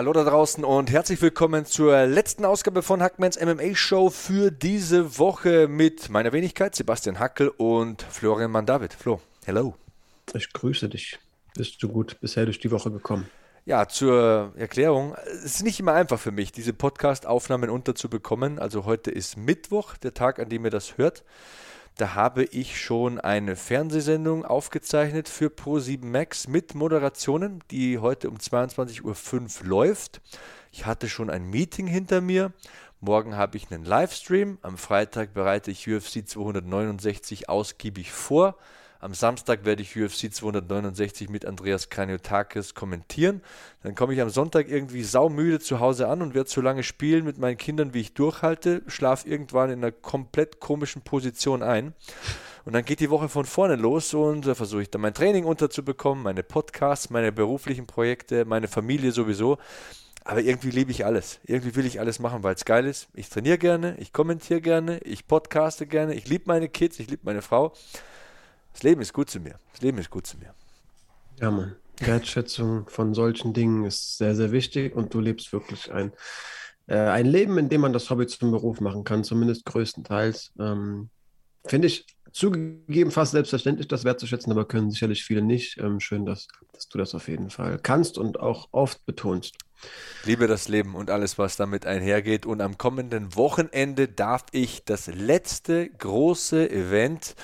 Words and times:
Hallo 0.00 0.14
da 0.14 0.24
draußen 0.24 0.64
und 0.64 0.90
herzlich 0.90 1.20
willkommen 1.20 1.66
zur 1.66 2.06
letzten 2.06 2.46
Ausgabe 2.46 2.80
von 2.80 3.02
Hackmans 3.02 3.38
MMA 3.38 3.74
Show 3.74 4.08
für 4.08 4.50
diese 4.50 5.18
Woche 5.18 5.68
mit 5.68 6.08
meiner 6.08 6.32
Wenigkeit 6.32 6.74
Sebastian 6.74 7.18
Hackel 7.18 7.48
und 7.48 8.00
Florian 8.00 8.50
Mandavid. 8.50 8.94
Flo, 8.94 9.20
hello. 9.44 9.74
Ich 10.32 10.54
grüße 10.54 10.88
dich. 10.88 11.18
Bist 11.54 11.82
du 11.82 11.88
gut 11.90 12.18
bisher 12.18 12.46
durch 12.46 12.58
die 12.58 12.70
Woche 12.70 12.90
gekommen? 12.90 13.28
Ja, 13.66 13.88
zur 13.88 14.54
Erklärung. 14.56 15.16
Es 15.26 15.56
ist 15.56 15.64
nicht 15.64 15.78
immer 15.80 15.92
einfach 15.92 16.18
für 16.18 16.32
mich, 16.32 16.50
diese 16.50 16.72
Podcast-Aufnahmen 16.72 17.68
unterzubekommen. 17.68 18.58
Also 18.58 18.86
heute 18.86 19.10
ist 19.10 19.36
Mittwoch, 19.36 19.98
der 19.98 20.14
Tag, 20.14 20.38
an 20.38 20.48
dem 20.48 20.64
ihr 20.64 20.70
das 20.70 20.96
hört. 20.96 21.24
Da 22.00 22.14
habe 22.14 22.44
ich 22.44 22.80
schon 22.80 23.20
eine 23.20 23.56
Fernsehsendung 23.56 24.46
aufgezeichnet 24.46 25.28
für 25.28 25.48
Pro7 25.48 26.02
Max 26.02 26.48
mit 26.48 26.74
Moderationen, 26.74 27.62
die 27.70 27.98
heute 27.98 28.30
um 28.30 28.38
22.05 28.38 29.60
Uhr 29.60 29.66
läuft. 29.66 30.22
Ich 30.72 30.86
hatte 30.86 31.10
schon 31.10 31.28
ein 31.28 31.50
Meeting 31.50 31.86
hinter 31.86 32.22
mir. 32.22 32.54
Morgen 33.00 33.36
habe 33.36 33.58
ich 33.58 33.70
einen 33.70 33.84
Livestream. 33.84 34.56
Am 34.62 34.78
Freitag 34.78 35.34
bereite 35.34 35.70
ich 35.70 35.86
UFC 35.86 36.26
269 36.26 37.50
ausgiebig 37.50 38.12
vor. 38.12 38.56
Am 39.02 39.14
Samstag 39.14 39.64
werde 39.64 39.80
ich 39.80 39.96
UFC 39.96 40.30
269 40.30 41.30
mit 41.30 41.46
Andreas 41.46 41.88
Kraniotakis 41.88 42.74
kommentieren. 42.74 43.40
Dann 43.82 43.94
komme 43.94 44.12
ich 44.12 44.20
am 44.20 44.28
Sonntag 44.28 44.68
irgendwie 44.68 45.02
saumüde 45.02 45.58
zu 45.58 45.80
Hause 45.80 46.06
an 46.08 46.20
und 46.20 46.34
werde 46.34 46.50
so 46.50 46.60
lange 46.60 46.82
spielen 46.82 47.24
mit 47.24 47.38
meinen 47.38 47.56
Kindern, 47.56 47.94
wie 47.94 48.02
ich 48.02 48.12
durchhalte, 48.12 48.82
schlafe 48.88 49.26
irgendwann 49.26 49.70
in 49.70 49.78
einer 49.78 49.90
komplett 49.90 50.60
komischen 50.60 51.00
Position 51.00 51.62
ein. 51.62 51.94
Und 52.66 52.74
dann 52.74 52.84
geht 52.84 53.00
die 53.00 53.08
Woche 53.08 53.30
von 53.30 53.46
vorne 53.46 53.76
los 53.76 54.12
und 54.12 54.46
da 54.46 54.54
versuche 54.54 54.82
ich 54.82 54.90
dann 54.90 55.00
mein 55.00 55.14
Training 55.14 55.46
unterzubekommen, 55.46 56.22
meine 56.22 56.42
Podcasts, 56.42 57.08
meine 57.08 57.32
beruflichen 57.32 57.86
Projekte, 57.86 58.44
meine 58.44 58.68
Familie 58.68 59.12
sowieso. 59.12 59.56
Aber 60.24 60.42
irgendwie 60.42 60.70
liebe 60.70 60.90
ich 60.90 61.06
alles. 61.06 61.40
Irgendwie 61.44 61.74
will 61.74 61.86
ich 61.86 62.00
alles 62.00 62.18
machen, 62.18 62.42
weil 62.42 62.54
es 62.54 62.66
geil 62.66 62.84
ist. 62.84 63.08
Ich 63.14 63.30
trainiere 63.30 63.56
gerne, 63.56 63.96
ich 63.98 64.12
kommentiere 64.12 64.60
gerne, 64.60 64.98
ich 64.98 65.26
podcaste 65.26 65.86
gerne, 65.86 66.12
ich 66.12 66.28
liebe 66.28 66.44
meine 66.48 66.68
Kids, 66.68 67.00
ich 67.00 67.08
liebe 67.08 67.22
meine 67.24 67.40
Frau. 67.40 67.72
Das 68.72 68.82
Leben 68.82 69.00
ist 69.00 69.12
gut 69.12 69.30
zu 69.30 69.40
mir. 69.40 69.58
Das 69.72 69.82
Leben 69.82 69.98
ist 69.98 70.10
gut 70.10 70.26
zu 70.26 70.38
mir. 70.38 70.54
Ja, 71.40 71.50
Mann. 71.50 71.76
Wertschätzung 71.98 72.88
von 72.88 73.14
solchen 73.14 73.52
Dingen 73.52 73.84
ist 73.84 74.16
sehr, 74.16 74.34
sehr 74.34 74.52
wichtig 74.52 74.94
und 74.96 75.12
du 75.12 75.20
lebst 75.20 75.52
wirklich 75.52 75.92
ein, 75.92 76.12
äh, 76.86 76.96
ein 76.96 77.26
Leben, 77.26 77.58
in 77.58 77.68
dem 77.68 77.82
man 77.82 77.92
das 77.92 78.08
Hobby 78.08 78.26
zum 78.26 78.50
Beruf 78.50 78.80
machen 78.80 79.04
kann, 79.04 79.22
zumindest 79.22 79.64
größtenteils. 79.66 80.52
Ähm, 80.58 81.10
Finde 81.66 81.88
ich 81.88 82.06
zugegeben 82.32 83.10
fast 83.10 83.32
selbstverständlich, 83.32 83.88
das 83.88 84.04
wertzuschätzen, 84.04 84.52
aber 84.52 84.66
können 84.66 84.90
sicherlich 84.90 85.24
viele 85.24 85.42
nicht. 85.42 85.78
Ähm, 85.78 86.00
schön, 86.00 86.24
dass, 86.24 86.48
dass 86.72 86.88
du 86.88 86.96
das 86.96 87.14
auf 87.14 87.28
jeden 87.28 87.50
Fall 87.50 87.78
kannst 87.78 88.16
und 88.16 88.40
auch 88.40 88.68
oft 88.72 89.04
betonst. 89.04 89.56
Liebe 90.24 90.46
das 90.46 90.68
Leben 90.68 90.94
und 90.94 91.10
alles, 91.10 91.38
was 91.38 91.56
damit 91.56 91.86
einhergeht. 91.86 92.44
Und 92.44 92.60
am 92.60 92.76
kommenden 92.76 93.34
Wochenende 93.36 94.06
darf 94.06 94.44
ich 94.52 94.84
das 94.84 95.06
letzte 95.06 95.88
große 95.88 96.70
Event 96.70 97.34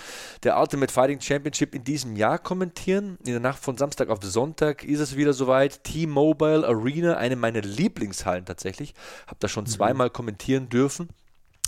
der 0.42 0.58
Ultimate 0.58 0.92
Fighting 0.92 1.20
Championship 1.20 1.74
in 1.74 1.84
diesem 1.84 2.16
Jahr 2.16 2.38
kommentieren. 2.38 3.16
In 3.24 3.32
der 3.32 3.40
Nacht 3.40 3.62
von 3.62 3.78
Samstag 3.78 4.10
auf 4.10 4.18
Sonntag 4.22 4.84
ist 4.84 5.00
es 5.00 5.16
wieder 5.16 5.32
soweit. 5.32 5.84
T-Mobile 5.84 6.66
Arena, 6.66 7.16
eine 7.16 7.36
meiner 7.36 7.62
Lieblingshallen 7.62 8.44
tatsächlich. 8.44 8.92
Habe 9.26 9.36
da 9.40 9.48
schon 9.48 9.64
mhm. 9.64 9.68
zweimal 9.68 10.10
kommentieren 10.10 10.68
dürfen. 10.68 11.08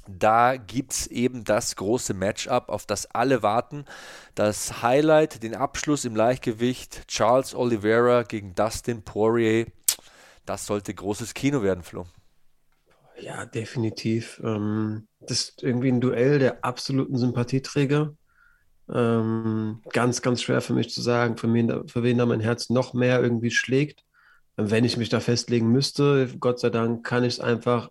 Da 0.09 0.57
gibt 0.57 0.93
es 0.93 1.07
eben 1.07 1.45
das 1.45 1.77
große 1.77 2.15
Matchup, 2.15 2.71
auf 2.71 2.87
das 2.87 3.07
alle 3.15 3.43
warten. 3.43 3.85
Das 4.35 4.83
Highlight, 4.83 5.43
den 5.43 5.55
Abschluss 5.55 6.07
im 6.07 6.17
Leichtgewicht, 6.17 7.07
Charles 7.09 7.55
Oliveira 7.55 8.23
gegen 8.23 8.55
Dustin 8.55 9.03
Poirier. 9.03 9.67
Das 10.49 10.65
sollte 10.65 10.95
großes 10.95 11.35
Kino 11.35 11.63
werden, 11.63 11.83
Flo. 11.83 12.07
Ja, 13.21 13.45
definitiv. 13.45 14.41
Ähm, 14.43 15.07
das 15.21 15.51
ist 15.51 15.63
irgendwie 15.63 15.89
ein 15.89 16.01
Duell 16.01 16.39
der 16.39 16.65
absoluten 16.65 17.19
Sympathieträger. 17.19 18.15
Ähm, 18.91 19.83
ganz, 19.93 20.23
ganz 20.23 20.41
schwer 20.41 20.63
für 20.63 20.73
mich 20.73 20.89
zu 20.89 21.03
sagen, 21.03 21.37
für 21.37 21.53
wen, 21.53 21.87
für 21.87 22.03
wen 22.03 22.17
da 22.17 22.25
mein 22.25 22.41
Herz 22.41 22.71
noch 22.71 22.95
mehr 22.95 23.21
irgendwie 23.21 23.51
schlägt. 23.51 24.05
Wenn 24.57 24.87
ich 24.87 24.97
mich 24.97 25.11
da 25.11 25.21
festlegen 25.21 25.71
müsste, 25.71 26.29
Gott 26.41 26.61
sei 26.61 26.71
Dank, 26.71 27.05
kann 27.05 27.25
ich 27.25 27.35
es 27.35 27.41
einfach, 27.41 27.91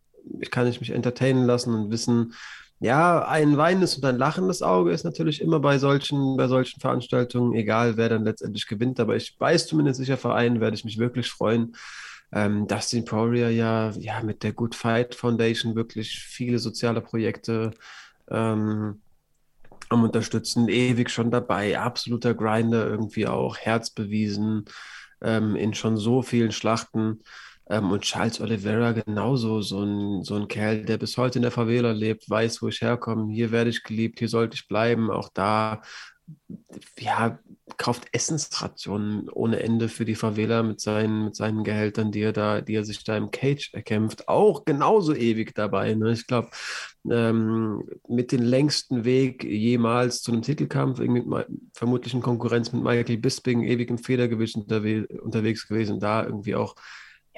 kann 0.50 0.66
ich 0.66 0.79
mich 0.79 0.89
entertainen 0.89 1.45
lassen 1.45 1.75
und 1.75 1.91
wissen, 1.91 2.34
ja, 2.79 3.24
ein 3.28 3.57
weinendes 3.57 3.97
und 3.97 4.06
ein 4.06 4.18
lachendes 4.18 4.63
Auge 4.63 4.91
ist 4.91 5.03
natürlich 5.03 5.41
immer 5.41 5.59
bei 5.59 5.78
solchen, 5.78 6.38
bei 6.38 6.47
solchen 6.47 6.79
Veranstaltungen, 6.79 7.53
egal 7.53 7.97
wer 7.97 8.09
dann 8.09 8.24
letztendlich 8.24 8.66
gewinnt, 8.66 9.00
aber 9.00 9.16
ich 9.16 9.35
weiß 9.39 9.68
zumindest 9.68 10.00
sicher, 10.00 10.18
für 10.18 10.34
einen 10.34 10.59
werde 10.59 10.75
ich 10.75 10.85
mich 10.85 10.97
wirklich 10.97 11.29
freuen 11.29 11.75
ähm, 12.32 12.68
Dustin 12.68 13.06
Poirier 13.06 13.50
ja, 13.50 13.92
ja 13.92 14.22
mit 14.22 14.44
der 14.44 14.54
Good 14.54 14.76
Fight 14.76 15.16
Foundation 15.16 15.76
wirklich 15.76 16.20
viele 16.20 16.60
soziale 16.60 17.02
Projekte 17.02 17.72
ähm, 18.30 19.02
am 19.90 20.04
Unterstützen, 20.04 20.68
ewig 20.68 21.10
schon 21.10 21.32
dabei, 21.32 21.80
absoluter 21.80 22.34
Grinder 22.34 22.86
irgendwie 22.88 23.28
auch, 23.28 23.58
Herz 23.58 23.90
bewiesen 23.90 24.66
ähm, 25.22 25.56
in 25.56 25.74
schon 25.74 25.98
so 25.98 26.22
vielen 26.22 26.52
Schlachten. 26.52 27.22
Ähm, 27.70 27.92
und 27.92 28.04
Charles 28.04 28.40
Oliveira 28.40 28.94
genauso, 28.94 29.62
so 29.62 29.84
ein, 29.84 30.24
so 30.24 30.36
ein 30.36 30.48
Kerl, 30.48 30.86
der 30.86 30.98
bis 30.98 31.18
heute 31.18 31.40
in 31.40 31.44
der 31.44 31.52
Favela 31.52 31.92
lebt, 31.92 32.30
weiß, 32.30 32.62
wo 32.62 32.68
ich 32.70 32.82
herkomme, 32.82 33.32
hier 33.34 33.52
werde 33.52 33.70
ich 33.70 33.84
geliebt, 33.84 34.20
hier 34.20 34.30
sollte 34.30 34.56
ich 34.56 34.68
bleiben, 34.68 35.12
auch 35.12 35.30
da 35.34 35.82
ja, 37.00 37.40
kauft 37.78 38.08
Essensrationen 38.12 39.30
ohne 39.30 39.60
Ende 39.60 39.90
für 39.90 40.06
die 40.06 40.16
Favela 40.16 40.64
mit 40.64 40.82
seinen, 40.82 41.26
mit 41.26 41.36
seinen 41.36 41.64
Gehältern, 41.64 42.12
die 42.12 42.22
er 42.22 42.34
da, 42.34 42.62
die 42.62 42.76
er 42.76 42.84
sich 42.84 43.04
da 43.04 43.18
im 43.18 43.30
Cage 43.32 43.74
erkämpft, 43.74 44.28
auch 44.28 44.66
genauso 44.66 45.14
ewig 45.14 45.54
dabei. 45.54 45.94
Ne? 45.94 46.12
Ich 46.12 46.28
glaube, 46.28 46.50
ähm, 47.10 47.84
mit 48.08 48.32
dem 48.32 48.42
längsten 48.42 49.06
Weg 49.06 49.44
jemals 49.44 50.22
zu 50.22 50.32
einem 50.32 50.42
Titelkampf, 50.42 51.00
irgendwie 51.00 51.46
vermutlich 51.74 52.14
in 52.14 52.22
Konkurrenz 52.22 52.72
mit 52.72 52.84
Michael 52.84 53.18
Bisping, 53.18 53.64
ewig 53.64 53.90
im 53.90 53.98
Federgewicht 53.98 54.56
unterwe 54.56 55.08
unterwegs 55.22 55.68
gewesen, 55.68 56.00
da 56.00 56.24
irgendwie 56.24 56.56
auch 56.56 56.76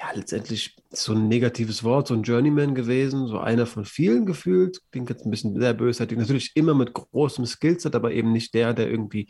ja, 0.00 0.10
letztendlich 0.14 0.76
so 0.90 1.12
ein 1.12 1.28
negatives 1.28 1.84
Wort, 1.84 2.08
so 2.08 2.14
ein 2.14 2.22
Journeyman 2.22 2.74
gewesen, 2.74 3.26
so 3.26 3.38
einer 3.38 3.66
von 3.66 3.84
vielen 3.84 4.24
gefühlt. 4.24 4.80
Klingt 4.90 5.10
jetzt 5.10 5.26
ein 5.26 5.30
bisschen 5.30 5.60
sehr 5.60 5.74
bösartig. 5.74 6.16
Natürlich 6.16 6.52
immer 6.54 6.74
mit 6.74 6.94
großem 6.94 7.44
Skillset, 7.44 7.94
aber 7.94 8.12
eben 8.12 8.32
nicht 8.32 8.54
der, 8.54 8.72
der 8.72 8.90
irgendwie 8.90 9.28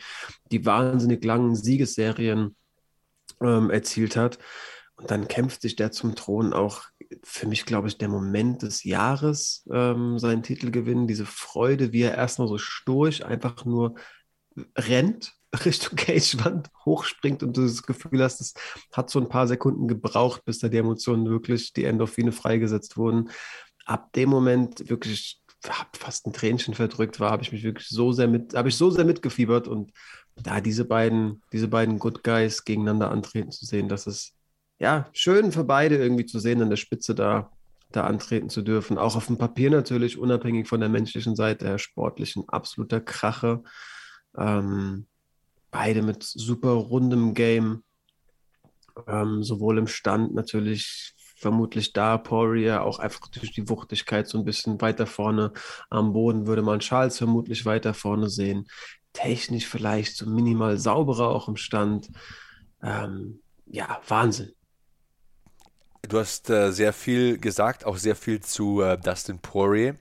die 0.52 0.64
wahnsinnig 0.64 1.24
langen 1.24 1.56
Siegesserien 1.56 2.54
ähm, 3.40 3.70
erzielt 3.70 4.14
hat. 4.14 4.38
Und 4.94 5.10
dann 5.10 5.26
kämpft 5.26 5.62
sich 5.62 5.74
der 5.74 5.90
zum 5.90 6.14
Thron 6.14 6.52
auch 6.52 6.84
für 7.24 7.48
mich, 7.48 7.64
glaube 7.64 7.88
ich, 7.88 7.98
der 7.98 8.08
Moment 8.08 8.62
des 8.62 8.84
Jahres, 8.84 9.66
ähm, 9.72 10.18
seinen 10.18 10.44
Titel 10.44 10.70
gewinnen. 10.70 11.08
Diese 11.08 11.26
Freude, 11.26 11.92
wie 11.92 12.02
er 12.02 12.14
erstmal 12.14 12.46
so 12.46 12.58
sturch 12.58 13.24
einfach 13.24 13.64
nur 13.64 13.96
rennt 14.76 15.32
Richtung 15.64 15.96
Cagewand 15.96 16.68
hochspringt 16.84 17.42
und 17.42 17.56
du 17.56 17.62
das 17.62 17.82
Gefühl 17.82 18.22
hast, 18.22 18.40
es 18.40 18.54
hat 18.92 19.10
so 19.10 19.20
ein 19.20 19.28
paar 19.28 19.48
Sekunden 19.48 19.88
gebraucht, 19.88 20.44
bis 20.44 20.60
da 20.60 20.68
die 20.68 20.78
Emotionen 20.78 21.28
wirklich, 21.28 21.72
die 21.72 21.84
Endorphine 21.84 22.32
freigesetzt 22.32 22.96
wurden. 22.96 23.30
Ab 23.84 24.12
dem 24.12 24.28
Moment 24.28 24.88
wirklich 24.88 25.40
hab 25.68 25.96
fast 25.96 26.26
ein 26.26 26.32
Tränchen 26.32 26.74
verdrückt 26.74 27.20
war, 27.20 27.30
habe 27.30 27.42
ich 27.42 27.52
mich 27.52 27.62
wirklich 27.62 27.88
so 27.88 28.12
sehr 28.12 28.28
mit, 28.28 28.54
habe 28.54 28.68
ich 28.68 28.76
so 28.76 28.90
sehr 28.90 29.04
mitgefiebert 29.04 29.68
und 29.68 29.92
da 30.36 30.60
diese 30.60 30.84
beiden, 30.84 31.42
diese 31.52 31.68
beiden 31.68 31.98
Good 31.98 32.24
Guys 32.24 32.64
gegeneinander 32.64 33.10
antreten 33.10 33.50
zu 33.50 33.66
sehen, 33.66 33.88
das 33.88 34.06
ist 34.06 34.34
ja 34.78 35.08
schön 35.12 35.52
für 35.52 35.64
beide 35.64 35.96
irgendwie 35.96 36.24
zu 36.24 36.38
sehen, 36.38 36.62
an 36.62 36.70
der 36.70 36.76
Spitze 36.76 37.14
da, 37.14 37.50
da 37.90 38.04
antreten 38.04 38.48
zu 38.48 38.62
dürfen. 38.62 38.96
Auch 38.96 39.16
auf 39.16 39.26
dem 39.26 39.36
Papier 39.36 39.70
natürlich, 39.70 40.16
unabhängig 40.16 40.66
von 40.66 40.80
der 40.80 40.88
menschlichen 40.88 41.36
Seite, 41.36 41.66
der 41.66 41.78
sportlichen, 41.78 42.48
absoluter 42.48 43.00
Krache. 43.00 43.62
Ähm, 44.38 45.06
beide 45.70 46.02
mit 46.02 46.22
super 46.22 46.70
rundem 46.70 47.34
Game. 47.34 47.82
Ähm, 49.06 49.42
sowohl 49.42 49.78
im 49.78 49.86
Stand 49.86 50.34
natürlich 50.34 51.14
vermutlich 51.40 51.94
da 51.94 52.18
Poirier 52.18 52.82
auch 52.82 52.98
einfach 52.98 53.28
durch 53.28 53.52
die 53.52 53.68
Wuchtigkeit 53.68 54.28
so 54.28 54.36
ein 54.36 54.44
bisschen 54.44 54.80
weiter 54.80 55.06
vorne 55.06 55.52
am 55.88 56.12
Boden 56.12 56.46
würde 56.46 56.60
man 56.60 56.80
Charles 56.80 57.16
vermutlich 57.16 57.64
weiter 57.64 57.94
vorne 57.94 58.28
sehen. 58.28 58.68
Technisch 59.14 59.66
vielleicht 59.66 60.16
so 60.16 60.26
minimal 60.26 60.76
sauberer 60.76 61.28
auch 61.30 61.48
im 61.48 61.56
Stand. 61.56 62.10
Ähm, 62.82 63.40
ja, 63.66 64.00
Wahnsinn. 64.06 64.52
du 66.02 66.18
hast 66.18 66.50
äh, 66.50 66.72
sehr 66.72 66.92
viel 66.92 67.38
gesagt, 67.38 67.86
auch 67.86 67.96
sehr 67.96 68.16
viel 68.16 68.40
zu 68.40 68.82
äh, 68.82 68.98
Dustin 68.98 69.38
Poirier. 69.38 69.96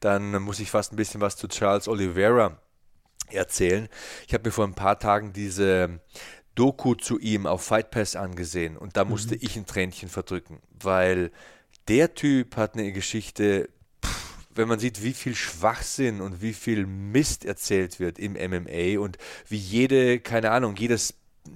Dann 0.00 0.42
muss 0.42 0.58
ich 0.58 0.70
fast 0.70 0.92
ein 0.92 0.96
bisschen 0.96 1.20
was 1.20 1.36
zu 1.36 1.48
Charles 1.48 1.86
Oliveira 1.86 2.58
erzählen. 3.32 3.88
Ich 4.26 4.34
habe 4.34 4.48
mir 4.48 4.52
vor 4.52 4.66
ein 4.66 4.74
paar 4.74 4.98
Tagen 4.98 5.32
diese 5.32 6.00
Doku 6.54 6.94
zu 6.94 7.18
ihm 7.18 7.46
auf 7.46 7.62
Fight 7.62 7.90
Pass 7.90 8.16
angesehen 8.16 8.76
und 8.76 8.96
da 8.96 9.04
musste 9.04 9.34
mhm. 9.34 9.40
ich 9.42 9.56
ein 9.56 9.66
Tränchen 9.66 10.08
verdrücken, 10.08 10.60
weil 10.82 11.30
der 11.86 12.14
Typ 12.14 12.56
hat 12.56 12.74
eine 12.74 12.92
Geschichte, 12.92 13.68
wenn 14.54 14.68
man 14.68 14.78
sieht, 14.78 15.02
wie 15.02 15.12
viel 15.12 15.34
Schwachsinn 15.34 16.20
und 16.20 16.42
wie 16.42 16.52
viel 16.52 16.86
Mist 16.86 17.44
erzählt 17.44 18.00
wird 18.00 18.18
im 18.18 18.32
MMA 18.32 18.98
und 19.00 19.18
wie 19.48 19.56
jede, 19.56 20.20
keine 20.20 20.50
Ahnung, 20.50 20.76
jedes 20.76 21.14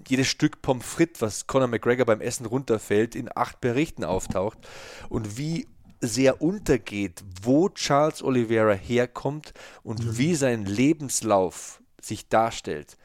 jedes 0.09 0.29
Stück 0.29 0.63
Pommes 0.63 0.87
frites, 0.87 1.21
was 1.21 1.47
Conor 1.47 1.69
McGregor 1.69 2.07
beim 2.07 2.21
Essen 2.21 2.47
runterfällt, 2.47 3.15
in 3.15 3.29
acht 3.35 3.61
Berichten 3.61 4.05
auftaucht 4.05 4.59
und 5.09 5.37
wie 5.37 5.67
sehr 6.03 6.43
untergeht, 6.43 7.25
wo 7.43 7.71
Charles 7.71 8.23
Oliveira 8.23 8.75
herkommt 8.75 9.55
und 9.83 10.05
mhm. 10.05 10.19
wie 10.19 10.35
sein 10.35 10.67
Lebenslauf 10.67 11.81
sich 12.01 12.29
darstellt 12.29 12.99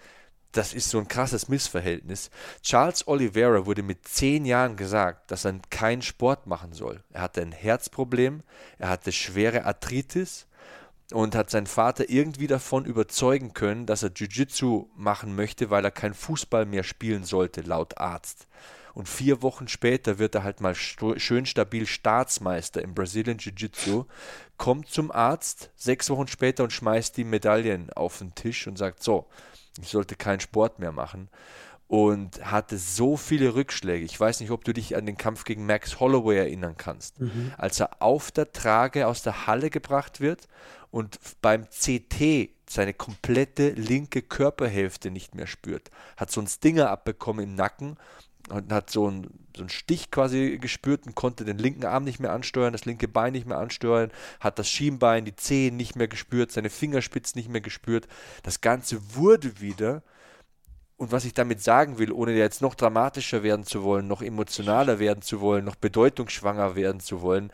das 0.58 0.74
ist 0.74 0.90
so 0.90 0.98
ein 0.98 1.08
krasses 1.08 1.50
Missverhältnis. 1.50 2.32
Charles 2.64 3.08
Oliveira 3.08 3.66
wurde 3.66 3.84
mit 3.84 4.08
zehn 4.08 4.44
Jahren 4.44 4.76
gesagt, 4.76 5.30
dass 5.30 5.46
er 5.46 5.60
keinen 5.70 6.02
Sport 6.02 6.48
machen 6.48 6.74
soll. 6.74 7.04
Er 7.12 7.22
hatte 7.22 7.42
ein 7.42 7.52
Herzproblem, 7.52 8.42
er 8.80 8.90
hatte 8.90 9.12
schwere 9.12 9.66
Arthritis 9.66 10.48
und 11.14 11.36
hat 11.36 11.52
seinen 11.52 11.68
Vater 11.68 12.10
irgendwie 12.10 12.48
davon 12.48 12.86
überzeugen 12.86 13.54
können, 13.54 13.86
dass 13.86 14.04
er 14.04 14.10
Jiu-Jitsu 14.10 14.88
machen 14.96 15.36
möchte, 15.36 15.70
weil 15.70 15.86
er 15.86 15.92
kein 15.92 16.16
Fußball 16.16 16.66
mehr 16.66 16.84
spielen 16.84 17.24
sollte, 17.24 17.62
laut 17.62 17.98
Arzt. 18.00 18.48
Und 18.98 19.08
vier 19.08 19.44
Wochen 19.44 19.68
später 19.68 20.18
wird 20.18 20.34
er 20.34 20.44
halt 20.44 20.60
mal 20.60 20.74
schön 20.74 21.46
stabil 21.46 21.86
Staatsmeister 21.86 22.82
im 22.82 22.96
Brazilian 22.96 23.38
Jiu-Jitsu, 23.38 24.06
kommt 24.58 24.90
zum 24.90 25.12
Arzt 25.12 25.70
sechs 25.76 26.10
Wochen 26.10 26.26
später 26.26 26.64
und 26.64 26.74
schmeißt 26.74 27.16
die 27.16 27.24
Medaillen 27.24 27.94
auf 27.94 28.18
den 28.18 28.34
Tisch 28.34 28.66
und 28.66 28.76
sagt 28.76 29.04
so, 29.04 29.28
ich 29.80 29.90
sollte 29.90 30.16
keinen 30.16 30.40
Sport 30.40 30.80
mehr 30.80 30.92
machen 30.92 31.30
und 31.88 32.44
hatte 32.44 32.80
so 32.80 33.18
viele 33.18 33.54
Rückschläge. 33.54 34.04
Ich 34.04 34.20
weiß 34.20 34.40
nicht, 34.40 34.50
ob 34.50 34.64
du 34.64 34.74
dich 34.74 34.96
an 34.96 35.06
den 35.06 35.16
Kampf 35.16 35.44
gegen 35.44 35.68
Max 35.68 36.00
Holloway 36.00 36.38
erinnern 36.38 36.74
kannst. 36.76 37.22
Mhm. 37.22 37.54
Als 37.56 37.80
er 37.80 38.02
auf 38.02 38.32
der 38.32 38.52
Trage 38.52 39.06
aus 39.06 39.22
der 39.22 39.46
Halle 39.46 39.70
gebracht 39.70 40.22
wird 40.22 40.48
und 40.90 41.20
beim 41.44 41.68
CT 41.70 42.50
seine 42.68 42.96
komplette 42.96 43.70
linke 43.70 44.24
Körperhälfte 44.24 45.12
nicht 45.12 45.36
mehr 45.36 45.46
spürt, 45.46 45.92
hat 46.18 46.32
so 46.32 46.42
ein 46.42 46.48
Stinger 46.48 46.90
abbekommen 46.90 47.44
im 47.44 47.54
Nacken 47.54 47.98
und 48.50 48.72
hat 48.72 48.90
so 48.90 49.08
einen, 49.08 49.28
so 49.56 49.64
einen 49.64 49.70
Stich 49.70 50.12
quasi 50.12 50.58
gespürt 50.60 51.06
und 51.06 51.16
konnte 51.16 51.46
den 51.46 51.58
linken 51.58 51.86
Arm 51.86 52.04
nicht 52.04 52.20
mehr 52.20 52.32
ansteuern, 52.32 52.74
das 52.74 52.86
linke 52.86 53.08
Bein 53.08 53.34
nicht 53.34 53.48
mehr 53.48 53.58
ansteuern, 53.58 54.12
hat 54.40 54.60
das 54.60 54.70
Schienbein, 54.70 55.26
die 55.26 55.36
Zehen 55.36 55.78
nicht 55.78 55.96
mehr 55.96 56.08
gespürt, 56.08 56.52
seine 56.52 56.70
Fingerspitzen 56.70 57.40
nicht 57.40 57.50
mehr 57.50 57.62
gespürt. 57.62 58.08
Das 58.44 58.62
Ganze 58.62 59.16
wurde 59.16 59.60
wieder. 59.60 60.04
Und 60.98 61.12
was 61.12 61.26
ich 61.26 61.34
damit 61.34 61.62
sagen 61.62 62.00
will, 62.00 62.12
ohne 62.12 62.34
jetzt 62.34 62.62
noch 62.62 62.74
dramatischer 62.74 63.44
werden 63.44 63.66
zu 63.66 63.84
wollen, 63.84 64.08
noch 64.08 64.24
emotionaler 64.24 64.98
werden 64.98 65.22
zu 65.22 65.42
wollen, 65.42 65.64
noch 65.64 65.76
bedeutungsschwanger 65.76 66.76
werden 66.76 67.00
zu 67.00 67.22
wollen, 67.22 67.52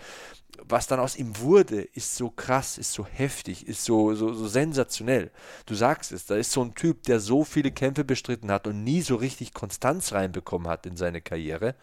was 0.65 0.87
dann 0.87 0.99
aus 0.99 1.15
ihm 1.17 1.37
wurde, 1.39 1.81
ist 1.81 2.15
so 2.15 2.29
krass, 2.29 2.77
ist 2.77 2.93
so 2.93 3.05
heftig, 3.05 3.67
ist 3.67 3.83
so, 3.83 4.13
so, 4.15 4.33
so 4.33 4.47
sensationell. 4.47 5.31
Du 5.65 5.75
sagst 5.75 6.11
es, 6.11 6.25
da 6.25 6.35
ist 6.35 6.51
so 6.51 6.63
ein 6.63 6.75
Typ, 6.75 7.03
der 7.03 7.19
so 7.19 7.43
viele 7.43 7.71
Kämpfe 7.71 8.03
bestritten 8.03 8.51
hat 8.51 8.67
und 8.67 8.83
nie 8.83 9.01
so 9.01 9.15
richtig 9.15 9.53
Konstanz 9.53 10.13
reinbekommen 10.13 10.67
hat 10.67 10.85
in 10.85 10.95
seine 10.95 11.21
Karriere. 11.21 11.75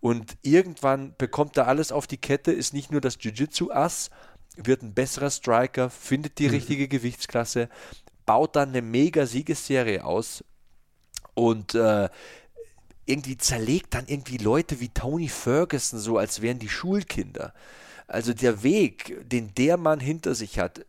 Und 0.00 0.36
irgendwann 0.42 1.14
bekommt 1.18 1.56
er 1.56 1.68
alles 1.68 1.92
auf 1.92 2.06
die 2.06 2.18
Kette, 2.18 2.52
ist 2.52 2.72
nicht 2.72 2.90
nur 2.90 3.00
das 3.00 3.18
Jiu-Jitsu-Ass, 3.20 4.10
wird 4.56 4.82
ein 4.82 4.94
besserer 4.94 5.30
Striker, 5.30 5.90
findet 5.90 6.38
die 6.38 6.46
mhm. 6.46 6.54
richtige 6.54 6.88
Gewichtsklasse, 6.88 7.68
baut 8.26 8.56
dann 8.56 8.70
eine 8.70 8.82
mega 8.82 9.26
Siegesserie 9.26 10.04
aus 10.04 10.44
und 11.34 11.74
äh, 11.74 12.08
irgendwie 13.06 13.36
zerlegt 13.36 13.94
dann 13.94 14.06
irgendwie 14.06 14.38
Leute 14.38 14.80
wie 14.80 14.88
Tony 14.88 15.28
Ferguson 15.28 15.98
so, 15.98 16.18
als 16.18 16.40
wären 16.40 16.58
die 16.58 16.68
Schulkinder. 16.68 17.52
Also 18.06 18.32
der 18.32 18.62
Weg, 18.62 19.28
den 19.28 19.54
der 19.54 19.76
Mann 19.76 20.00
hinter 20.00 20.34
sich 20.34 20.58
hat, 20.58 20.86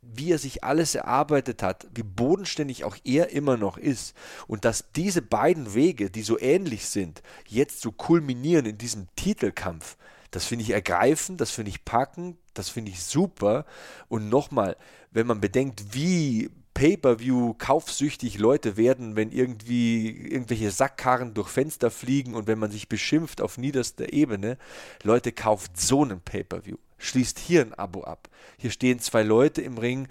wie 0.00 0.32
er 0.32 0.38
sich 0.38 0.64
alles 0.64 0.94
erarbeitet 0.94 1.62
hat, 1.62 1.86
wie 1.94 2.02
bodenständig 2.02 2.84
auch 2.84 2.96
er 3.04 3.30
immer 3.30 3.56
noch 3.56 3.76
ist 3.76 4.14
und 4.46 4.64
dass 4.64 4.90
diese 4.96 5.22
beiden 5.22 5.74
Wege, 5.74 6.10
die 6.10 6.22
so 6.22 6.38
ähnlich 6.38 6.86
sind, 6.86 7.22
jetzt 7.46 7.80
so 7.80 7.92
kulminieren 7.92 8.66
in 8.66 8.78
diesem 8.78 9.08
Titelkampf, 9.16 9.96
das 10.30 10.44
finde 10.44 10.64
ich 10.64 10.70
ergreifend, 10.70 11.40
das 11.40 11.50
finde 11.50 11.70
ich 11.70 11.84
packend, 11.84 12.36
das 12.54 12.68
finde 12.68 12.90
ich 12.90 13.02
super. 13.02 13.64
Und 14.08 14.28
nochmal, 14.28 14.76
wenn 15.10 15.26
man 15.26 15.40
bedenkt, 15.40 15.94
wie 15.94 16.50
Pay-per-view 16.78 17.54
kaufsüchtig 17.58 18.38
Leute 18.38 18.76
werden, 18.76 19.16
wenn 19.16 19.32
irgendwie 19.32 20.10
irgendwelche 20.10 20.70
Sackkarren 20.70 21.34
durch 21.34 21.48
Fenster 21.48 21.90
fliegen 21.90 22.36
und 22.36 22.46
wenn 22.46 22.60
man 22.60 22.70
sich 22.70 22.88
beschimpft 22.88 23.40
auf 23.40 23.58
niederster 23.58 24.12
Ebene. 24.12 24.58
Leute, 25.02 25.32
kauft 25.32 25.76
so 25.76 26.04
einen 26.04 26.20
Pay-per-view. 26.20 26.76
Schließt 26.98 27.40
hier 27.40 27.62
ein 27.62 27.74
Abo 27.74 28.04
ab. 28.04 28.28
Hier 28.58 28.70
stehen 28.70 29.00
zwei 29.00 29.24
Leute 29.24 29.60
im 29.60 29.76
Ring, 29.76 30.06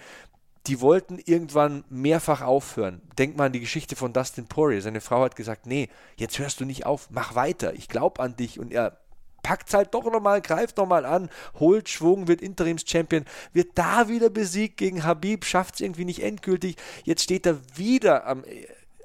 die 0.65 0.81
wollten 0.81 1.19
irgendwann 1.19 1.85
mehrfach 1.89 2.41
aufhören. 2.41 3.01
Denk 3.17 3.37
mal 3.37 3.45
an 3.45 3.53
die 3.53 3.61
Geschichte 3.61 3.95
von 3.95 4.11
Dustin 4.11 4.47
Poirier. 4.47 4.81
Seine 4.81 4.99
Frau 4.99 5.23
hat 5.23 5.37
gesagt, 5.37 5.67
nee, 5.67 5.87
jetzt 6.17 6.37
hörst 6.37 6.59
du 6.59 6.65
nicht 6.65 6.85
auf, 6.85 7.07
mach 7.11 7.33
weiter, 7.33 7.75
ich 7.75 7.87
glaube 7.87 8.21
an 8.21 8.35
dich. 8.35 8.59
Und 8.59 8.73
er 8.73 8.99
packt 9.47 9.69
es 9.69 9.73
halt 9.73 9.93
doch 9.93 10.03
nochmal, 10.03 10.41
greift 10.41 10.75
nochmal 10.75 11.05
an, 11.05 11.29
holt 11.57 11.87
Schwung, 11.87 12.27
wird 12.27 12.41
Interims-Champion, 12.41 13.23
wird 13.53 13.69
da 13.75 14.09
wieder 14.09 14.29
besiegt 14.29 14.75
gegen 14.75 15.05
Habib, 15.05 15.45
schafft 15.45 15.75
es 15.75 15.81
irgendwie 15.81 16.03
nicht 16.03 16.21
endgültig. 16.21 16.75
Jetzt 17.05 17.23
steht 17.23 17.45
er 17.45 17.57
wieder 17.73 18.27
am. 18.27 18.43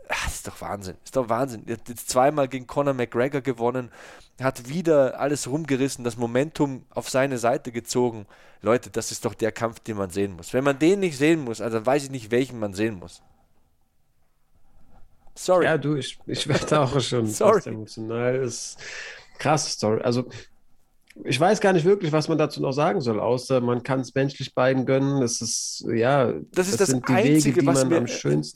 Ach, 0.09 0.27
ist 0.27 0.49
doch 0.49 0.61
Wahnsinn, 0.61 0.97
ist 1.05 1.15
doch 1.15 1.29
Wahnsinn. 1.29 1.63
Er 1.67 1.75
hat 1.75 1.89
jetzt 1.89 2.11
zweimal 2.11 2.49
gegen 2.49 2.67
Conor 2.67 2.93
McGregor 2.93 3.41
gewonnen, 3.41 3.93
hat 4.41 4.69
wieder 4.69 5.21
alles 5.21 5.47
rumgerissen, 5.49 6.03
das 6.03 6.17
Momentum 6.17 6.85
auf 6.91 7.09
seine 7.09 7.39
Seite 7.39 7.71
gezogen. 7.71 8.27
Leute, 8.63 8.91
das 8.91 9.13
ist 9.13 9.25
doch 9.25 9.35
der 9.35 9.53
Kampf, 9.53 9.79
den 9.79 9.97
man 9.97 10.11
sehen 10.11 10.35
muss. 10.35 10.53
Wenn 10.53 10.65
man 10.65 10.79
den 10.81 10.99
nicht 11.01 11.17
sehen 11.17 11.45
muss, 11.45 11.61
also 11.61 11.87
weiß 11.87 12.03
ich 12.03 12.11
nicht, 12.11 12.33
welchen 12.33 12.59
man 12.59 12.75
sehen 12.75 12.99
muss. 12.99 13.23
Sorry. 15.37 15.65
Ja, 15.67 15.79
du, 15.79 15.95
ich, 15.95 16.19
ich 16.27 16.47
werde 16.49 16.81
auch 16.81 17.01
schon 17.01 17.27
Sorry. 17.29 17.63
emotional. 17.65 18.35
Es, 18.37 18.77
krasse 19.43 19.71
Story. 19.71 20.01
Also 20.03 20.29
ich 21.25 21.39
weiß 21.39 21.61
gar 21.61 21.75
nicht 21.75 21.85
wirklich, 21.85 22.11
was 22.13 22.29
man 22.29 22.39
dazu 22.39 22.63
noch 22.63 22.73
sagen 22.73 23.01
soll, 23.01 23.21
außer 23.21 23.61
man 23.61 23.83
kann 23.83 24.01
es 24.01 24.15
menschlich 24.15 24.55
beiden 24.55 24.87
gönnen. 24.87 25.21
Das 25.21 25.43
ist, 25.43 25.85
ja, 25.93 26.33
das 26.53 26.69
ist 26.69 26.81
das, 26.81 26.89
das 26.91 27.03
Einzige, 27.05 27.61
Wege, 27.61 27.67
was, 27.67 27.85
mir, 27.85 28.03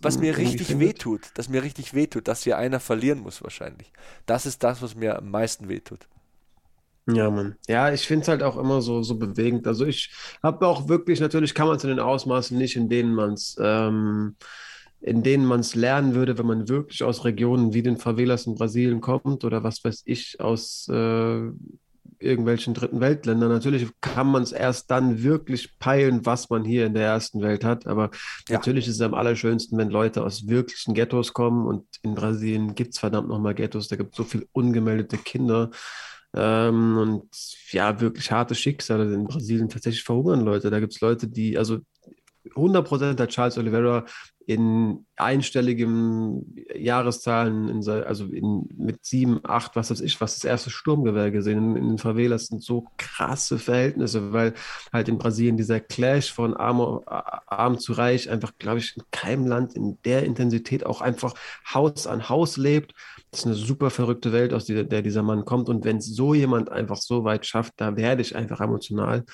was 0.01 0.19
mir 0.19 0.37
richtig 0.39 0.79
wehtut. 0.79 1.21
Das 1.35 1.49
mir 1.51 1.63
richtig 1.63 1.93
wehtut, 1.93 2.29
dass 2.29 2.45
hier 2.45 2.57
einer 2.57 2.81
verlieren 2.81 3.21
muss, 3.21 3.43
wahrscheinlich. 3.43 3.93
Das 4.25 4.47
ist 4.47 4.65
das, 4.65 4.81
was 4.81 4.95
mir 4.95 5.19
am 5.19 5.31
meisten 5.31 5.69
wehtut. 5.69 6.09
Ja, 7.09 7.31
Mann. 7.31 7.57
Ja, 7.69 7.93
ich 7.93 8.07
finde 8.07 8.23
es 8.23 8.29
halt 8.29 8.43
auch 8.43 8.57
immer 8.57 8.81
so, 8.81 9.03
so 9.03 9.17
bewegend. 9.17 9.67
Also 9.67 9.85
ich 9.85 10.11
habe 10.43 10.67
auch 10.67 10.89
wirklich, 10.89 11.21
natürlich 11.21 11.55
kann 11.55 11.69
man 11.69 11.77
es 11.77 11.85
in 11.85 11.91
den 11.91 12.01
Ausmaßen 12.01 12.57
nicht, 12.57 12.75
in 12.75 12.89
denen 12.89 13.15
man 13.15 13.35
es 13.35 13.57
ähm, 13.61 14.35
in 15.01 15.23
denen 15.23 15.47
man 15.47 15.61
es 15.61 15.75
lernen 15.75 16.15
würde, 16.15 16.39
wenn 16.39 16.47
man 16.47 16.69
wirklich 16.69 17.03
aus 17.03 17.25
Regionen 17.25 17.75
wie 17.75 17.83
den 17.83 17.97
Favelas 17.97 18.47
in 18.47 18.55
Brasilien 18.55 19.01
kommt 19.01 19.45
oder 19.45 19.63
was 19.63 19.85
weiß 19.85 20.03
ich, 20.07 20.41
aus 20.41 20.89
äh, 20.89 21.51
irgendwelchen 22.19 22.75
dritten 22.75 23.01
Weltländern. 23.01 23.51
Natürlich 23.51 23.89
kann 24.01 24.27
man 24.27 24.43
es 24.43 24.53
erst 24.53 24.91
dann 24.91 25.23
wirklich 25.23 25.79
peilen, 25.79 26.25
was 26.25 26.51
man 26.51 26.65
hier 26.65 26.87
in 26.87 26.95
der 26.95 27.07
ersten 27.07 27.43
Welt 27.43 27.65
hat. 27.65 27.87
Aber 27.87 28.11
ja. 28.49 28.57
natürlich 28.57 28.89
ist 28.89 28.97
es 28.97 29.01
am 29.01 29.15
allerschönsten, 29.15 29.77
wenn 29.79 29.91
Leute 29.91 30.25
aus 30.25 30.49
wirklichen 30.49 30.95
Ghettos 30.95 31.33
kommen. 31.33 31.67
Und 31.67 31.85
in 32.03 32.15
Brasilien 32.15 32.75
gibt 32.75 32.95
es 32.95 32.99
verdammt 32.99 33.29
nochmal 33.29 33.55
Ghettos. 33.55 33.89
Da 33.89 33.97
gibt 33.97 34.13
es 34.13 34.17
so 34.17 34.25
viele 34.25 34.47
ungemeldete 34.53 35.19
Kinder. 35.19 35.71
Ähm, 36.35 36.97
und 36.99 37.29
ja, 37.71 38.01
wirklich 38.01 38.31
harte 38.31 38.55
Schicksale. 38.55 39.13
In 39.13 39.25
Brasilien 39.25 39.69
tatsächlich 39.69 40.05
verhungern 40.05 40.41
Leute. 40.41 40.71
Da 40.71 40.81
gibt 40.81 40.95
es 40.95 41.01
Leute, 41.01 41.29
die, 41.29 41.59
also 41.59 41.81
100% 42.55 43.21
hat 43.21 43.29
Charles 43.31 43.59
Oliveira 43.59 44.05
in 44.47 45.05
einstelligen 45.17 46.55
Jahreszahlen, 46.73 47.69
in, 47.69 47.89
also 47.89 48.27
in, 48.27 48.69
mit 48.77 49.05
sieben, 49.05 49.41
acht, 49.43 49.75
was 49.75 49.91
weiß 49.91 50.01
ich, 50.03 50.21
was 50.21 50.37
das 50.37 50.45
erste 50.45 50.71
Sturmgewehr 50.71 51.33
gesehen. 51.33 51.59
In, 51.59 51.77
in 51.77 51.89
den 51.89 51.99
Favelas 51.99 52.47
sind 52.47 52.63
so 52.63 52.87
krasse 52.97 53.59
Verhältnisse, 53.59 54.33
weil 54.33 54.55
halt 54.93 55.09
in 55.09 55.19
Brasilien 55.19 55.57
dieser 55.57 55.81
Clash 55.81 56.33
von 56.33 56.55
arm, 56.55 57.01
arm 57.07 57.79
zu 57.79 57.95
reich 57.95 58.31
einfach, 58.31 58.53
glaube 58.59 58.79
ich, 58.79 58.97
in 58.97 59.03
keinem 59.11 59.47
Land 59.47 59.75
in 59.75 59.99
der 60.05 60.25
Intensität 60.25 60.87
auch 60.87 61.01
einfach 61.01 61.35
Haus 61.73 62.07
an 62.07 62.29
Haus 62.29 62.57
lebt. 62.57 62.95
Das 63.33 63.41
ist 63.41 63.47
eine 63.47 63.55
super 63.57 63.91
verrückte 63.91 64.33
Welt, 64.33 64.55
aus 64.55 64.67
der, 64.67 64.85
der 64.85 65.03
dieser 65.03 65.25
Mann 65.25 65.45
kommt. 65.45 65.69
Und 65.69 65.85
wenn 65.85 66.01
so 66.01 66.35
jemand 66.35 66.71
einfach 66.71 66.99
so 66.99 67.25
weit 67.25 67.47
schafft, 67.47 67.75
da 67.79 67.97
werde 67.97 68.23
ich 68.23 68.37
einfach 68.37 68.61
emotional. 68.61 69.25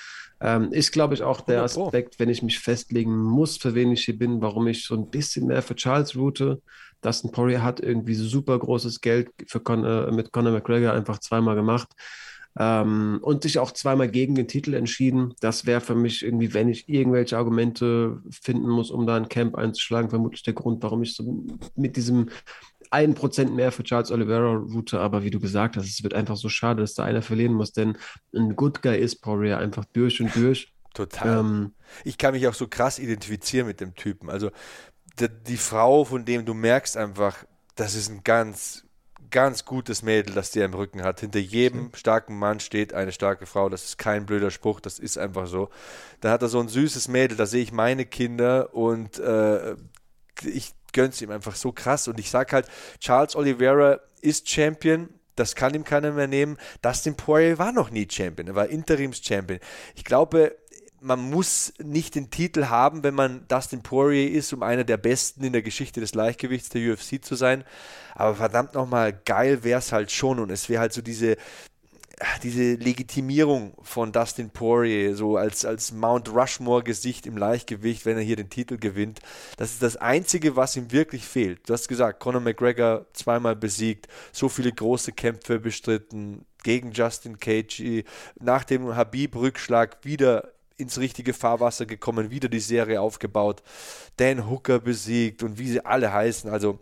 Ähm, 0.41 0.73
ist, 0.73 0.91
glaube 0.91 1.15
ich, 1.15 1.23
auch 1.23 1.41
der 1.41 1.63
Aspekt, 1.63 2.19
wenn 2.19 2.29
ich 2.29 2.43
mich 2.43 2.59
festlegen 2.59 3.17
muss, 3.17 3.59
für 3.59 3.77
wen 3.77 3.93
ich 3.93 4.05
hier 4.05 4.19
bin, 4.19 4.43
warum 4.43 4.67
ich 4.67 4.85
so 4.85 5.02
ein 5.03 5.11
bisschen 5.11 5.47
mehr 5.47 5.63
für 5.63 5.75
Charles 5.77 6.17
route. 6.17 6.61
Dustin 7.03 7.33
Poirier 7.33 7.63
hat 7.63 7.81
irgendwie 7.81 8.15
super 8.15 8.59
großes 8.59 9.01
Geld 9.01 9.31
für 9.47 9.61
Con 9.61 9.85
äh, 9.85 10.11
mit 10.13 10.33
Conor 10.33 10.53
McGregor 10.53 10.93
einfach 10.93 11.19
zweimal 11.19 11.57
gemacht. 11.57 11.89
ähm, 12.59 13.19
und 13.23 13.43
sich 13.43 13.59
auch 13.59 13.73
zweimal 13.73 14.09
gegen 14.11 14.35
den 14.35 14.47
Titel 14.49 14.75
entschieden. 14.75 15.35
Das 15.41 15.65
wäre 15.67 15.81
für 15.81 15.95
mich 15.95 16.23
irgendwie, 16.23 16.53
wenn 16.53 16.69
ich 16.69 16.89
irgendwelche 16.89 17.37
Argumente 17.39 18.21
finden 18.31 18.69
muss, 18.69 18.91
um 18.91 19.07
da 19.07 19.17
ein 19.17 19.29
Camp 19.29 19.57
einzuschlagen, 19.57 20.11
vermutlich 20.11 20.43
der 20.43 20.53
Grund, 20.55 20.83
warum 20.83 21.03
ich 21.03 21.15
so 21.17 21.45
mit 21.77 21.97
diesem 21.97 22.29
ein 22.91 23.15
Prozent 23.15 23.55
mehr 23.55 23.73
für 23.73 23.85
Charles 23.85 24.11
Oliveira 24.11 24.53
route. 24.53 25.01
Aber 25.01 25.25
wie 25.25 25.31
du 25.31 25.41
gesagt 25.41 25.77
hast, 25.77 25.87
es 25.87 26.03
wird 26.03 26.13
einfach 26.13 26.37
so 26.37 26.51
schade, 26.51 26.83
dass 26.83 26.95
da 26.95 27.05
einer 27.05 27.23
verlieren 27.23 27.55
muss, 27.55 27.73
denn 27.73 27.97
ein 28.35 28.55
Good 28.55 28.83
Guy 28.83 28.99
ist 28.99 29.23
Poirier 29.23 29.57
einfach 29.59 29.87
durch 29.87 30.21
und 30.21 30.35
durch. 30.37 30.75
Total. 30.93 31.41
Ähm, 31.41 31.73
ich 32.05 32.19
kann 32.19 32.35
mich 32.35 32.47
auch 32.47 32.55
so 32.55 32.69
krass 32.69 32.99
identifizieren 32.99 33.67
mit 33.67 33.81
dem 33.81 33.95
Typen. 33.95 34.29
Also 34.29 34.51
die, 35.19 35.29
die 35.29 35.57
Frau, 35.57 36.05
von 36.05 36.25
dem 36.25 36.45
du 36.45 36.55
merkst 36.55 36.97
einfach, 36.97 37.45
das 37.75 37.95
ist 37.95 38.11
ein 38.11 38.23
ganz 38.25 38.85
ganz 39.33 39.65
gutes 39.65 40.03
Mädel, 40.03 40.35
das 40.35 40.53
der 40.53 40.67
im 40.67 40.75
Rücken 40.75 41.03
hat. 41.03 41.21
Hinter 41.21 41.41
jedem 41.41 41.91
starken 41.95 42.39
Mann 42.39 42.61
steht 42.61 42.95
eine 42.95 43.11
starke 43.11 43.47
Frau. 43.47 43.69
Das 43.69 43.83
ist 43.83 43.99
kein 43.99 44.27
blöder 44.27 44.53
Spruch, 44.53 44.79
das 44.79 45.01
ist 45.01 45.19
einfach 45.19 45.49
so. 45.49 45.71
Da 46.21 46.31
hat 46.31 46.43
er 46.43 46.49
so 46.49 46.61
ein 46.61 46.69
süßes 46.69 47.09
Mädel, 47.09 47.37
da 47.37 47.47
sehe 47.47 47.63
ich 47.63 47.73
meine 47.73 48.07
Kinder 48.07 48.73
und 48.75 49.19
äh, 49.19 49.75
ich 50.45 50.75
gönn's 50.93 51.21
ihm 51.21 51.31
einfach 51.31 51.57
so 51.57 51.73
krass. 51.73 52.07
Und 52.07 52.21
ich 52.21 52.31
sag 52.31 52.53
halt, 52.53 52.69
Charles 53.01 53.35
Oliveira 53.35 54.01
ist 54.21 54.49
Champion. 54.49 55.09
Das 55.35 55.55
kann 55.55 55.75
ihm 55.75 55.85
keiner 55.85 56.13
mehr 56.13 56.29
nehmen. 56.29 56.59
Dustin 56.83 57.17
Poirier 57.17 57.59
war 57.59 57.73
noch 57.73 57.91
nie 57.91 58.07
Champion. 58.09 58.49
Er 58.49 58.55
war 58.55 58.69
Interims-Champion. 58.69 59.61
Ich 59.95 60.05
glaube, 60.05 60.55
man 61.03 61.21
muss 61.21 61.73
nicht 61.83 62.15
den 62.15 62.31
Titel 62.31 62.67
haben, 62.67 63.03
wenn 63.03 63.15
man 63.15 63.47
Dustin 63.49 63.83
Poirier 63.83 64.31
ist, 64.31 64.53
um 64.53 64.63
einer 64.63 64.85
der 64.85 64.97
Besten 64.97 65.45
in 65.45 65.53
der 65.53 65.63
Geschichte 65.63 66.01
des 66.01 66.15
Leichtgewichts 66.15 66.69
der 66.69 66.93
UFC 66.93 67.23
zu 67.23 67.35
sein. 67.35 67.65
Aber 68.15 68.37
verdammt 68.37 68.75
nochmal, 68.75 69.13
geil 69.13 69.65
wäre 69.65 69.81
es 69.81 69.93
halt 69.93 70.13
schon. 70.13 70.39
Und 70.39 70.51
es 70.51 70.69
wäre 70.69 70.81
halt 70.81 70.93
so 70.93 71.03
diese, 71.03 71.37
diese 72.43 72.75
Legitimierung 72.75 73.75
von 73.83 74.13
Dustin 74.13 74.51
Poirier, 74.51 75.17
so 75.17 75.37
als, 75.37 75.65
als 75.65 75.93
Mount 75.93 76.29
Rushmore-Gesicht 76.33 77.27
im 77.27 77.37
Leichtgewicht, 77.37 78.07
wenn 78.07 78.17
er 78.17 78.23
hier 78.23 78.37
den 78.37 78.51
Titel 78.51 78.79
gewinnt. 78.79 79.21
Das 79.57 79.73
ist 79.73 79.83
das 79.83 79.97
Einzige, 79.97 80.55
was 80.55 80.77
ihm 80.77 80.93
wirklich 80.93 81.25
fehlt. 81.25 81.69
Du 81.69 81.73
hast 81.73 81.89
gesagt, 81.89 82.21
Conor 82.21 82.41
McGregor 82.41 83.07
zweimal 83.13 83.57
besiegt, 83.57 84.07
so 84.31 84.49
viele 84.49 84.73
große 84.73 85.13
Kämpfe 85.13 85.59
bestritten, 85.59 86.47
gegen 86.63 86.93
Justin 86.93 87.39
Cagey, 87.39 88.05
nach 88.39 88.63
dem 88.63 88.95
Habib-Rückschlag 88.95 90.05
wieder 90.05 90.53
ins 90.83 90.99
richtige 90.99 91.33
Fahrwasser 91.33 91.87
gekommen, 91.87 92.31
wieder 92.31 92.49
die 92.49 92.61
Serie 92.61 93.01
aufgebaut, 93.01 93.63
Dan 94.17 94.51
Hooker 94.51 94.79
besiegt 94.79 95.43
und 95.43 95.59
wie 95.59 95.69
sie 95.69 95.85
alle 95.85 96.13
heißen. 96.13 96.51
Also 96.51 96.79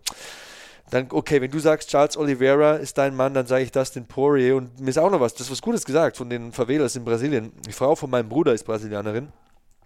dann, 0.90 1.06
okay, 1.10 1.40
wenn 1.40 1.50
du 1.50 1.60
sagst, 1.60 1.88
Charles 1.88 2.16
Oliveira 2.16 2.76
ist 2.76 2.98
dein 2.98 3.14
Mann, 3.14 3.32
dann 3.32 3.46
sage 3.46 3.62
ich 3.62 3.70
das 3.70 3.92
den 3.92 4.06
Poirier. 4.06 4.56
Und 4.56 4.80
mir 4.80 4.90
ist 4.90 4.98
auch 4.98 5.10
noch 5.10 5.20
was, 5.20 5.34
das 5.34 5.42
ist 5.42 5.52
was 5.52 5.62
Gutes 5.62 5.84
gesagt 5.84 6.16
von 6.16 6.28
den 6.28 6.50
Favelas 6.50 6.96
in 6.96 7.04
Brasilien. 7.04 7.52
Die 7.66 7.72
Frau 7.72 7.94
von 7.94 8.10
meinem 8.10 8.28
Bruder 8.28 8.52
ist 8.52 8.64
Brasilianerin. 8.64 9.28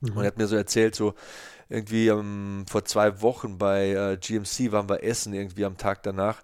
Mhm. 0.00 0.16
Und 0.16 0.23
er 0.23 0.28
hat 0.28 0.38
mir 0.38 0.47
so 0.47 0.56
erzählt, 0.56 0.94
so 0.94 1.14
irgendwie 1.68 2.09
ähm, 2.09 2.64
vor 2.68 2.85
zwei 2.87 3.21
Wochen 3.21 3.59
bei 3.59 3.90
äh, 3.90 4.16
GMC 4.16 4.73
waren 4.73 4.88
wir 4.88 5.02
essen, 5.02 5.35
irgendwie 5.35 5.66
am 5.66 5.76
Tag 5.76 6.02
danach. 6.02 6.42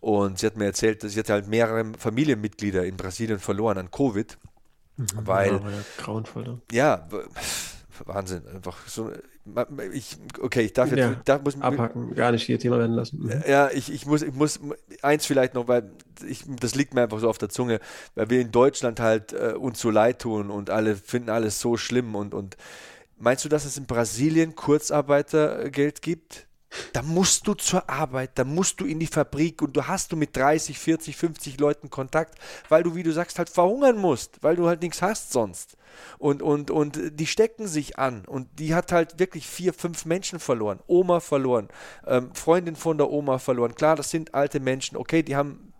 Und 0.00 0.38
sie 0.38 0.46
hat 0.46 0.56
mir 0.56 0.66
erzählt, 0.66 1.02
dass 1.02 1.12
sie 1.12 1.20
hat 1.20 1.30
halt 1.30 1.48
mehrere 1.48 1.92
Familienmitglieder 1.98 2.84
in 2.84 2.96
Brasilien 2.96 3.40
verloren 3.40 3.78
an 3.78 3.90
Covid. 3.90 4.38
Mhm, 4.96 5.06
weil. 5.24 5.52
Ja, 5.52 5.60
grauenvoll. 5.98 6.60
Ja, 6.72 7.08
Wahnsinn, 8.04 8.42
einfach 8.48 8.86
so. 8.86 9.10
Ich, 9.92 10.16
okay, 10.40 10.62
ich 10.62 10.72
darf 10.72 10.90
jetzt 10.90 10.98
ja, 10.98 11.14
darf, 11.24 11.42
muss, 11.42 11.60
abhaken, 11.60 12.14
gar 12.14 12.32
nicht 12.32 12.42
hier 12.42 12.58
Thema 12.58 12.78
werden 12.78 12.94
lassen. 12.94 13.22
Mhm. 13.22 13.44
Ja, 13.46 13.70
ich, 13.70 13.92
ich 13.92 14.04
muss, 14.04 14.22
ich 14.22 14.34
muss 14.34 14.60
eins 15.02 15.24
vielleicht 15.24 15.54
noch, 15.54 15.68
weil 15.68 15.90
ich, 16.26 16.44
das 16.60 16.74
liegt 16.74 16.94
mir 16.94 17.02
einfach 17.02 17.20
so 17.20 17.28
auf 17.28 17.38
der 17.38 17.48
Zunge, 17.48 17.80
weil 18.14 18.28
wir 18.28 18.40
in 18.40 18.50
Deutschland 18.50 19.00
halt 19.00 19.32
äh, 19.32 19.54
uns 19.56 19.80
so 19.80 19.90
leid 19.90 20.20
tun 20.20 20.50
und 20.50 20.70
alle 20.70 20.96
finden 20.96 21.30
alles 21.30 21.60
so 21.60 21.76
schlimm 21.76 22.14
und, 22.16 22.34
und 22.34 22.56
meinst 23.18 23.44
du, 23.44 23.48
dass 23.48 23.64
es 23.64 23.78
in 23.78 23.86
Brasilien 23.86 24.56
Kurzarbeitergeld 24.56 26.02
gibt? 26.02 26.45
Da 26.92 27.02
musst 27.02 27.46
du 27.46 27.54
zur 27.54 27.88
Arbeit, 27.88 28.32
da 28.34 28.44
musst 28.44 28.80
du 28.80 28.86
in 28.86 28.98
die 28.98 29.06
Fabrik 29.06 29.62
und 29.62 29.76
du 29.76 29.86
hast 29.86 30.12
du 30.12 30.16
mit 30.16 30.36
30, 30.36 30.78
40, 30.78 31.16
50 31.16 31.60
Leuten 31.60 31.90
Kontakt, 31.90 32.38
weil 32.68 32.82
du, 32.82 32.94
wie 32.94 33.02
du 33.02 33.12
sagst, 33.12 33.38
halt 33.38 33.48
verhungern 33.48 33.98
musst, 33.98 34.42
weil 34.42 34.56
du 34.56 34.66
halt 34.66 34.82
nichts 34.82 35.00
hast 35.00 35.32
sonst. 35.32 35.76
Und, 36.18 36.42
und, 36.42 36.70
und 36.70 36.98
die 37.18 37.26
stecken 37.26 37.66
sich 37.68 37.98
an. 37.98 38.24
Und 38.26 38.48
die 38.58 38.74
hat 38.74 38.92
halt 38.92 39.18
wirklich 39.18 39.46
vier, 39.46 39.72
fünf 39.72 40.04
Menschen 40.04 40.38
verloren. 40.38 40.80
Oma 40.86 41.20
verloren, 41.20 41.68
ähm, 42.06 42.34
Freundin 42.34 42.76
von 42.76 42.98
der 42.98 43.10
Oma 43.10 43.38
verloren. 43.38 43.74
Klar, 43.74 43.96
das 43.96 44.10
sind 44.10 44.34
alte 44.34 44.60
Menschen. 44.60 44.96
Okay, 44.96 45.22
die 45.22 45.36
haben 45.36 45.72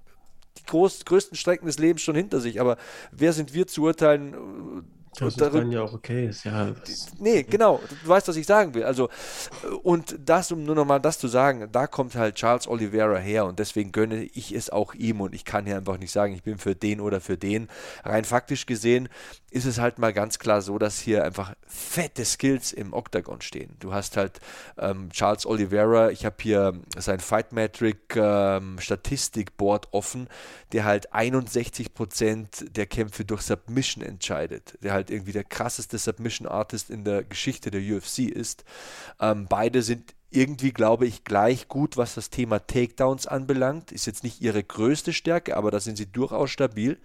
die 0.58 0.64
groß, 0.64 1.04
größten 1.04 1.36
Strecken 1.36 1.66
des 1.66 1.78
Lebens 1.78 2.02
schon 2.02 2.16
hinter 2.16 2.40
sich. 2.40 2.60
Aber 2.60 2.76
wer 3.10 3.32
sind 3.32 3.52
wir 3.52 3.66
zu 3.66 3.82
urteilen, 3.82 4.84
das 5.18 5.36
ist 5.36 5.40
dann 5.40 5.72
ja 5.72 5.82
auch 5.82 5.92
okay. 5.92 6.28
Ist 6.28 6.44
ja, 6.44 6.72
nee, 7.18 7.42
genau. 7.42 7.80
Du 8.02 8.08
weißt, 8.08 8.28
was 8.28 8.36
ich 8.36 8.46
sagen 8.46 8.74
will. 8.74 8.84
Also, 8.84 9.08
und 9.82 10.16
das, 10.24 10.52
um 10.52 10.64
nur 10.64 10.74
nochmal 10.74 11.00
das 11.00 11.18
zu 11.18 11.28
sagen, 11.28 11.68
da 11.72 11.86
kommt 11.86 12.14
halt 12.14 12.36
Charles 12.36 12.68
Oliveira 12.68 13.16
her 13.16 13.46
und 13.46 13.58
deswegen 13.58 13.92
gönne 13.92 14.24
ich 14.24 14.52
es 14.52 14.70
auch 14.70 14.94
ihm 14.94 15.20
und 15.20 15.34
ich 15.34 15.44
kann 15.44 15.66
hier 15.66 15.76
einfach 15.76 15.98
nicht 15.98 16.12
sagen, 16.12 16.34
ich 16.34 16.42
bin 16.42 16.58
für 16.58 16.74
den 16.74 17.00
oder 17.00 17.20
für 17.20 17.36
den. 17.36 17.68
Rein 18.04 18.24
faktisch 18.24 18.66
gesehen 18.66 19.08
ist 19.50 19.64
es 19.64 19.78
halt 19.78 19.98
mal 19.98 20.12
ganz 20.12 20.38
klar 20.38 20.60
so, 20.60 20.78
dass 20.78 21.00
hier 21.00 21.24
einfach 21.24 21.54
fette 21.66 22.26
Skills 22.26 22.72
im 22.72 22.92
Octagon 22.92 23.40
stehen. 23.40 23.76
Du 23.78 23.94
hast 23.94 24.18
halt 24.18 24.40
ähm, 24.76 25.08
Charles 25.10 25.46
Oliveira, 25.46 26.10
ich 26.10 26.26
habe 26.26 26.36
hier 26.40 26.74
sein 26.98 27.20
Fight 27.20 27.52
Metric 27.52 28.16
ähm, 28.16 28.78
Statistikboard 28.78 29.88
offen, 29.92 30.28
der 30.72 30.84
halt 30.84 31.14
61% 31.14 32.70
der 32.70 32.86
Kämpfe 32.86 33.24
durch 33.24 33.42
Submission 33.42 34.04
entscheidet. 34.04 34.76
Der 34.82 34.92
halt 34.92 35.05
halt 35.06 35.10
irgendwie 35.10 35.32
der 35.32 35.44
krasseste 35.44 35.98
Submission 35.98 36.48
Artist 36.48 36.90
in 36.90 37.04
der 37.04 37.22
Geschichte 37.24 37.70
der 37.70 37.80
UFC 37.80 38.20
ist. 38.20 38.64
Ähm, 39.20 39.46
beide 39.48 39.82
sind 39.82 40.14
irgendwie, 40.30 40.72
glaube 40.72 41.06
ich, 41.06 41.24
gleich 41.24 41.68
gut, 41.68 41.96
was 41.96 42.14
das 42.14 42.30
Thema 42.30 42.58
Takedowns 42.58 43.26
anbelangt. 43.26 43.92
Ist 43.92 44.06
jetzt 44.06 44.24
nicht 44.24 44.42
ihre 44.42 44.62
größte 44.62 45.12
Stärke, 45.12 45.56
aber 45.56 45.70
da 45.70 45.80
sind 45.80 45.96
sie 45.96 46.10
durchaus 46.10 46.50
stabil. 46.50 46.98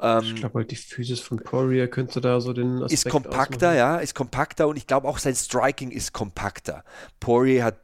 Ähm, 0.00 0.22
ich 0.22 0.36
glaube 0.36 0.60
halt, 0.60 0.70
die 0.70 0.76
Physis 0.76 1.20
von 1.20 1.38
Poirier 1.38 1.88
könnte 1.88 2.20
da 2.20 2.40
so 2.40 2.52
den 2.52 2.76
Aspekt 2.76 2.92
Ist 2.92 3.08
kompakter, 3.08 3.70
ausmachen. 3.70 3.76
ja, 3.76 3.96
ist 3.98 4.14
kompakter 4.14 4.68
und 4.68 4.76
ich 4.76 4.86
glaube 4.86 5.08
auch 5.08 5.18
sein 5.18 5.34
Striking 5.34 5.90
ist 5.90 6.12
kompakter. 6.12 6.84
Poirier 7.20 7.64
hat 7.64 7.76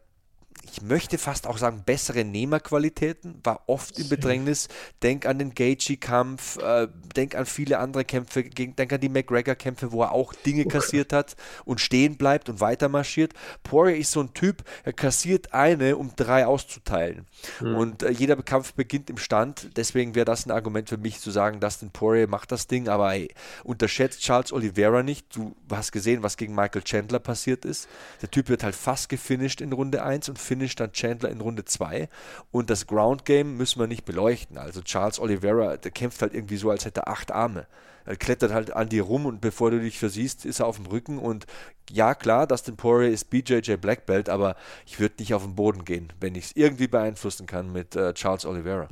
ich 0.64 0.82
möchte 0.82 1.18
fast 1.18 1.46
auch 1.46 1.58
sagen, 1.58 1.82
bessere 1.84 2.24
Nehmerqualitäten, 2.24 3.40
war 3.44 3.62
oft 3.66 3.98
im 3.98 4.08
Bedrängnis. 4.08 4.68
Denk 5.02 5.26
an 5.26 5.38
den 5.38 5.54
Gaethje-Kampf, 5.54 6.58
äh, 6.58 6.88
denk 7.16 7.34
an 7.34 7.46
viele 7.46 7.78
andere 7.78 8.04
Kämpfe, 8.04 8.44
denk 8.44 8.92
an 8.92 9.00
die 9.00 9.08
McGregor-Kämpfe, 9.08 9.92
wo 9.92 10.02
er 10.02 10.12
auch 10.12 10.32
Dinge 10.34 10.62
okay. 10.62 10.78
kassiert 10.78 11.12
hat 11.12 11.36
und 11.64 11.80
stehen 11.80 12.16
bleibt 12.16 12.48
und 12.48 12.60
weiter 12.60 12.88
marschiert. 12.88 13.32
Poirier 13.62 13.96
ist 13.96 14.12
so 14.12 14.20
ein 14.20 14.34
Typ, 14.34 14.62
er 14.84 14.92
kassiert 14.92 15.52
eine, 15.52 15.96
um 15.96 16.12
drei 16.16 16.46
auszuteilen. 16.46 17.26
Hm. 17.58 17.74
Und 17.76 18.02
äh, 18.02 18.10
jeder 18.10 18.36
Kampf 18.36 18.74
beginnt 18.74 19.10
im 19.10 19.18
Stand, 19.18 19.70
deswegen 19.76 20.14
wäre 20.14 20.24
das 20.24 20.46
ein 20.46 20.50
Argument 20.50 20.88
für 20.88 20.98
mich 20.98 21.20
zu 21.20 21.30
sagen, 21.30 21.60
Dustin 21.60 21.90
Poirier 21.90 22.28
macht 22.28 22.52
das 22.52 22.66
Ding, 22.66 22.88
aber 22.88 23.14
ey, 23.14 23.34
unterschätzt 23.64 24.20
Charles 24.20 24.52
Oliveira 24.52 25.02
nicht. 25.02 25.34
Du 25.36 25.54
hast 25.70 25.92
gesehen, 25.92 26.22
was 26.22 26.36
gegen 26.36 26.54
Michael 26.54 26.82
Chandler 26.82 27.18
passiert 27.18 27.64
ist. 27.64 27.88
Der 28.22 28.30
Typ 28.30 28.48
wird 28.48 28.62
halt 28.62 28.74
fast 28.74 29.08
gefinisht 29.08 29.60
in 29.60 29.72
Runde 29.72 30.02
1 30.02 30.28
und 30.28 30.38
finisht 30.48 30.80
dann 30.80 30.92
Chandler 30.92 31.30
in 31.30 31.40
Runde 31.40 31.64
2. 31.64 32.08
Und 32.50 32.70
das 32.70 32.86
Ground 32.86 33.24
Game 33.24 33.56
müssen 33.56 33.78
wir 33.78 33.86
nicht 33.86 34.04
beleuchten. 34.04 34.58
Also 34.58 34.80
Charles 34.80 35.20
Oliveira, 35.20 35.76
der 35.76 35.90
kämpft 35.90 36.22
halt 36.22 36.34
irgendwie 36.34 36.56
so, 36.56 36.70
als 36.70 36.84
hätte 36.84 37.02
er 37.02 37.08
acht 37.08 37.30
Arme. 37.30 37.66
Er 38.06 38.16
klettert 38.16 38.52
halt 38.52 38.72
an 38.74 38.88
dir 38.88 39.02
rum 39.02 39.26
und 39.26 39.42
bevor 39.42 39.70
du 39.70 39.80
dich 39.80 39.98
versiehst, 39.98 40.46
ist 40.46 40.60
er 40.60 40.66
auf 40.66 40.76
dem 40.76 40.86
Rücken. 40.86 41.18
Und 41.18 41.46
ja, 41.90 42.14
klar, 42.14 42.46
Dustin 42.46 42.76
Poirier 42.76 43.10
ist 43.10 43.28
BJJ 43.28 43.76
Black 43.76 44.06
Belt, 44.06 44.30
aber 44.30 44.56
ich 44.86 44.98
würde 44.98 45.16
nicht 45.18 45.34
auf 45.34 45.42
den 45.44 45.54
Boden 45.54 45.84
gehen, 45.84 46.12
wenn 46.18 46.34
ich 46.34 46.46
es 46.46 46.56
irgendwie 46.56 46.88
beeinflussen 46.88 47.46
kann 47.46 47.70
mit 47.70 47.94
äh, 47.94 48.14
Charles 48.14 48.46
Oliveira. 48.46 48.88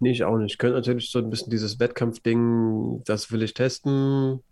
Nee, 0.00 0.12
ich 0.12 0.24
auch 0.24 0.38
nicht. 0.38 0.52
Ich 0.52 0.58
könnte 0.58 0.76
natürlich 0.76 1.10
so 1.10 1.18
ein 1.18 1.28
bisschen 1.28 1.50
dieses 1.50 1.78
Wettkampfding, 1.78 3.02
das 3.04 3.30
will 3.30 3.42
ich 3.42 3.52
testen, 3.52 4.42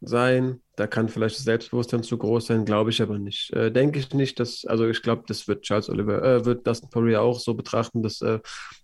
sein. 0.00 0.60
Da 0.76 0.88
kann 0.88 1.08
vielleicht 1.08 1.36
das 1.36 1.44
Selbstbewusstsein 1.44 2.02
zu 2.02 2.18
groß 2.18 2.46
sein, 2.46 2.64
glaube 2.64 2.90
ich 2.90 3.00
aber 3.00 3.18
nicht. 3.18 3.52
Äh, 3.52 3.70
denke 3.70 3.98
ich 4.00 4.12
nicht, 4.12 4.40
dass, 4.40 4.64
also 4.64 4.88
ich 4.88 5.02
glaube, 5.02 5.22
das 5.26 5.46
wird 5.46 5.62
Charles 5.62 5.88
Oliver, 5.88 6.22
äh, 6.22 6.44
wird 6.44 6.66
Dustin 6.66 6.90
Poirier 6.90 7.22
auch 7.22 7.38
so 7.38 7.54
betrachten, 7.54 8.02
dass 8.02 8.20
äh, 8.22 8.40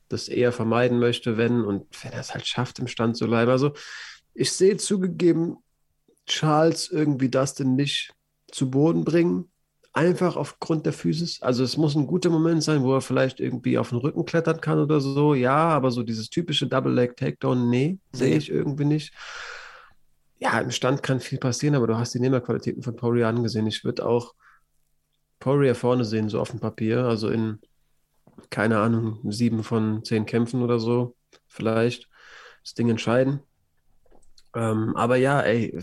das 0.08 0.28
eher 0.28 0.52
vermeiden 0.52 1.00
möchte, 1.00 1.36
wenn 1.36 1.64
und 1.64 1.86
wenn 2.02 2.12
er 2.12 2.20
es 2.20 2.32
halt 2.32 2.46
schafft, 2.46 2.78
im 2.78 2.86
Stand 2.86 3.16
zu 3.16 3.26
bleiben. 3.26 3.50
Also 3.50 3.72
ich 4.34 4.52
sehe 4.52 4.76
zugegeben, 4.76 5.56
Charles 6.26 6.90
irgendwie 6.90 7.28
Dustin 7.28 7.74
nicht 7.74 8.12
zu 8.52 8.70
Boden 8.70 9.04
bringen, 9.04 9.50
einfach 9.92 10.36
aufgrund 10.36 10.86
der 10.86 10.92
Physis. 10.92 11.42
Also 11.42 11.64
es 11.64 11.76
muss 11.76 11.96
ein 11.96 12.06
guter 12.06 12.30
Moment 12.30 12.62
sein, 12.62 12.82
wo 12.82 12.94
er 12.94 13.00
vielleicht 13.00 13.40
irgendwie 13.40 13.78
auf 13.78 13.88
den 13.88 13.98
Rücken 13.98 14.24
klettern 14.24 14.60
kann 14.60 14.78
oder 14.78 15.00
so. 15.00 15.34
Ja, 15.34 15.68
aber 15.70 15.90
so 15.90 16.04
dieses 16.04 16.30
typische 16.30 16.68
Double 16.68 16.92
Leg 16.92 17.16
Takedown, 17.16 17.68
nee, 17.68 17.98
sehe 18.12 18.36
ich 18.36 18.48
irgendwie 18.48 18.84
nicht 18.84 19.12
ja, 20.40 20.58
im 20.58 20.70
Stand 20.70 21.02
kann 21.02 21.20
viel 21.20 21.38
passieren, 21.38 21.74
aber 21.74 21.86
du 21.86 21.96
hast 21.96 22.14
die 22.14 22.20
Nehmerqualitäten 22.20 22.82
von 22.82 22.96
Poirier 22.96 23.28
angesehen. 23.28 23.66
Ich 23.66 23.84
würde 23.84 24.06
auch 24.06 24.34
Poirier 25.38 25.74
vorne 25.74 26.04
sehen, 26.04 26.28
so 26.28 26.40
auf 26.40 26.50
dem 26.50 26.60
Papier, 26.60 27.04
also 27.04 27.28
in, 27.28 27.60
keine 28.48 28.78
Ahnung, 28.78 29.20
sieben 29.30 29.62
von 29.62 30.02
zehn 30.02 30.24
Kämpfen 30.24 30.62
oder 30.62 30.78
so, 30.78 31.14
vielleicht 31.46 32.08
das 32.64 32.74
Ding 32.74 32.88
entscheiden. 32.88 33.40
Ähm, 34.54 34.96
aber 34.96 35.16
ja, 35.16 35.40
ey, 35.42 35.78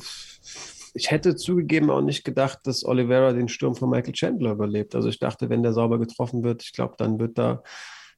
ich 0.93 1.11
hätte 1.11 1.35
zugegeben 1.35 1.91
auch 1.91 2.01
nicht 2.01 2.23
gedacht, 2.23 2.59
dass 2.63 2.83
Oliveira 2.83 3.33
den 3.33 3.49
Sturm 3.49 3.75
von 3.75 3.89
Michael 3.89 4.13
Chandler 4.13 4.51
überlebt. 4.53 4.95
Also 4.95 5.09
ich 5.09 5.19
dachte, 5.19 5.49
wenn 5.49 5.61
der 5.61 5.73
sauber 5.73 5.99
getroffen 5.99 6.43
wird, 6.43 6.63
ich 6.63 6.73
glaube, 6.73 6.95
dann 6.97 7.19
wird 7.19 7.37
da 7.37 7.61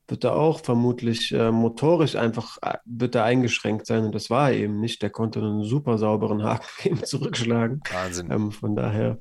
wird 0.10 0.24
er 0.24 0.36
auch 0.36 0.62
vermutlich 0.62 1.32
äh, 1.32 1.52
motorisch 1.52 2.16
einfach 2.16 2.58
äh, 2.62 2.78
wird 2.86 3.16
er 3.16 3.24
eingeschränkt 3.24 3.86
sein 3.86 4.06
und 4.06 4.16
das 4.16 4.30
war 4.30 4.52
er 4.52 4.58
eben 4.58 4.80
nicht. 4.80 5.02
Der 5.02 5.10
konnte 5.10 5.40
einen 5.40 5.64
super 5.64 5.98
sauberen 5.98 6.44
Haken 6.44 6.66
eben 6.84 7.04
zurückschlagen. 7.04 7.82
Wahnsinn. 7.92 8.32
Ähm, 8.32 8.52
von 8.52 8.76
daher, 8.76 9.18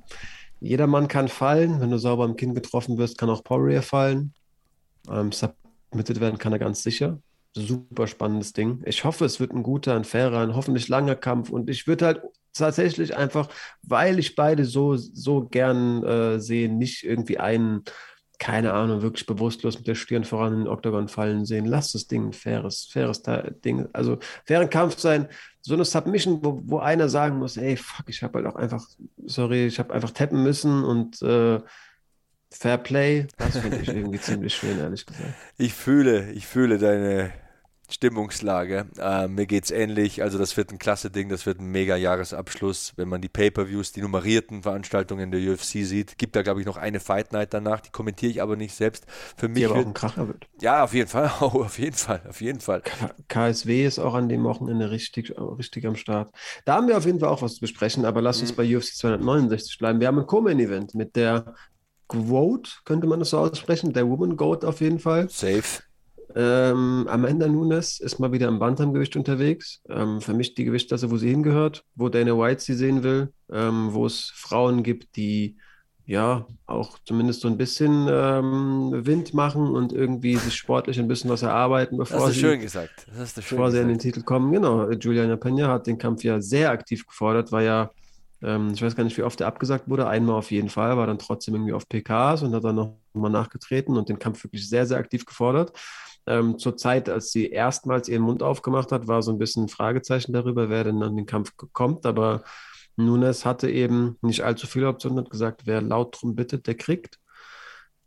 jeder 0.61 0.87
Mann 0.87 1.09
kann 1.09 1.29
fallen. 1.29 1.81
Wenn 1.81 1.91
du 1.91 1.99
sauber 1.99 2.25
am 2.25 2.37
Kinn 2.37 2.55
getroffen 2.55 2.99
wirst, 2.99 3.19
kann 3.19 3.31
auch 3.31 3.45
Poirier 3.45 3.83
fallen. 3.83 4.35
Ähm, 5.11 5.33
submitted 5.33 6.21
werden 6.21 6.39
kann 6.39 6.53
er 6.53 6.59
ganz 6.59 6.83
sicher. 6.83 7.19
Super 7.55 8.07
spannendes 8.07 8.53
Ding. 8.53 8.83
Ich 8.85 9.05
hoffe, 9.05 9.25
es 9.25 9.41
wird 9.41 9.53
ein 9.53 9.63
guter, 9.63 9.95
ein 9.95 10.05
fairer, 10.05 10.41
ein 10.41 10.55
hoffentlich 10.55 10.89
langer 10.89 11.17
Kampf 11.17 11.51
und 11.51 11.71
ich 11.71 11.87
würde 11.87 12.07
halt 12.07 12.23
tatsächlich 12.53 13.17
einfach, 13.17 13.49
weil 13.83 14.19
ich 14.19 14.35
beide 14.35 14.65
so, 14.65 14.97
so 14.97 15.45
gern 15.45 16.03
äh, 16.05 16.41
sehe, 16.41 16.69
nicht 16.69 17.05
irgendwie 17.05 17.39
einen 17.39 17.85
keine 18.39 18.73
Ahnung, 18.73 19.03
wirklich 19.03 19.27
bewusstlos 19.27 19.79
mit 19.79 19.89
der 19.89 19.97
Stirn 19.97 20.25
voran 20.25 20.53
in 20.53 20.59
den 20.61 20.69
Oktagon 20.69 21.09
fallen 21.09 21.45
sehen. 21.45 21.67
Lass 21.67 21.93
das 21.93 22.07
Ding 22.07 22.29
ein 22.29 22.33
faires, 22.33 22.89
faires 22.91 23.23
Ding, 23.65 23.89
also 23.93 24.19
fairen 24.45 24.71
Kampf 24.71 24.99
sein. 24.99 25.29
So 25.61 25.75
eine 25.75 25.85
Submission, 25.85 26.43
wo, 26.43 26.63
wo 26.65 26.79
einer 26.79 27.09
sagen 27.09 27.39
muss, 27.39 27.57
ey, 27.57 27.77
fuck, 27.77 28.09
ich 28.09 28.23
habe 28.23 28.39
halt 28.39 28.47
auch 28.47 28.57
einfach, 28.57 28.87
sorry, 29.27 29.67
ich 29.67 29.79
habe 29.79 29.93
einfach 29.93 30.13
tappen 30.13 30.43
müssen 30.43 30.85
und 30.85 31.21
äh, 31.23 31.61
Fair 32.51 32.79
Play, 32.79 33.27
das 33.37 33.59
finde 33.59 33.79
ich 33.79 33.89
irgendwie 33.89 34.21
ziemlich 34.21 34.55
schön, 34.55 34.79
ehrlich 34.79 35.05
gesagt. 35.05 35.35
Ich 35.59 35.75
fühle, 35.75 36.33
ich 36.33 36.47
fühle 36.47 36.79
deine, 36.79 37.33
Stimmungslage. 37.91 38.87
Äh, 38.99 39.29
mir 39.29 39.47
es 39.51 39.71
ähnlich. 39.71 40.23
Also 40.23 40.37
das 40.39 40.57
wird 40.57 40.71
ein 40.71 40.79
klasse 40.79 41.11
Ding, 41.11 41.29
das 41.29 41.47
wird 41.47 41.59
ein 41.59 41.71
mega 41.71 41.97
Jahresabschluss, 41.97 42.93
wenn 42.97 43.09
man 43.09 43.23
die 43.23 43.29
Pay-per-Views, 43.29 43.93
die 43.93 44.03
nummerierten 44.03 44.63
Veranstaltungen 44.63 45.31
der 45.31 45.41
UFC 45.41 45.85
sieht. 45.85 46.19
Gibt 46.19 46.37
da 46.37 46.43
glaube 46.43 46.61
ich 46.61 46.67
noch 46.67 46.77
eine 46.77 47.01
Fight 47.01 47.33
Night 47.33 47.55
danach, 47.55 47.81
die 47.81 47.91
kommentiere 47.91 48.31
ich 48.31 48.43
aber 48.43 48.57
nicht 48.57 48.75
selbst. 48.75 49.07
Für 49.37 49.49
mich 49.49 49.59
die 49.59 49.67
aber 49.67 49.77
wird, 49.77 49.87
auch 49.87 49.91
ein 49.91 49.95
Kracher 49.95 50.29
wird. 50.29 50.47
Ja, 50.61 50.85
auf 50.85 50.93
jeden 50.93 51.09
Fall, 51.09 51.31
oh, 51.41 51.63
auf 51.63 51.79
jeden 51.79 51.97
Fall, 51.97 52.21
auf 52.29 52.41
jeden 52.41 52.61
Fall. 52.61 52.83
KSW 53.29 53.87
ist 53.87 53.99
auch 53.99 54.15
an 54.15 54.29
dem 54.29 54.45
Wochenende 54.45 54.91
richtig, 54.91 55.35
richtig 55.39 55.87
am 55.87 55.97
Start. 55.97 56.35
Da 56.67 56.75
haben 56.75 56.89
wir 56.89 56.99
auf 56.99 57.07
jeden 57.07 57.21
Fall 57.21 57.31
auch 57.31 57.43
was 57.43 57.55
zu 57.55 57.61
besprechen, 57.61 58.05
aber 58.05 58.21
lass 58.21 58.41
uns 58.41 58.53
mhm. 58.53 58.57
bei 58.57 58.77
UFC 58.77 58.95
269 58.97 59.79
bleiben. 59.79 60.01
Wir 60.01 60.09
haben 60.09 60.19
ein 60.19 60.27
Co-Main-Event 60.27 60.95
mit 60.95 61.17
der 61.17 61.55
Quote, 62.09 62.71
könnte 62.85 63.07
man 63.07 63.19
das 63.19 63.31
so 63.31 63.39
aussprechen, 63.39 63.93
der 63.93 64.09
Woman 64.09 64.37
Goat 64.37 64.65
auf 64.65 64.81
jeden 64.81 64.99
Fall. 64.99 65.29
Safe. 65.29 65.83
Ähm, 66.35 67.07
Amanda 67.09 67.49
Nunes 67.49 68.01
ist 68.01 68.19
mal 68.19 68.33
wieder 68.33 68.49
im 68.49 68.59
Bantamgewicht 68.59 69.17
unterwegs. 69.17 69.83
Ähm, 69.89 70.21
für 70.21 70.35
mich 70.35 70.55
die 70.55 70.65
Gewichtsklasse, 70.65 71.11
wo 71.11 71.17
sie 71.17 71.31
hingehört, 71.31 71.85
wo 71.95 72.09
Dana 72.09 72.39
White 72.39 72.63
sie 72.63 72.75
sehen 72.75 73.03
will, 73.03 73.33
ähm, 73.51 73.93
wo 73.93 74.07
es 74.07 74.33
Frauen 74.35 74.83
gibt, 74.83 75.17
die 75.17 75.57
ja 76.05 76.47
auch 76.67 76.99
zumindest 77.05 77.43
so 77.43 77.49
ein 77.49 77.59
bisschen 77.59 78.09
ähm, 78.11 78.93
Wind 79.05 79.35
machen 79.35 79.69
und 79.69 79.93
irgendwie 79.93 80.37
sich 80.37 80.55
sportlich 80.55 80.99
ein 80.99 81.09
bisschen 81.09 81.29
was 81.29 81.43
erarbeiten, 81.43 81.99
bevor 81.99 82.27
das 82.27 82.35
sie, 82.35 82.41
schön 82.41 82.61
gesagt. 82.61 83.07
Das 83.09 83.19
hast 83.19 83.35
schön 83.43 83.59
bevor 83.59 83.71
sie 83.71 83.81
an 83.81 83.89
den 83.89 83.99
Titel 83.99 84.23
kommen. 84.23 84.51
Genau, 84.51 84.91
Juliana 84.91 85.37
Pena 85.37 85.69
hat 85.69 85.87
den 85.87 85.99
Kampf 85.99 86.25
ja 86.25 86.41
sehr 86.41 86.71
aktiv 86.71 87.07
gefordert, 87.07 87.53
war 87.53 87.63
ja 87.63 87.91
ähm, 88.43 88.73
ich 88.73 88.83
weiß 88.83 88.95
gar 88.95 89.05
nicht, 89.05 89.17
wie 89.17 89.23
oft 89.23 89.41
er 89.41 89.49
abgesagt 89.49 89.89
wurde. 89.89 90.07
Einmal 90.07 90.37
auf 90.37 90.51
jeden 90.51 90.69
Fall, 90.69 90.97
war 90.97 91.07
dann 91.07 91.19
trotzdem 91.19 91.55
irgendwie 91.55 91.73
auf 91.73 91.89
PKs 91.89 92.43
und 92.43 92.55
hat 92.55 92.65
dann 92.65 92.77
nochmal 92.77 93.31
nachgetreten 93.31 93.97
und 93.97 94.09
den 94.09 94.19
Kampf 94.19 94.45
wirklich 94.45 94.69
sehr, 94.69 94.87
sehr 94.87 94.99
aktiv 94.99 95.25
gefordert. 95.25 95.73
Ähm, 96.29 96.59
zur 96.59 96.77
Zeit, 96.77 97.09
als 97.09 97.33
sie 97.33 97.49
erstmals 97.49 98.09
ihren 98.09 98.23
Mund 98.23 98.43
aufgemacht 98.43 98.93
hat, 98.93 99.09
war 99.09 99.23
so 99.23 99.33
ein 99.33 99.39
bisschen 99.39 99.65
ein 99.65 99.69
Fragezeichen 99.69 100.35
darüber, 100.35 100.69
wer 100.69 100.85
denn 100.85 101.03
an 101.03 101.17
den 101.17 101.25
Kampf 101.25 101.55
kommt. 101.73 102.05
Aber 102.05 102.45
Nunes 102.97 103.47
hatte 103.47 103.71
eben 103.71 104.19
nicht 104.21 104.43
allzu 104.43 104.67
viele 104.67 104.89
Optionen, 104.89 105.19
hat 105.19 105.31
gesagt, 105.31 105.63
wer 105.65 105.81
laut 105.81 106.21
drum 106.21 106.35
bittet, 106.35 106.67
der 106.67 106.75
kriegt. 106.75 107.19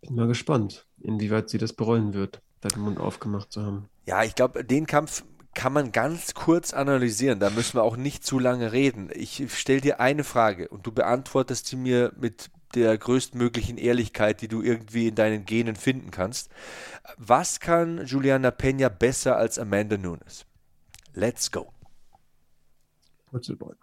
Bin 0.01 0.15
mal 0.15 0.27
gespannt, 0.27 0.85
inwieweit 0.99 1.49
sie 1.49 1.57
das 1.57 1.73
bereuen 1.73 2.13
wird, 2.13 2.41
da 2.59 2.69
den 2.69 2.83
Mund 2.83 2.99
aufgemacht 2.99 3.51
zu 3.51 3.63
haben. 3.63 3.89
Ja, 4.05 4.23
ich 4.23 4.35
glaube, 4.35 4.63
den 4.63 4.85
Kampf 4.85 5.23
kann 5.53 5.73
man 5.73 5.91
ganz 5.91 6.33
kurz 6.33 6.73
analysieren. 6.73 7.39
Da 7.39 7.49
müssen 7.49 7.77
wir 7.77 7.83
auch 7.83 7.97
nicht 7.97 8.25
zu 8.25 8.37
lange 8.37 8.71
reden. 8.71 9.09
Ich 9.13 9.43
stelle 9.53 9.81
dir 9.81 9.99
eine 9.99 10.23
Frage 10.23 10.67
und 10.69 10.85
du 10.85 10.91
beantwortest 10.91 11.67
sie 11.67 11.75
mir 11.75 12.13
mit 12.17 12.51
der 12.75 12.97
größtmöglichen 12.97 13.77
Ehrlichkeit, 13.77 14.41
die 14.41 14.47
du 14.47 14.61
irgendwie 14.61 15.07
in 15.07 15.15
deinen 15.15 15.45
Genen 15.45 15.75
finden 15.75 16.11
kannst. 16.11 16.49
Was 17.17 17.59
kann 17.59 18.05
Juliana 18.05 18.49
Peña 18.49 18.89
besser 18.89 19.37
als 19.37 19.59
Amanda 19.59 19.97
Nunes? 19.97 20.45
Let's 21.13 21.51
go. 21.51 21.71
Purzelbäume. 23.29 23.75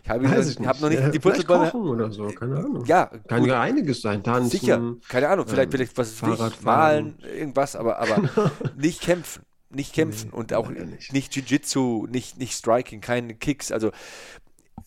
ich 0.04 0.10
habe 0.10 0.28
hab 0.28 0.80
noch 0.80 0.88
nicht 0.88 1.00
ja, 1.00 1.08
die 1.08 1.18
Purzelbäume. 1.18 1.72
oder 1.72 2.10
so, 2.12 2.26
keine 2.28 2.56
Ahnung. 2.56 2.84
Ja, 2.86 3.06
kann 3.28 3.44
ja 3.44 3.60
einiges 3.60 4.02
sein. 4.02 4.22
Tanzen, 4.22 4.50
Sicher, 4.50 4.96
keine 5.08 5.28
Ahnung. 5.28 5.46
Vielleicht, 5.46 5.72
ähm, 5.72 5.72
vielleicht 5.72 5.96
was 5.96 6.12
ist 6.12 6.62
malen, 6.62 7.18
irgendwas, 7.20 7.76
aber, 7.76 7.98
aber 7.98 8.16
genau. 8.34 8.50
nicht 8.76 9.00
kämpfen. 9.00 9.42
Nicht 9.70 9.92
kämpfen 9.92 10.30
nee, 10.30 10.36
und 10.36 10.54
auch 10.54 10.70
nicht, 10.70 11.12
nicht 11.12 11.34
Jiu-Jitsu, 11.34 12.06
nicht, 12.08 12.38
nicht 12.38 12.54
Striking, 12.54 13.02
keine 13.02 13.34
Kicks. 13.34 13.70
Also 13.70 13.90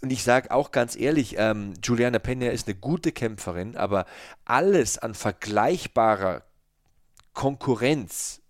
und 0.01 0.11
ich 0.11 0.23
sage 0.23 0.51
auch 0.51 0.71
ganz 0.71 0.95
ehrlich, 0.95 1.35
ähm, 1.37 1.73
Juliana 1.83 2.19
Pena 2.19 2.47
ist 2.49 2.67
eine 2.67 2.75
gute 2.75 3.11
Kämpferin, 3.11 3.77
aber 3.77 4.05
alles 4.45 4.97
an 4.97 5.13
vergleichbarer 5.13 6.43
Konkurrenz, 7.33 8.41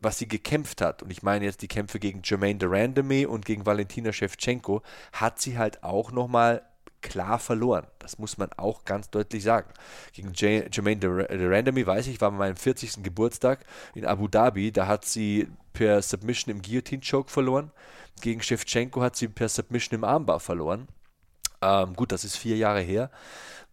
was 0.00 0.18
sie 0.18 0.28
gekämpft 0.28 0.80
hat, 0.80 1.02
und 1.02 1.10
ich 1.10 1.22
meine 1.22 1.44
jetzt 1.44 1.62
die 1.62 1.68
Kämpfe 1.68 1.98
gegen 1.98 2.22
Jermaine 2.24 2.58
Durandamy 2.58 3.26
und 3.26 3.44
gegen 3.44 3.66
Valentina 3.66 4.12
Shevchenko, 4.12 4.82
hat 5.12 5.40
sie 5.40 5.58
halt 5.58 5.82
auch 5.82 6.12
nochmal 6.12 6.62
klar 7.06 7.38
verloren. 7.38 7.86
Das 7.98 8.18
muss 8.18 8.36
man 8.36 8.50
auch 8.56 8.84
ganz 8.84 9.10
deutlich 9.10 9.42
sagen. 9.42 9.72
Gegen 10.12 10.32
Jermaine 10.34 11.00
Durandamy, 11.00 11.86
weiß 11.86 12.08
ich, 12.08 12.20
war 12.20 12.30
meinem 12.30 12.56
40. 12.56 13.02
Geburtstag 13.02 13.64
in 13.94 14.04
Abu 14.04 14.28
Dhabi, 14.28 14.72
da 14.72 14.86
hat 14.86 15.04
sie 15.04 15.48
per 15.72 16.02
Submission 16.02 16.54
im 16.54 16.62
Guillotine-Choke 16.62 17.30
verloren. 17.30 17.70
Gegen 18.20 18.42
Shevchenko 18.42 19.02
hat 19.02 19.16
sie 19.16 19.28
per 19.28 19.48
Submission 19.48 19.98
im 19.98 20.04
Armbar 20.04 20.40
verloren. 20.40 20.88
Ähm, 21.62 21.94
gut, 21.94 22.12
das 22.12 22.24
ist 22.24 22.36
vier 22.36 22.56
Jahre 22.56 22.80
her. 22.80 23.10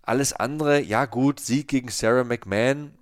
Alles 0.01 0.33
andere, 0.33 0.81
ja 0.81 1.05
gut, 1.05 1.39
Sieg 1.39 1.69
gegen 1.69 1.89
Sarah 1.89 2.23
McMahon, 2.23 2.93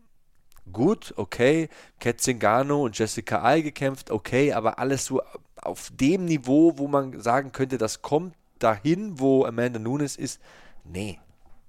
gut, 0.71 1.13
okay. 1.17 1.67
Kat 1.99 2.21
Zingano 2.21 2.83
und 2.83 2.97
Jessica 2.97 3.43
Ai 3.43 3.61
gekämpft, 3.61 4.11
okay, 4.11 4.53
aber 4.53 4.79
alles 4.79 5.05
so 5.05 5.21
auf 5.61 5.91
dem 5.93 6.25
Niveau, 6.25 6.77
wo 6.77 6.87
man 6.87 7.19
sagen 7.19 7.51
könnte, 7.51 7.77
das 7.77 8.01
kommt 8.01 8.35
dahin, 8.63 9.19
wo 9.19 9.45
Amanda 9.45 9.79
Nunes 9.79 10.15
ist, 10.15 10.39
nee. 10.83 11.19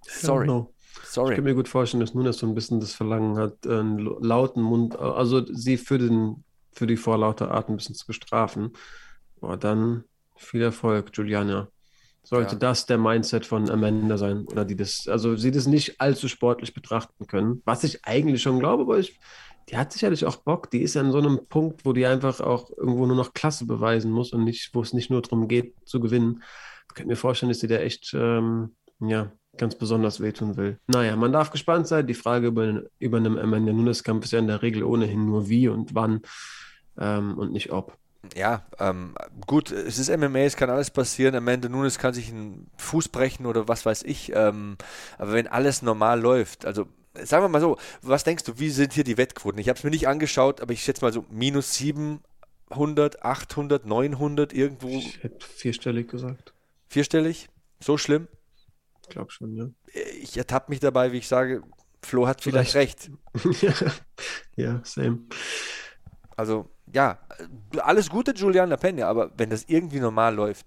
Sorry. 0.03 0.49
Sorry. 1.05 1.31
Ich 1.31 1.37
kann 1.37 1.45
mir 1.45 1.55
gut 1.55 1.69
vorstellen, 1.69 2.01
dass 2.01 2.15
Nunes 2.15 2.39
so 2.39 2.47
ein 2.47 2.55
bisschen 2.55 2.81
das 2.81 2.95
Verlangen 2.95 3.39
hat, 3.39 3.67
einen 3.67 3.99
lauten 3.99 4.63
Mund, 4.63 4.99
also 4.99 5.45
sie 5.53 5.77
für, 5.77 5.99
den, 5.99 6.45
für 6.73 6.87
die 6.87 6.97
vorlaute 6.97 7.51
Art 7.51 7.69
ein 7.69 7.77
bisschen 7.77 7.95
zu 7.95 8.07
bestrafen. 8.07 8.73
Boah, 9.41 9.57
dann 9.57 10.05
viel 10.37 10.63
Erfolg, 10.63 11.11
Juliana. 11.15 11.69
Sollte 12.25 12.53
ja. 12.53 12.59
das 12.59 12.87
der 12.87 12.99
Mindset 12.99 13.47
von 13.47 13.69
Amanda 13.69 14.17
sein 14.17 14.47
oder 14.47 14.65
die 14.65 14.77
das, 14.77 15.09
also 15.09 15.37
sie 15.37 15.51
das 15.51 15.67
nicht 15.67 16.01
allzu 16.01 16.29
sportlich 16.29 16.73
betrachten 16.73 17.27
können, 17.27 17.63
was 17.65 17.83
ich 17.83 18.05
eigentlich 18.05 18.43
schon 18.43 18.61
glaube, 18.61 18.85
aber 18.85 18.99
ich, 18.99 19.19
die 19.69 19.77
hat 19.77 19.93
sicherlich 19.93 20.25
auch 20.25 20.37
Bock. 20.37 20.71
Die 20.71 20.83
ist 20.83 20.97
an 20.97 21.11
so 21.11 21.19
einem 21.19 21.47
Punkt, 21.49 21.85
wo 21.85 21.93
die 21.93 22.07
einfach 22.07 22.41
auch 22.41 22.71
irgendwo 22.71 23.07
nur 23.07 23.17
noch 23.17 23.35
Klasse 23.35 23.67
beweisen 23.67 24.13
muss 24.13 24.33
und 24.33 24.45
nicht, 24.45 24.71
wo 24.73 24.83
es 24.83 24.93
nicht 24.93 25.11
nur 25.11 25.23
darum 25.23 25.49
geht, 25.49 25.75
zu 25.85 25.99
gewinnen. 25.99 26.43
Ich 26.93 26.99
kann 26.99 27.07
mir 27.07 27.17
vorstellen, 27.17 27.51
dass 27.51 27.61
sie 27.61 27.69
da 27.69 27.77
echt, 27.77 28.13
ähm, 28.15 28.75
ja, 29.01 29.33
ganz 29.57 29.75
besonders 29.75 30.21
wehtun 30.21 30.57
will. 30.57 30.79
Naja, 30.87 31.17
man 31.17 31.33
darf 31.33 31.51
gespannt 31.51 31.87
sein. 31.87 32.07
Die 32.07 32.15
Frage 32.15 32.49
über, 32.49 32.83
über 32.99 33.17
einen 33.19 33.39
Amanda 33.39 33.73
Nunes-Kampf 33.73 34.25
ist 34.25 34.33
ja 34.33 34.39
in 34.39 34.47
der 34.47 34.63
Regel 34.63 34.83
ohnehin 34.83 35.27
nur 35.27 35.49
wie 35.49 35.69
und 35.69 35.95
wann 35.95 36.23
ähm, 36.99 37.39
und 37.39 37.53
nicht 37.53 37.73
ob 37.73 37.97
ja, 38.37 38.65
ähm, 38.79 39.15
gut, 39.49 39.73
es 39.73 39.99
ist 39.99 40.09
MMA, 40.17 40.41
es 40.41 40.57
kann 40.57 40.71
alles 40.71 40.91
passieren. 40.91 41.35
Amanda 41.35 41.69
Nunes 41.69 41.99
kann 41.99 42.15
sich 42.15 42.31
einen 42.31 42.71
Fuß 42.77 43.09
brechen 43.09 43.47
oder 43.47 43.67
was 43.67 43.85
weiß 43.85 44.05
ich. 44.05 44.31
Ähm, 44.33 44.77
aber 45.19 45.33
wenn 45.33 45.49
alles 45.49 45.83
normal 45.83 46.21
läuft, 46.21 46.65
also 46.65 46.87
sagen 47.15 47.45
wir 47.45 47.49
mal 47.49 47.61
so, 47.61 47.79
was 48.01 48.23
denkst 48.23 48.45
du, 48.45 48.61
wie 48.61 48.71
sind 48.71 48.93
hier 48.93 49.03
die 49.03 49.19
Wettquoten? 49.19 49.59
Ich 49.59 49.69
habe 49.69 49.77
es 49.77 49.85
mir 49.85 49.91
nicht 49.91 50.07
angeschaut, 50.07 50.61
aber 50.61 50.73
ich 50.73 50.85
schätze 50.85 51.05
mal 51.05 51.13
so 51.13 51.25
minus 51.31 51.75
700, 51.75 53.25
800, 53.25 53.87
900 53.87 54.53
irgendwo. 54.53 54.89
Ich 54.89 55.23
hätte 55.23 55.45
vierstellig 55.45 56.09
gesagt. 56.09 56.55
Vierstellig? 56.93 57.49
So 57.81 57.97
schlimm? 57.97 58.29
Ich 59.03 59.09
glaube 59.09 59.31
schon, 59.31 59.57
ja. 59.57 59.71
Ich 60.21 60.37
ertappe 60.37 60.71
mich 60.71 60.79
dabei, 60.79 61.13
wie 61.13 61.19
ich 61.19 61.27
sage, 61.27 61.63
Flo 62.03 62.27
hat 62.27 62.43
vielleicht, 62.43 62.73
vielleicht. 62.73 63.11
recht. 63.35 64.03
ja, 64.57 64.83
same. 64.85 65.21
Also 66.37 66.69
ja, 66.93 67.19
alles 67.79 68.11
Gute, 68.11 68.33
Julian 68.33 68.77
Pena, 68.79 69.09
aber 69.09 69.33
wenn 69.39 69.49
das 69.49 69.65
irgendwie 69.69 70.01
normal 70.01 70.35
läuft, 70.35 70.67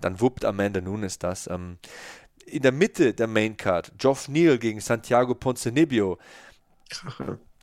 dann 0.00 0.22
wuppt 0.22 0.46
Amanda 0.46 0.80
Nunes 0.80 1.18
das. 1.18 1.46
Ähm, 1.48 1.76
in 2.46 2.62
der 2.62 2.72
Mitte 2.72 3.12
der 3.12 3.26
Maincard, 3.26 3.92
Geoff 3.98 4.28
Neal 4.28 4.56
gegen 4.56 4.80
Santiago 4.80 5.34
Ponzinibbio. 5.34 6.16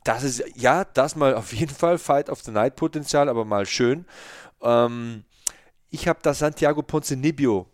Das 0.04 0.22
ist, 0.22 0.44
ja, 0.54 0.84
das 0.84 1.16
mal 1.16 1.34
auf 1.34 1.52
jeden 1.52 1.74
Fall 1.74 1.98
Fight 1.98 2.30
of 2.30 2.40
the 2.42 2.52
Night 2.52 2.76
Potenzial, 2.76 3.28
aber 3.28 3.44
mal 3.44 3.66
schön. 3.66 4.06
Ähm, 4.62 5.24
ich 5.94 6.08
habe 6.08 6.18
da 6.22 6.34
Santiago 6.34 6.82
Ponzinibbio 6.82 7.68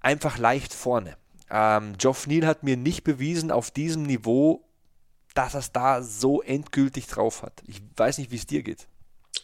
einfach 0.00 0.36
leicht 0.36 0.74
vorne. 0.74 1.16
Ähm, 1.50 1.94
Geoff 1.96 2.26
Neal 2.26 2.46
hat 2.46 2.64
mir 2.64 2.76
nicht 2.76 3.02
bewiesen 3.02 3.50
auf 3.50 3.70
diesem 3.70 4.02
Niveau, 4.02 4.68
dass 5.32 5.54
er 5.54 5.60
es 5.60 5.72
da 5.72 6.02
so 6.02 6.42
endgültig 6.42 7.06
drauf 7.06 7.42
hat. 7.42 7.62
Ich 7.66 7.82
weiß 7.96 8.18
nicht, 8.18 8.30
wie 8.30 8.36
es 8.36 8.46
dir 8.46 8.62
geht. 8.62 8.88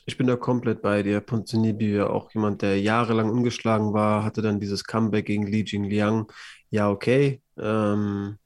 Ich 0.05 0.19
bin 0.19 0.27
da 0.27 0.37
komplett 0.37 0.83
bei 0.83 1.03
dir. 1.03 1.23
Ponzinibbio, 1.23 2.09
auch 2.09 2.31
jemand, 2.35 2.61
der 2.61 2.79
jahrelang 2.79 3.31
ungeschlagen 3.31 3.95
war, 3.95 4.25
hatte 4.25 4.43
dann 4.43 4.61
dieses 4.61 4.85
Comeback 4.85 5.25
gegen 5.25 5.47
Li 5.47 5.65
Jingliang. 5.67 6.31
Ja, 6.69 6.91
okay. 6.91 7.41
Ähm, 7.59 8.37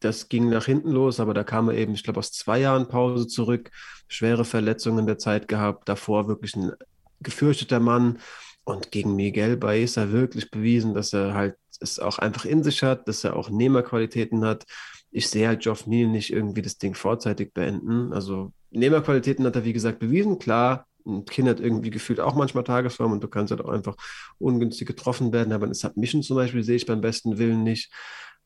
das 0.00 0.30
ging 0.30 0.48
nach 0.48 0.64
hinten 0.64 0.92
los, 0.92 1.20
aber 1.20 1.34
da 1.34 1.44
kam 1.44 1.68
er 1.68 1.76
eben, 1.76 1.92
ich 1.92 2.04
glaube, 2.04 2.18
aus 2.18 2.32
zwei 2.32 2.60
Jahren 2.60 2.88
Pause 2.88 3.26
zurück, 3.26 3.70
schwere 4.08 4.46
Verletzungen 4.46 5.00
in 5.00 5.06
der 5.06 5.18
Zeit 5.18 5.46
gehabt, 5.46 5.90
davor 5.90 6.26
wirklich 6.26 6.56
ein 6.56 6.72
gefürchteter 7.20 7.80
Mann 7.80 8.18
und 8.64 8.90
gegen 8.90 9.16
Miguel 9.16 9.56
Baeza 9.56 10.10
wirklich 10.12 10.50
bewiesen, 10.50 10.94
dass 10.94 11.12
er 11.12 11.34
halt 11.34 11.56
es 11.80 11.98
auch 11.98 12.18
einfach 12.18 12.44
in 12.44 12.62
sich 12.62 12.82
hat, 12.82 13.08
dass 13.08 13.24
er 13.24 13.36
auch 13.36 13.50
Nehmerqualitäten 13.50 14.44
hat. 14.44 14.64
Ich 15.10 15.28
sehe 15.28 15.48
halt 15.48 15.62
Geoff 15.62 15.86
Neal 15.86 16.08
nicht 16.08 16.32
irgendwie 16.32 16.62
das 16.62 16.78
Ding 16.78 16.94
vorzeitig 16.94 17.52
beenden. 17.52 18.12
Also 18.12 18.52
Nehmerqualitäten 18.70 19.44
hat 19.46 19.56
er, 19.56 19.64
wie 19.64 19.72
gesagt, 19.72 19.98
bewiesen. 19.98 20.38
Klar, 20.38 20.86
ein 21.06 21.24
Kind 21.24 21.48
hat 21.48 21.60
irgendwie 21.60 21.90
gefühlt 21.90 22.20
auch 22.20 22.34
manchmal 22.34 22.64
Tagesform 22.64 23.12
und 23.12 23.24
du 23.24 23.28
kannst 23.28 23.50
halt 23.50 23.64
auch 23.64 23.70
einfach 23.70 23.96
ungünstig 24.38 24.86
getroffen 24.86 25.32
werden. 25.32 25.52
Aber 25.52 25.66
das 25.66 25.80
Submission 25.80 26.22
zum 26.22 26.36
Beispiel 26.36 26.62
sehe 26.62 26.76
ich 26.76 26.86
beim 26.86 27.00
besten 27.00 27.38
Willen 27.38 27.62
nicht. 27.62 27.90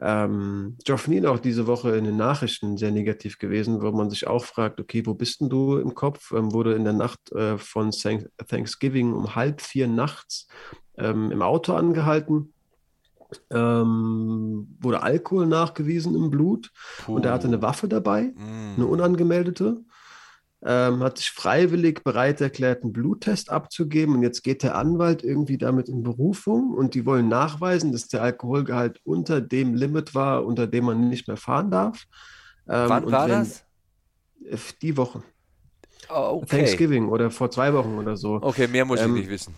Ähm, 0.01 0.77
Geoff 0.85 1.09
auch 1.27 1.39
diese 1.39 1.67
Woche 1.67 1.97
in 1.97 2.05
den 2.05 2.17
Nachrichten 2.17 2.77
sehr 2.77 2.91
negativ 2.91 3.39
gewesen, 3.39 3.81
wo 3.81 3.93
man 3.93 4.11
sich 4.11 4.27
auch 4.27 4.45
fragt, 4.45 4.81
okay, 4.81 5.07
wo 5.07 5.15
bist 5.15 5.41
denn 5.41 5.49
du 5.49 5.79
im 5.79 5.95
Kopf? 5.95 6.33
Ähm, 6.33 6.53
wurde 6.53 6.75
in 6.75 6.85
der 6.85 6.93
Nacht 6.93 7.33
äh, 7.33 7.59
von 7.59 7.91
Thanksgiving 7.91 9.13
um 9.13 9.35
halb 9.37 9.61
vier 9.61 9.87
nachts 9.87 10.49
ähm, 10.99 11.31
im 11.31 11.43
Auto 11.43 11.75
angehalten. 11.75 12.53
Ähm, 13.51 14.77
wurde 14.81 15.03
Alkohol 15.03 15.47
nachgewiesen 15.47 16.15
im 16.15 16.31
Blut 16.31 16.71
Puh. 17.05 17.15
und 17.17 17.25
er 17.25 17.33
hatte 17.33 17.49
eine 17.49 17.63
Waffe 17.63 17.89
dabei, 17.89 18.33
mm. 18.37 18.75
eine 18.77 18.87
unangemeldete 18.87 19.83
ähm, 20.67 21.03
hat 21.03 21.19
sich 21.19 21.31
freiwillig 21.31 22.03
bereit 22.05 22.41
erklärt, 22.41 22.83
einen 22.83 22.93
Bluttest 22.93 23.51
abzugeben. 23.51 24.17
Und 24.17 24.23
jetzt 24.23 24.43
geht 24.43 24.63
der 24.63 24.77
Anwalt 24.77 25.23
irgendwie 25.23 25.59
damit 25.59 25.89
in 25.89 26.03
Berufung 26.03 26.73
und 26.73 26.95
die 26.95 27.05
wollen 27.05 27.29
nachweisen, 27.29 27.93
dass 27.93 28.09
der 28.09 28.23
Alkoholgehalt 28.23 29.01
unter 29.05 29.41
dem 29.41 29.75
Limit 29.75 30.15
war, 30.15 30.45
unter 30.45 30.67
dem 30.67 30.85
man 30.87 31.09
nicht 31.09 31.29
mehr 31.29 31.37
fahren 31.37 31.71
darf. 31.71 32.05
Ähm, 32.67 32.89
Wann 32.89 33.13
war 33.13 33.29
wenn, 33.29 33.41
das? 33.41 33.65
Die 34.81 34.97
Woche. 34.97 35.23
Oh, 36.11 36.41
okay. 36.43 36.59
Thanksgiving 36.59 37.09
oder 37.09 37.31
vor 37.31 37.51
zwei 37.51 37.73
Wochen 37.73 37.99
oder 37.99 38.17
so. 38.17 38.39
Okay, 38.41 38.67
mehr 38.67 38.85
muss 38.85 39.01
ähm, 39.01 39.17
ich 39.17 39.23
nicht 39.23 39.31
wissen. 39.31 39.55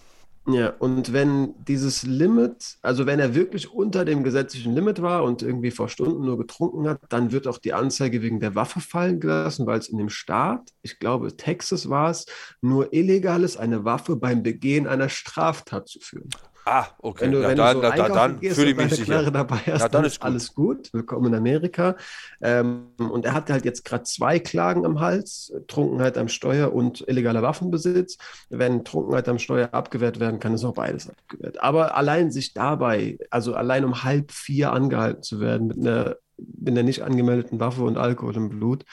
Ja, 0.48 0.70
und 0.78 1.12
wenn 1.12 1.54
dieses 1.64 2.04
Limit, 2.04 2.78
also 2.80 3.04
wenn 3.04 3.18
er 3.18 3.34
wirklich 3.34 3.72
unter 3.72 4.04
dem 4.04 4.22
gesetzlichen 4.22 4.74
Limit 4.74 5.02
war 5.02 5.24
und 5.24 5.42
irgendwie 5.42 5.72
vor 5.72 5.88
Stunden 5.88 6.24
nur 6.24 6.38
getrunken 6.38 6.88
hat, 6.88 7.00
dann 7.08 7.32
wird 7.32 7.48
auch 7.48 7.58
die 7.58 7.72
Anzeige 7.72 8.22
wegen 8.22 8.38
der 8.38 8.54
Waffe 8.54 8.80
fallen 8.80 9.18
gelassen, 9.18 9.66
weil 9.66 9.80
es 9.80 9.88
in 9.88 9.98
dem 9.98 10.08
Staat, 10.08 10.70
ich 10.82 11.00
glaube 11.00 11.36
Texas 11.36 11.90
war 11.90 12.10
es, 12.10 12.26
nur 12.60 12.92
illegal 12.92 13.42
ist, 13.42 13.56
eine 13.56 13.84
Waffe 13.84 14.14
beim 14.14 14.44
Begehen 14.44 14.86
einer 14.86 15.08
Straftat 15.08 15.88
zu 15.88 15.98
führen. 15.98 16.30
Ah, 16.68 16.88
okay. 16.98 17.26
Wenn 17.26 17.30
du, 17.30 17.42
ja, 17.42 17.48
wenn 17.48 17.56
dann, 17.56 17.80
du 17.80 17.86
so 17.86 17.96
dann, 17.96 18.12
dann 18.12 18.40
fühle 18.40 18.70
ich 18.70 18.76
mich 18.76 18.92
sicher. 18.92 19.30
Dabei 19.30 19.58
hast, 19.58 19.82
ja, 19.82 19.88
dann 19.88 20.04
ist 20.04 20.18
gut. 20.18 20.24
alles 20.24 20.52
gut. 20.52 20.92
Willkommen 20.92 21.26
in 21.26 21.34
Amerika. 21.36 21.94
Ähm, 22.42 22.88
und 22.98 23.24
er 23.24 23.34
hat 23.34 23.50
halt 23.50 23.64
jetzt 23.64 23.84
gerade 23.84 24.02
zwei 24.02 24.40
Klagen 24.40 24.84
am 24.84 24.98
Hals: 24.98 25.52
Trunkenheit 25.68 26.18
am 26.18 26.26
Steuer 26.26 26.74
und 26.74 27.06
illegaler 27.06 27.42
Waffenbesitz. 27.42 28.18
Wenn 28.50 28.84
Trunkenheit 28.84 29.28
am 29.28 29.38
Steuer 29.38 29.68
abgewehrt 29.70 30.18
werden 30.18 30.40
kann, 30.40 30.54
ist 30.54 30.64
auch 30.64 30.74
beides 30.74 31.08
abgewehrt. 31.08 31.62
Aber 31.62 31.96
allein 31.96 32.32
sich 32.32 32.52
dabei, 32.52 33.16
also 33.30 33.54
allein 33.54 33.84
um 33.84 34.02
halb 34.02 34.32
vier 34.32 34.72
angehalten 34.72 35.22
zu 35.22 35.38
werden 35.38 35.68
mit 35.68 35.78
einer, 35.78 36.16
mit 36.36 36.70
einer 36.70 36.82
nicht 36.82 37.02
angemeldeten 37.02 37.60
Waffe 37.60 37.84
und 37.84 37.96
Alkohol 37.96 38.34
im 38.34 38.48
Blut, 38.48 38.84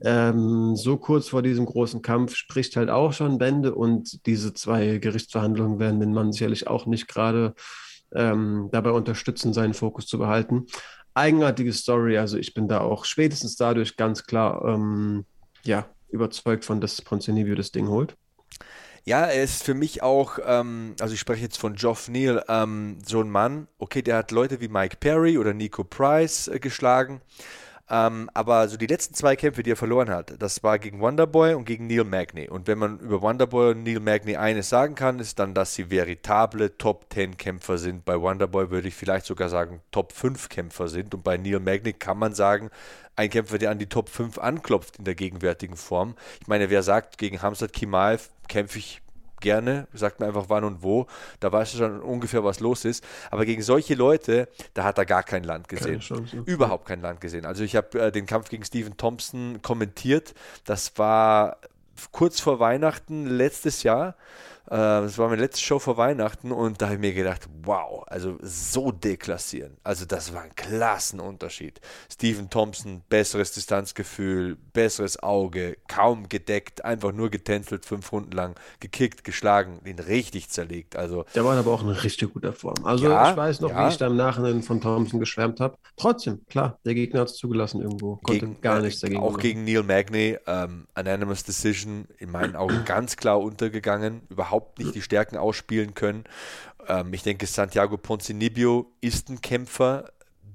ähm, 0.00 0.76
so 0.76 0.96
kurz 0.96 1.28
vor 1.28 1.42
diesem 1.42 1.64
großen 1.64 2.02
Kampf 2.02 2.34
spricht 2.34 2.76
halt 2.76 2.90
auch 2.90 3.12
schon 3.12 3.38
Bände 3.38 3.74
und 3.74 4.26
diese 4.26 4.52
zwei 4.52 4.98
Gerichtsverhandlungen 4.98 5.78
werden 5.78 6.00
den 6.00 6.12
Mann 6.12 6.32
sicherlich 6.32 6.66
auch 6.66 6.86
nicht 6.86 7.08
gerade 7.08 7.54
ähm, 8.14 8.68
dabei 8.72 8.90
unterstützen, 8.90 9.52
seinen 9.52 9.74
Fokus 9.74 10.06
zu 10.06 10.18
behalten. 10.18 10.66
Eigenartige 11.14 11.72
Story, 11.72 12.18
also 12.18 12.36
ich 12.36 12.52
bin 12.52 12.68
da 12.68 12.80
auch 12.80 13.04
spätestens 13.06 13.56
dadurch 13.56 13.96
ganz 13.96 14.24
klar 14.24 14.62
ähm, 14.66 15.24
ja, 15.64 15.86
überzeugt 16.08 16.64
von, 16.64 16.80
dass 16.80 17.00
Ponzinibbio 17.00 17.54
das 17.54 17.72
Ding 17.72 17.88
holt. 17.88 18.16
Ja, 19.04 19.24
er 19.24 19.44
ist 19.44 19.62
für 19.62 19.74
mich 19.74 20.02
auch, 20.02 20.38
ähm, 20.44 20.94
also 21.00 21.14
ich 21.14 21.20
spreche 21.20 21.42
jetzt 21.42 21.58
von 21.58 21.74
Geoff 21.74 22.08
Neal, 22.08 22.44
ähm, 22.48 22.98
so 23.06 23.20
ein 23.20 23.30
Mann, 23.30 23.68
okay, 23.78 24.02
der 24.02 24.16
hat 24.16 24.32
Leute 24.32 24.60
wie 24.60 24.68
Mike 24.68 24.96
Perry 24.98 25.38
oder 25.38 25.54
Nico 25.54 25.84
Price 25.84 26.48
äh, 26.48 26.58
geschlagen. 26.58 27.20
Ähm, 27.88 28.28
aber 28.34 28.68
so 28.68 28.76
die 28.76 28.86
letzten 28.86 29.14
zwei 29.14 29.36
Kämpfe, 29.36 29.62
die 29.62 29.70
er 29.70 29.76
verloren 29.76 30.10
hat, 30.10 30.34
das 30.40 30.62
war 30.64 30.78
gegen 30.78 31.00
Wonderboy 31.00 31.54
und 31.54 31.64
gegen 31.64 31.86
Neil 31.86 32.04
Magny. 32.04 32.48
Und 32.48 32.66
wenn 32.66 32.78
man 32.78 32.98
über 32.98 33.22
Wonderboy 33.22 33.70
und 33.72 33.84
Neil 33.84 34.00
Magny 34.00 34.36
eines 34.36 34.68
sagen 34.68 34.96
kann, 34.96 35.20
ist 35.20 35.38
dann, 35.38 35.54
dass 35.54 35.74
sie 35.74 35.88
veritable 35.90 36.76
Top 36.78 37.06
10 37.12 37.36
Kämpfer 37.36 37.78
sind. 37.78 38.04
Bei 38.04 38.20
Wonderboy 38.20 38.70
würde 38.70 38.88
ich 38.88 38.94
vielleicht 38.94 39.26
sogar 39.26 39.48
sagen, 39.48 39.82
Top 39.92 40.12
5 40.12 40.48
Kämpfer 40.48 40.88
sind. 40.88 41.14
Und 41.14 41.22
bei 41.22 41.36
Neil 41.36 41.60
Magny 41.60 41.92
kann 41.92 42.18
man 42.18 42.34
sagen, 42.34 42.70
ein 43.14 43.30
Kämpfer, 43.30 43.58
der 43.58 43.70
an 43.70 43.78
die 43.78 43.88
Top 43.88 44.08
5 44.08 44.38
anklopft 44.38 44.98
in 44.98 45.04
der 45.04 45.14
gegenwärtigen 45.14 45.76
Form. 45.76 46.16
Ich 46.40 46.48
meine, 46.48 46.70
wer 46.70 46.82
sagt, 46.82 47.18
gegen 47.18 47.40
Hamzat 47.40 47.72
Kimaev 47.72 48.30
kämpfe 48.48 48.78
ich 48.78 49.00
gerne, 49.40 49.86
sagt 49.92 50.20
mir 50.20 50.26
einfach 50.26 50.46
wann 50.48 50.64
und 50.64 50.82
wo, 50.82 51.06
da 51.40 51.52
weißt 51.52 51.74
du 51.74 51.78
schon 51.78 52.00
ungefähr, 52.00 52.44
was 52.44 52.60
los 52.60 52.84
ist. 52.84 53.04
Aber 53.30 53.44
gegen 53.44 53.62
solche 53.62 53.94
Leute, 53.94 54.48
da 54.74 54.84
hat 54.84 54.98
er 54.98 55.06
gar 55.06 55.22
kein 55.22 55.44
Land 55.44 55.68
gesehen. 55.68 56.00
Überhaupt 56.46 56.86
kein 56.86 57.00
Land 57.00 57.20
gesehen. 57.20 57.44
Also 57.46 57.64
ich 57.64 57.76
habe 57.76 57.98
äh, 58.00 58.12
den 58.12 58.26
Kampf 58.26 58.48
gegen 58.48 58.64
Stephen 58.64 58.96
Thompson 58.96 59.60
kommentiert. 59.62 60.34
Das 60.64 60.96
war 60.98 61.58
kurz 62.12 62.40
vor 62.40 62.60
Weihnachten 62.60 63.26
letztes 63.26 63.82
Jahr. 63.82 64.16
Äh, 64.66 64.76
das 64.76 65.18
war 65.18 65.28
meine 65.28 65.42
letzte 65.42 65.62
Show 65.62 65.78
vor 65.78 65.96
Weihnachten 65.96 66.52
und 66.52 66.80
da 66.80 66.86
habe 66.86 66.96
ich 66.96 67.00
mir 67.00 67.14
gedacht, 67.14 67.48
wow, 67.62 68.04
also 68.06 68.36
so 68.40 68.92
deklassieren. 68.92 69.76
Also 69.82 70.04
das 70.04 70.34
war 70.34 70.42
ein 70.42 70.54
Klassenunterschied. 70.54 71.80
Stephen 72.12 72.50
Thompson, 72.50 73.02
besseres 73.08 73.52
Distanzgefühl, 73.52 74.56
besseres 74.72 75.22
Auge, 75.22 75.76
kaum 75.88 76.28
gedeckt, 76.28 76.84
einfach 76.84 77.12
nur 77.12 77.30
getänzelt, 77.30 77.86
fünf 77.86 78.12
Runden 78.12 78.32
lang, 78.32 78.56
gekickt, 78.80 79.24
geschlagen, 79.24 79.80
ihn 79.84 79.98
richtig 79.98 80.50
zerlegt. 80.50 80.96
Also, 80.96 81.24
Der 81.34 81.44
war 81.44 81.56
aber 81.56 81.70
auch 81.72 81.82
in 81.82 81.88
richtig 81.88 82.32
guter 82.32 82.52
Form. 82.52 82.84
Also 82.84 83.08
ja, 83.08 83.30
ich 83.30 83.36
weiß 83.36 83.60
noch, 83.60 83.70
ja. 83.70 83.86
wie 83.86 83.90
ich 83.90 83.98
da 83.98 84.06
im 84.06 84.16
Nachhinein 84.16 84.62
von 84.62 84.80
Thompson 84.80 85.20
geschwärmt 85.20 85.60
habe. 85.60 85.76
Trotzdem, 85.96 86.44
klar, 86.48 86.78
der 86.84 86.94
Gegner 86.94 87.20
hat 87.20 87.28
es 87.28 87.36
zugelassen 87.36 87.80
irgendwo. 87.80 88.16
Konnte 88.16 88.46
gegen, 88.46 88.60
gar 88.60 88.80
nichts 88.80 89.00
dagegen 89.00 89.20
Auch 89.20 89.32
machen. 89.32 89.40
gegen 89.40 89.64
Neil 89.64 89.82
Magny, 89.82 90.36
ähm, 90.46 90.86
Anonymous 90.94 91.44
Decision, 91.44 92.06
in 92.18 92.30
meinen 92.30 92.56
Augen 92.56 92.84
ganz 92.84 93.16
klar 93.16 93.40
untergegangen. 93.40 94.22
Überhaupt 94.28 94.55
überhaupt 94.56 94.78
nicht 94.78 94.94
die 94.94 95.02
Stärken 95.02 95.36
ausspielen 95.36 95.94
können. 95.94 96.24
Ähm, 96.88 97.12
ich 97.12 97.22
denke, 97.22 97.46
Santiago 97.46 97.96
Ponzinibbio 97.96 98.90
ist 99.00 99.28
ein 99.28 99.40
Kämpfer, 99.40 100.10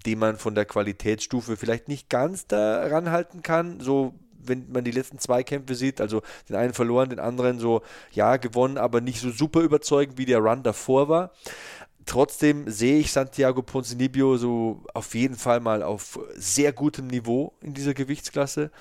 den 0.06 0.20
man 0.20 0.38
von 0.38 0.56
der 0.56 0.66
Qualitätsstufe 0.66 1.58
vielleicht 1.58 1.88
nicht 1.88 2.10
ganz 2.10 2.48
daran 2.48 3.12
halten 3.12 3.42
kann. 3.44 3.80
So 3.80 4.14
wenn 4.44 4.72
man 4.72 4.84
die 4.84 4.92
letzten 4.92 5.20
zwei 5.20 5.44
Kämpfe 5.44 5.76
sieht, 5.76 6.02
also 6.02 6.24
den 6.50 6.56
einen 6.56 6.74
verloren, 6.74 7.12
den 7.12 7.20
anderen 7.20 7.60
so, 7.60 7.84
ja, 8.12 8.38
gewonnen, 8.38 8.80
aber 8.80 9.00
nicht 9.00 9.20
so 9.20 9.30
super 9.30 9.62
überzeugend, 9.62 10.18
wie 10.18 10.26
der 10.26 10.40
Run 10.40 10.64
davor 10.64 11.10
war. 11.10 11.32
Trotzdem 12.08 12.68
sehe 12.68 12.98
ich 12.98 13.12
Santiago 13.12 13.62
Ponzinibbio 13.62 14.38
so 14.38 14.84
auf 14.96 15.14
jeden 15.14 15.36
Fall 15.36 15.60
mal 15.60 15.84
auf 15.84 16.20
sehr 16.34 16.74
gutem 16.74 17.06
Niveau 17.06 17.54
in 17.62 17.76
dieser 17.76 17.94
Gewichtsklasse. 17.94 18.72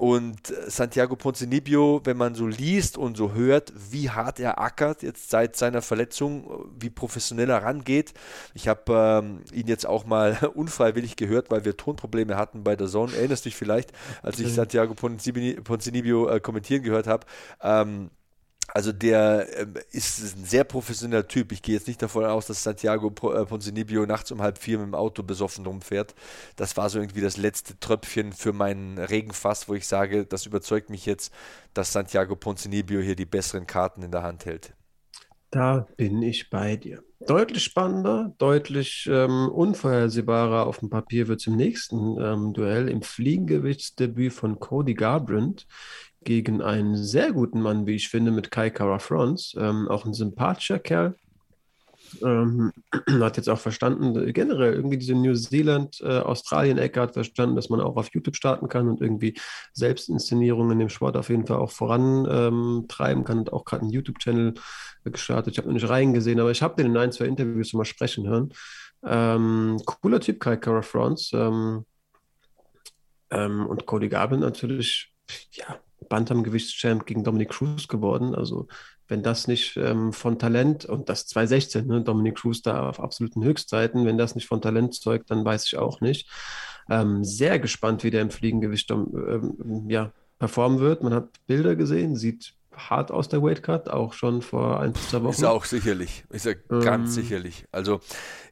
Und 0.00 0.46
Santiago 0.68 1.14
Ponzinibbio, 1.14 2.00
wenn 2.04 2.16
man 2.16 2.34
so 2.34 2.46
liest 2.46 2.96
und 2.96 3.18
so 3.18 3.34
hört, 3.34 3.70
wie 3.90 4.08
hart 4.08 4.40
er 4.40 4.58
ackert 4.58 5.02
jetzt 5.02 5.28
seit 5.28 5.56
seiner 5.56 5.82
Verletzung, 5.82 6.70
wie 6.74 6.88
professionell 6.88 7.50
er 7.50 7.62
rangeht. 7.62 8.14
Ich 8.54 8.66
habe 8.66 9.20
ähm, 9.22 9.42
ihn 9.52 9.66
jetzt 9.66 9.84
auch 9.84 10.06
mal 10.06 10.38
unfreiwillich 10.54 11.16
gehört, 11.16 11.50
weil 11.50 11.66
wir 11.66 11.76
Tonprobleme 11.76 12.38
hatten 12.38 12.64
bei 12.64 12.76
der 12.76 12.86
Zone. 12.86 13.14
Erinnerst 13.14 13.44
du 13.44 13.50
dich 13.50 13.56
vielleicht, 13.56 13.92
als 14.22 14.38
ich 14.38 14.54
Santiago 14.54 14.94
Ponzinibbio 14.94 16.28
äh, 16.30 16.40
kommentieren 16.40 16.82
gehört 16.82 17.06
habe? 17.06 17.26
Ähm, 17.60 18.08
also 18.72 18.92
der 18.92 19.46
ähm, 19.56 19.74
ist 19.90 20.36
ein 20.36 20.44
sehr 20.44 20.64
professioneller 20.64 21.26
Typ. 21.26 21.52
Ich 21.52 21.62
gehe 21.62 21.74
jetzt 21.74 21.88
nicht 21.88 22.00
davon 22.02 22.24
aus, 22.24 22.46
dass 22.46 22.62
Santiago 22.62 23.08
äh, 23.08 23.44
Ponzinibbio 23.44 24.06
nachts 24.06 24.30
um 24.30 24.42
halb 24.42 24.58
vier 24.58 24.78
mit 24.78 24.86
dem 24.86 24.94
Auto 24.94 25.22
besoffen 25.22 25.66
rumfährt. 25.66 26.14
Das 26.56 26.76
war 26.76 26.88
so 26.90 27.00
irgendwie 27.00 27.20
das 27.20 27.36
letzte 27.36 27.78
Tröpfchen 27.78 28.32
für 28.32 28.52
meinen 28.52 28.98
Regenfass, 28.98 29.68
wo 29.68 29.74
ich 29.74 29.86
sage, 29.86 30.26
das 30.26 30.46
überzeugt 30.46 30.90
mich 30.90 31.06
jetzt, 31.06 31.32
dass 31.74 31.92
Santiago 31.92 32.36
Ponzinibbio 32.36 33.00
hier 33.00 33.16
die 33.16 33.26
besseren 33.26 33.66
Karten 33.66 34.02
in 34.02 34.12
der 34.12 34.22
Hand 34.22 34.46
hält. 34.46 34.74
Da 35.50 35.88
bin 35.96 36.22
ich 36.22 36.48
bei 36.48 36.76
dir. 36.76 37.02
Deutlich 37.26 37.64
spannender, 37.64 38.32
deutlich 38.38 39.08
ähm, 39.10 39.48
unvorhersehbarer 39.48 40.66
auf 40.66 40.78
dem 40.78 40.90
Papier 40.90 41.26
wird 41.26 41.40
es 41.40 41.48
im 41.48 41.56
nächsten 41.56 42.18
ähm, 42.20 42.52
Duell 42.52 42.88
im 42.88 43.02
Fliegengewichtsdebüt 43.02 44.32
von 44.32 44.60
Cody 44.60 44.94
Garbrandt 44.94 45.66
gegen 46.24 46.60
einen 46.62 46.96
sehr 46.96 47.32
guten 47.32 47.60
Mann, 47.60 47.86
wie 47.86 47.94
ich 47.94 48.08
finde, 48.08 48.30
mit 48.30 48.50
Kai 48.50 48.70
Kara 48.70 48.98
France. 48.98 49.58
Ähm, 49.58 49.88
auch 49.88 50.04
ein 50.04 50.12
sympathischer 50.12 50.78
Kerl. 50.78 51.14
Ähm, 52.22 52.72
hat 53.20 53.36
jetzt 53.36 53.48
auch 53.48 53.58
verstanden, 53.58 54.32
generell 54.32 54.74
irgendwie 54.74 54.98
diese 54.98 55.14
New 55.14 55.34
Zealand-Australien-Ecke 55.34 56.98
äh, 56.98 57.02
hat 57.02 57.14
verstanden, 57.14 57.56
dass 57.56 57.70
man 57.70 57.80
auch 57.80 57.96
auf 57.96 58.10
YouTube 58.12 58.36
starten 58.36 58.68
kann 58.68 58.88
und 58.88 59.00
irgendwie 59.00 59.38
Selbstinszenierungen 59.72 60.72
in 60.72 60.78
dem 60.80 60.88
Sport 60.88 61.16
auf 61.16 61.30
jeden 61.30 61.46
Fall 61.46 61.58
auch 61.58 61.70
vorantreiben 61.70 63.20
ähm, 63.20 63.24
kann. 63.24 63.38
Und 63.38 63.52
auch 63.52 63.64
gerade 63.64 63.82
einen 63.82 63.92
YouTube-Channel 63.92 64.54
gestartet. 65.04 65.52
Ich 65.52 65.58
habe 65.58 65.68
noch 65.68 65.74
nicht 65.74 65.88
reingesehen, 65.88 66.40
aber 66.40 66.50
ich 66.50 66.62
habe 66.62 66.76
den 66.76 66.92
in 66.92 66.96
ein, 66.96 67.12
zwei 67.12 67.26
Interviews 67.26 67.72
mal 67.72 67.84
sprechen 67.84 68.28
hören. 68.28 68.52
Ähm, 69.04 69.80
cooler 69.86 70.20
Typ, 70.20 70.40
Kai 70.40 70.56
Kara 70.56 70.82
France. 70.82 71.36
Ähm, 71.36 71.86
ähm, 73.30 73.66
und 73.66 73.86
Cody 73.86 74.08
Garbin 74.08 74.40
natürlich, 74.40 75.14
ja, 75.52 75.80
Bantamgewichtschamp 76.10 77.06
gegen 77.06 77.24
Dominic 77.24 77.48
Cruz 77.48 77.88
geworden. 77.88 78.34
Also 78.34 78.68
wenn 79.08 79.22
das 79.22 79.48
nicht 79.48 79.78
ähm, 79.78 80.12
von 80.12 80.38
Talent, 80.38 80.84
und 80.84 81.08
das 81.08 81.26
2016, 81.26 81.86
ne, 81.86 82.02
Dominic 82.02 82.36
Cruz 82.36 82.60
da 82.60 82.88
auf 82.88 83.00
absoluten 83.00 83.42
Höchstzeiten, 83.42 84.04
wenn 84.04 84.18
das 84.18 84.34
nicht 84.34 84.46
von 84.46 84.60
Talent 84.60 84.94
zeugt, 84.94 85.30
dann 85.30 85.44
weiß 85.44 85.66
ich 85.66 85.78
auch 85.78 86.02
nicht. 86.02 86.28
Ähm, 86.90 87.24
sehr 87.24 87.58
gespannt, 87.58 88.04
wie 88.04 88.10
der 88.10 88.20
im 88.20 88.30
Fliegengewicht 88.30 88.90
ähm, 88.90 89.86
ja, 89.88 90.12
performen 90.38 90.80
wird. 90.80 91.02
Man 91.02 91.14
hat 91.14 91.28
Bilder 91.46 91.76
gesehen, 91.76 92.16
sieht 92.16 92.54
hart 92.88 93.10
aus 93.10 93.28
der 93.28 93.42
Weightcut, 93.42 93.88
auch 93.88 94.12
schon 94.12 94.40
vor 94.40 94.80
ein, 94.80 94.94
zwei 94.94 95.22
Wochen. 95.22 95.32
Ist 95.32 95.44
auch 95.44 95.64
sicherlich, 95.64 96.24
ist 96.30 96.46
ja 96.46 96.52
ähm, 96.70 96.80
ganz 96.80 97.14
sicherlich. 97.14 97.66
Also 97.72 98.00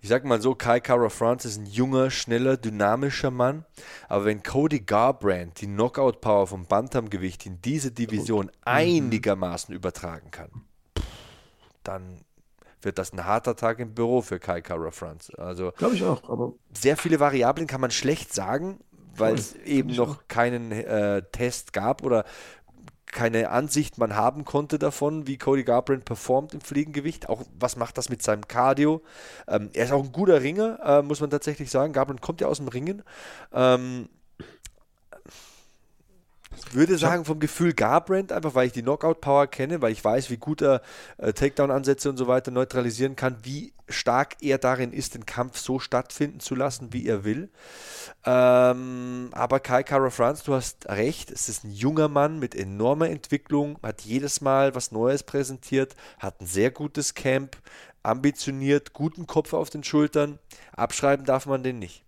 ich 0.00 0.08
sag 0.08 0.24
mal 0.24 0.42
so, 0.42 0.54
Kai 0.54 0.80
Kara 0.80 1.08
France 1.08 1.48
ist 1.48 1.58
ein 1.58 1.66
junger, 1.66 2.10
schneller, 2.10 2.56
dynamischer 2.56 3.30
Mann, 3.30 3.64
aber 4.08 4.26
wenn 4.26 4.42
Cody 4.42 4.80
Garbrandt 4.80 5.60
die 5.60 5.66
Knockout-Power 5.66 6.46
vom 6.46 6.66
Bantamgewicht 6.66 7.46
in 7.46 7.62
diese 7.62 7.90
Division 7.90 8.46
mhm. 8.46 8.52
einigermaßen 8.64 9.74
übertragen 9.74 10.30
kann, 10.30 10.50
dann 11.82 12.20
wird 12.82 12.98
das 12.98 13.12
ein 13.12 13.24
harter 13.24 13.56
Tag 13.56 13.78
im 13.78 13.94
Büro 13.94 14.22
für 14.22 14.38
Kai 14.38 14.60
Kara 14.60 14.90
France. 14.90 15.32
Also 15.38 15.72
glaube 15.72 15.94
ich 15.94 16.04
auch, 16.04 16.28
aber 16.28 16.52
sehr 16.76 16.96
viele 16.96 17.20
Variablen 17.20 17.66
kann 17.66 17.80
man 17.80 17.90
schlecht 17.90 18.32
sagen, 18.32 18.80
weil 19.16 19.34
es 19.34 19.54
eben 19.56 19.94
noch 19.94 20.18
auch. 20.18 20.28
keinen 20.28 20.72
äh, 20.72 21.22
Test 21.32 21.72
gab 21.72 22.02
oder 22.02 22.24
keine 23.12 23.50
Ansicht 23.50 23.98
man 23.98 24.14
haben 24.14 24.44
konnte 24.44 24.78
davon, 24.78 25.26
wie 25.26 25.38
Cody 25.38 25.64
Garbrandt 25.64 26.04
performt 26.04 26.54
im 26.54 26.60
Fliegengewicht. 26.60 27.28
Auch 27.28 27.42
was 27.58 27.76
macht 27.76 27.98
das 27.98 28.08
mit 28.08 28.22
seinem 28.22 28.46
Cardio? 28.46 29.02
Ähm, 29.46 29.70
er 29.72 29.84
ist 29.86 29.92
auch 29.92 30.04
ein 30.04 30.12
guter 30.12 30.42
Ringer, 30.42 30.78
äh, 30.84 31.02
muss 31.02 31.20
man 31.20 31.30
tatsächlich 31.30 31.70
sagen. 31.70 31.92
Garbrandt 31.92 32.22
kommt 32.22 32.40
ja 32.40 32.46
aus 32.46 32.58
dem 32.58 32.68
Ringen. 32.68 33.02
Ähm, 33.52 34.08
ich 36.66 36.74
würde 36.74 36.98
sagen, 36.98 37.24
vom 37.24 37.38
Gefühl 37.38 37.72
Garbrandt, 37.72 38.32
einfach 38.32 38.54
weil 38.54 38.66
ich 38.66 38.72
die 38.72 38.82
Knockout-Power 38.82 39.46
kenne, 39.46 39.80
weil 39.80 39.92
ich 39.92 40.04
weiß, 40.04 40.30
wie 40.30 40.36
gut 40.36 40.62
er 40.62 40.82
äh, 41.18 41.32
Takedown-Ansätze 41.32 42.10
und 42.10 42.16
so 42.16 42.26
weiter 42.26 42.50
neutralisieren 42.50 43.16
kann, 43.16 43.36
wie 43.42 43.72
stark 43.88 44.36
er 44.40 44.58
darin 44.58 44.92
ist, 44.92 45.14
den 45.14 45.26
Kampf 45.26 45.58
so 45.58 45.78
stattfinden 45.78 46.40
zu 46.40 46.54
lassen, 46.54 46.92
wie 46.92 47.06
er 47.06 47.24
will. 47.24 47.48
Ähm, 48.24 49.30
aber 49.32 49.60
Kai 49.60 49.82
Kara 49.82 50.10
Franz, 50.10 50.42
du 50.42 50.54
hast 50.54 50.88
recht, 50.88 51.30
es 51.30 51.48
ist 51.48 51.64
ein 51.64 51.72
junger 51.72 52.08
Mann 52.08 52.38
mit 52.38 52.54
enormer 52.54 53.08
Entwicklung, 53.08 53.78
hat 53.82 54.02
jedes 54.02 54.40
Mal 54.40 54.74
was 54.74 54.92
Neues 54.92 55.22
präsentiert, 55.22 55.94
hat 56.18 56.40
ein 56.40 56.46
sehr 56.46 56.70
gutes 56.70 57.14
Camp, 57.14 57.56
ambitioniert, 58.02 58.92
guten 58.92 59.26
Kopf 59.26 59.52
auf 59.52 59.70
den 59.70 59.84
Schultern. 59.84 60.38
Abschreiben 60.76 61.24
darf 61.24 61.46
man 61.46 61.62
den 61.62 61.78
nicht. 61.78 62.04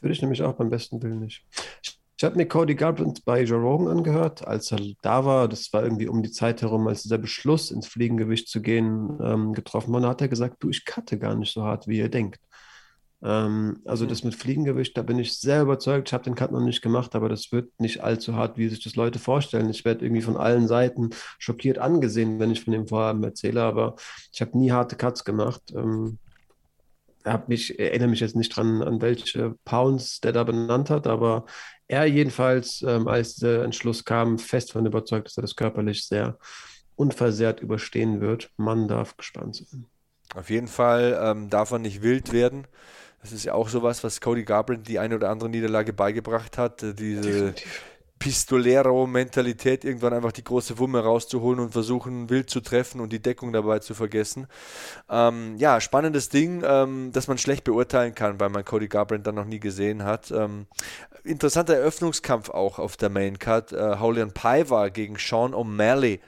Würde 0.00 0.12
ich 0.12 0.20
nämlich 0.20 0.42
auch 0.42 0.54
beim 0.54 0.68
besten 0.68 1.02
Willen 1.02 1.20
nicht. 1.20 1.44
Ich 1.82 2.01
habe 2.24 2.36
mir 2.36 2.46
Cody 2.46 2.74
Garbrandt 2.74 3.24
bei 3.24 3.42
Joe 3.42 3.60
Rogan 3.60 3.88
angehört, 3.88 4.46
als 4.46 4.70
er 4.72 4.80
da 5.02 5.24
war. 5.24 5.48
Das 5.48 5.72
war 5.72 5.82
irgendwie 5.82 6.08
um 6.08 6.22
die 6.22 6.30
Zeit 6.30 6.62
herum, 6.62 6.86
als 6.88 7.02
dieser 7.02 7.18
Beschluss, 7.18 7.70
ins 7.70 7.86
Fliegengewicht 7.86 8.48
zu 8.48 8.60
gehen, 8.60 9.18
ähm, 9.22 9.52
getroffen 9.52 9.92
wurde. 9.92 10.02
Da 10.04 10.10
hat 10.10 10.20
er 10.20 10.28
gesagt, 10.28 10.56
du, 10.60 10.68
ich 10.70 10.84
cutte 10.84 11.18
gar 11.18 11.34
nicht 11.34 11.52
so 11.52 11.62
hart, 11.62 11.88
wie 11.88 11.98
ihr 11.98 12.08
denkt. 12.08 12.40
Ähm, 13.22 13.80
also 13.84 14.04
mhm. 14.04 14.08
das 14.08 14.24
mit 14.24 14.34
Fliegengewicht, 14.34 14.96
da 14.96 15.02
bin 15.02 15.18
ich 15.18 15.38
sehr 15.38 15.62
überzeugt. 15.62 16.08
Ich 16.08 16.12
habe 16.12 16.24
den 16.24 16.34
Cut 16.34 16.52
noch 16.52 16.60
nicht 16.60 16.82
gemacht, 16.82 17.14
aber 17.14 17.28
das 17.28 17.52
wird 17.52 17.70
nicht 17.78 18.02
allzu 18.02 18.34
hart, 18.34 18.58
wie 18.58 18.68
sich 18.68 18.82
das 18.82 18.96
Leute 18.96 19.18
vorstellen. 19.18 19.70
Ich 19.70 19.84
werde 19.84 20.04
irgendwie 20.04 20.22
von 20.22 20.36
allen 20.36 20.66
Seiten 20.66 21.10
schockiert 21.38 21.78
angesehen, 21.78 22.40
wenn 22.40 22.50
ich 22.50 22.64
von 22.64 22.72
dem 22.72 22.88
Vorhaben 22.88 23.22
erzähle, 23.22 23.62
aber 23.62 23.94
ich 24.32 24.40
habe 24.40 24.58
nie 24.58 24.72
harte 24.72 24.96
Cuts 24.96 25.24
gemacht. 25.24 25.62
Ähm, 25.74 26.18
hab 27.24 27.48
mich, 27.48 27.78
erinnere 27.78 28.08
mich 28.08 28.20
jetzt 28.20 28.34
nicht 28.34 28.54
dran, 28.56 28.82
an 28.82 29.00
welche 29.00 29.54
Pounds 29.64 30.20
der 30.20 30.32
da 30.32 30.42
benannt 30.42 30.90
hat, 30.90 31.06
aber 31.06 31.44
er 31.92 32.06
jedenfalls, 32.06 32.82
ähm, 32.82 33.06
als 33.06 33.36
der 33.36 33.64
Entschluss 33.64 34.06
kam, 34.06 34.38
fest 34.38 34.72
von 34.72 34.86
überzeugt, 34.86 35.26
dass 35.26 35.36
er 35.36 35.42
das 35.42 35.56
körperlich 35.56 36.06
sehr 36.06 36.38
unversehrt 36.96 37.60
überstehen 37.60 38.22
wird. 38.22 38.50
Man 38.56 38.88
darf 38.88 39.18
gespannt 39.18 39.56
sein. 39.56 39.84
Auf 40.34 40.48
jeden 40.48 40.68
Fall 40.68 41.20
ähm, 41.22 41.50
darf 41.50 41.70
er 41.70 41.78
nicht 41.78 42.00
wild 42.02 42.32
werden. 42.32 42.66
Das 43.20 43.30
ist 43.30 43.44
ja 43.44 43.52
auch 43.52 43.68
sowas, 43.68 44.02
was 44.02 44.22
Cody 44.22 44.42
Garbrandt 44.42 44.88
die 44.88 44.98
eine 44.98 45.16
oder 45.16 45.28
andere 45.28 45.50
Niederlage 45.50 45.92
beigebracht 45.92 46.56
hat. 46.56 46.82
Äh, 46.82 46.94
diese 46.94 47.20
Definitiv. 47.20 47.82
Pistolero-Mentalität, 48.22 49.84
irgendwann 49.84 50.12
einfach 50.12 50.30
die 50.30 50.44
große 50.44 50.78
Wumme 50.78 51.00
rauszuholen 51.00 51.58
und 51.58 51.72
versuchen, 51.72 52.30
wild 52.30 52.48
zu 52.50 52.60
treffen 52.60 53.00
und 53.00 53.12
die 53.12 53.18
Deckung 53.18 53.52
dabei 53.52 53.80
zu 53.80 53.94
vergessen. 53.94 54.46
Ähm, 55.10 55.56
ja, 55.56 55.80
spannendes 55.80 56.28
Ding, 56.28 56.62
ähm, 56.64 57.10
das 57.12 57.26
man 57.26 57.36
schlecht 57.36 57.64
beurteilen 57.64 58.14
kann, 58.14 58.38
weil 58.38 58.50
man 58.50 58.64
Cody 58.64 58.86
Garbrandt 58.86 59.26
dann 59.26 59.34
noch 59.34 59.44
nie 59.44 59.58
gesehen 59.58 60.04
hat. 60.04 60.30
Ähm, 60.30 60.66
interessanter 61.24 61.74
Eröffnungskampf 61.74 62.48
auch 62.48 62.78
auf 62.78 62.96
der 62.96 63.10
Main 63.10 63.40
Card. 63.40 63.72
Äh, 63.72 63.96
Haulian 63.98 64.30
Paiva 64.32 64.90
gegen 64.90 65.16
Sean 65.18 65.52
O'Malley. 65.52 66.20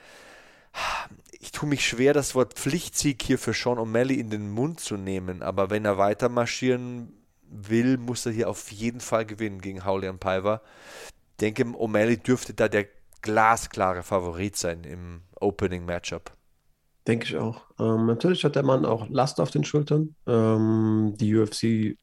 Ich 1.39 1.53
tue 1.53 1.69
mich 1.69 1.87
schwer, 1.87 2.13
das 2.13 2.35
Wort 2.35 2.55
Pflichtsieg 2.55 3.23
hier 3.23 3.39
für 3.39 3.53
Sean 3.53 3.79
O'Malley 3.79 4.19
in 4.19 4.31
den 4.31 4.51
Mund 4.51 4.81
zu 4.81 4.97
nehmen, 4.97 5.45
aber 5.45 5.71
wenn 5.71 5.85
er 5.85 5.97
weiter 5.97 6.29
marschieren 6.29 7.13
will, 7.49 7.99
muss 7.99 8.27
er 8.27 8.33
hier 8.33 8.51
auf 8.51 8.73
jeden 8.73 8.99
Fall 8.99 9.25
gewinnen 9.25 9.61
gegen 9.61 9.85
Haulian 9.85 10.19
Paiva 10.19 10.61
denke, 11.40 11.64
O'Malley 11.64 12.16
dürfte 12.16 12.55
da 12.55 12.68
der 12.68 12.87
glasklare 13.23 14.03
Favorit 14.03 14.57
sein 14.57 14.85
im 14.85 15.23
Opening 15.40 15.85
Matchup. 15.85 16.37
Denke 17.07 17.27
ich 17.27 17.37
auch. 17.37 17.62
Ähm, 17.79 18.07
natürlich 18.07 18.44
hat 18.44 18.57
der 18.57 18.62
Mann 18.62 18.85
auch 18.85 19.09
Last 19.09 19.40
auf 19.40 19.51
den 19.51 19.64
Schultern. 19.64 20.14
Ähm, 20.27 21.14
die 21.18 21.37
UFC 21.37 21.99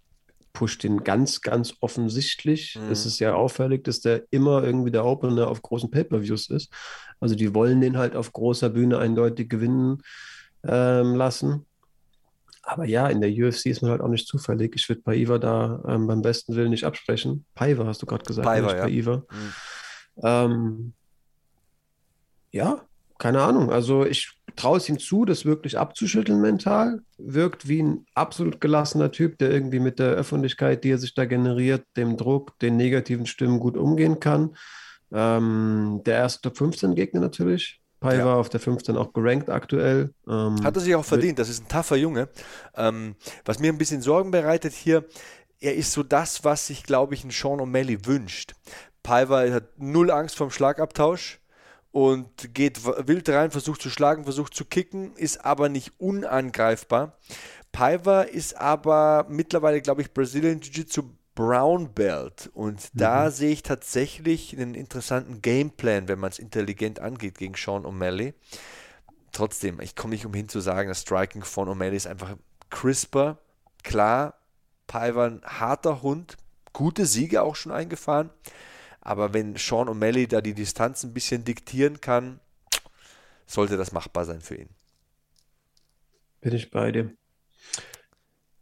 pusht 0.53 0.83
ihn 0.83 1.03
ganz, 1.03 1.41
ganz 1.41 1.75
offensichtlich. 1.79 2.77
Mhm. 2.79 2.91
Es 2.91 3.05
ist 3.05 3.19
ja 3.19 3.33
auffällig, 3.33 3.83
dass 3.83 4.01
der 4.01 4.23
immer 4.31 4.63
irgendwie 4.63 4.91
der 4.91 5.05
Opener 5.05 5.47
auf 5.47 5.61
großen 5.61 5.89
Pay-Per-Views 5.89 6.49
ist. 6.49 6.71
Also 7.19 7.35
die 7.35 7.53
wollen 7.55 7.81
den 7.81 7.97
halt 7.97 8.15
auf 8.15 8.33
großer 8.33 8.69
Bühne 8.69 8.97
eindeutig 8.99 9.49
gewinnen 9.49 10.01
ähm, 10.63 11.15
lassen. 11.15 11.65
Aber 12.71 12.85
ja, 12.85 13.07
in 13.07 13.19
der 13.19 13.29
UFC 13.29 13.65
ist 13.65 13.81
man 13.81 13.91
halt 13.91 13.99
auch 13.99 14.07
nicht 14.07 14.29
zufällig. 14.29 14.73
Ich 14.77 14.87
würde 14.87 15.01
Paiva 15.01 15.39
da 15.39 15.83
ähm, 15.89 16.07
beim 16.07 16.21
besten 16.21 16.55
Willen 16.55 16.69
nicht 16.69 16.85
absprechen. 16.85 17.43
Paiva 17.53 17.85
hast 17.85 18.01
du 18.01 18.05
gerade 18.05 18.23
gesagt, 18.23 18.45
Paiva, 18.45 18.73
ja. 18.73 18.83
Paiva. 18.83 19.17
Mhm. 19.17 19.53
Ähm, 20.23 20.93
ja, 22.53 22.81
keine 23.17 23.41
Ahnung. 23.41 23.71
Also 23.71 24.05
ich 24.05 24.31
traue 24.55 24.77
es 24.77 24.87
ihm 24.87 24.99
zu, 24.99 25.25
das 25.25 25.43
wirklich 25.43 25.77
abzuschütteln 25.77 26.39
mental. 26.39 27.01
Wirkt 27.17 27.67
wie 27.67 27.83
ein 27.83 28.05
absolut 28.13 28.61
gelassener 28.61 29.11
Typ, 29.11 29.37
der 29.39 29.51
irgendwie 29.51 29.81
mit 29.81 29.99
der 29.99 30.11
Öffentlichkeit, 30.11 30.85
die 30.85 30.91
er 30.91 30.97
sich 30.97 31.13
da 31.13 31.25
generiert, 31.25 31.85
dem 31.97 32.15
Druck, 32.15 32.57
den 32.59 32.77
negativen 32.77 33.25
Stimmen 33.25 33.59
gut 33.59 33.75
umgehen 33.75 34.21
kann. 34.21 34.55
Ähm, 35.11 35.99
der 36.05 36.15
erste 36.19 36.43
Top 36.43 36.57
15 36.57 36.95
Gegner 36.95 37.19
natürlich. 37.19 37.80
Pai 38.01 38.17
ja. 38.17 38.25
war 38.25 38.37
auf 38.37 38.49
der 38.49 38.59
15 38.59 38.97
auch 38.97 39.13
gerankt 39.13 39.49
aktuell. 39.49 40.13
Ähm, 40.27 40.61
Hat 40.63 40.75
er 40.75 40.81
sich 40.81 40.95
auch 40.95 41.05
verdient, 41.05 41.37
das 41.37 41.49
ist 41.49 41.63
ein 41.63 41.67
taffer 41.67 41.95
Junge. 41.95 42.29
Ähm, 42.75 43.15
was 43.45 43.59
mir 43.59 43.71
ein 43.71 43.77
bisschen 43.77 44.01
Sorgen 44.01 44.31
bereitet 44.31 44.73
hier, 44.73 45.05
er 45.59 45.75
ist 45.75 45.93
so 45.93 46.01
das, 46.01 46.43
was 46.43 46.65
sich, 46.65 46.83
glaube 46.83 47.13
ich, 47.13 47.23
ein 47.23 47.29
Sean 47.29 47.61
O'Malley 47.61 48.07
wünscht. 48.07 48.53
Paiva 49.03 49.47
hat 49.51 49.77
null 49.77 50.09
Angst 50.09 50.35
vom 50.35 50.49
Schlagabtausch 50.49 51.39
und 51.91 52.55
geht 52.55 52.83
wild 52.83 53.29
rein, 53.29 53.51
versucht 53.51 53.83
zu 53.83 53.91
schlagen, 53.91 54.23
versucht 54.23 54.55
zu 54.55 54.65
kicken, 54.65 55.15
ist 55.15 55.45
aber 55.45 55.69
nicht 55.69 55.93
unangreifbar. 55.99 57.19
Paiva 57.71 58.23
ist 58.23 58.57
aber 58.57 59.27
mittlerweile, 59.29 59.79
glaube 59.79 60.01
ich, 60.01 60.11
Brazilian 60.11 60.59
Jiu-Jitsu 60.59 61.03
Brown 61.41 61.91
Belt. 61.91 62.51
Und 62.53 62.89
da 62.93 63.25
mhm. 63.25 63.31
sehe 63.31 63.51
ich 63.51 63.63
tatsächlich 63.63 64.53
einen 64.53 64.75
interessanten 64.75 65.41
Gameplan, 65.41 66.07
wenn 66.07 66.19
man 66.19 66.29
es 66.29 66.37
intelligent 66.37 66.99
angeht 66.99 67.39
gegen 67.39 67.55
Sean 67.55 67.83
O'Malley. 67.83 68.35
Trotzdem, 69.31 69.79
ich 69.81 69.95
komme 69.95 70.13
nicht 70.13 70.25
umhin 70.25 70.49
zu 70.49 70.59
sagen, 70.59 70.89
das 70.89 71.01
Striking 71.01 71.43
von 71.43 71.67
O'Malley 71.67 71.95
ist 71.95 72.05
einfach 72.05 72.35
crisper. 72.69 73.39
Klar, 73.83 74.35
Paiva 74.85 75.25
ein 75.25 75.41
harter 75.43 76.03
Hund, 76.03 76.37
gute 76.73 77.07
Siege 77.07 77.41
auch 77.41 77.55
schon 77.55 77.71
eingefahren. 77.71 78.29
Aber 78.99 79.33
wenn 79.33 79.55
Sean 79.55 79.89
O'Malley 79.89 80.27
da 80.27 80.41
die 80.41 80.53
Distanz 80.53 81.03
ein 81.03 81.13
bisschen 81.13 81.43
diktieren 81.43 82.01
kann, 82.01 82.39
sollte 83.47 83.77
das 83.77 83.91
machbar 83.91 84.25
sein 84.25 84.41
für 84.41 84.55
ihn. 84.55 84.69
Bin 86.41 86.53
ich 86.53 86.69
bei 86.69 86.91
dir 86.91 87.15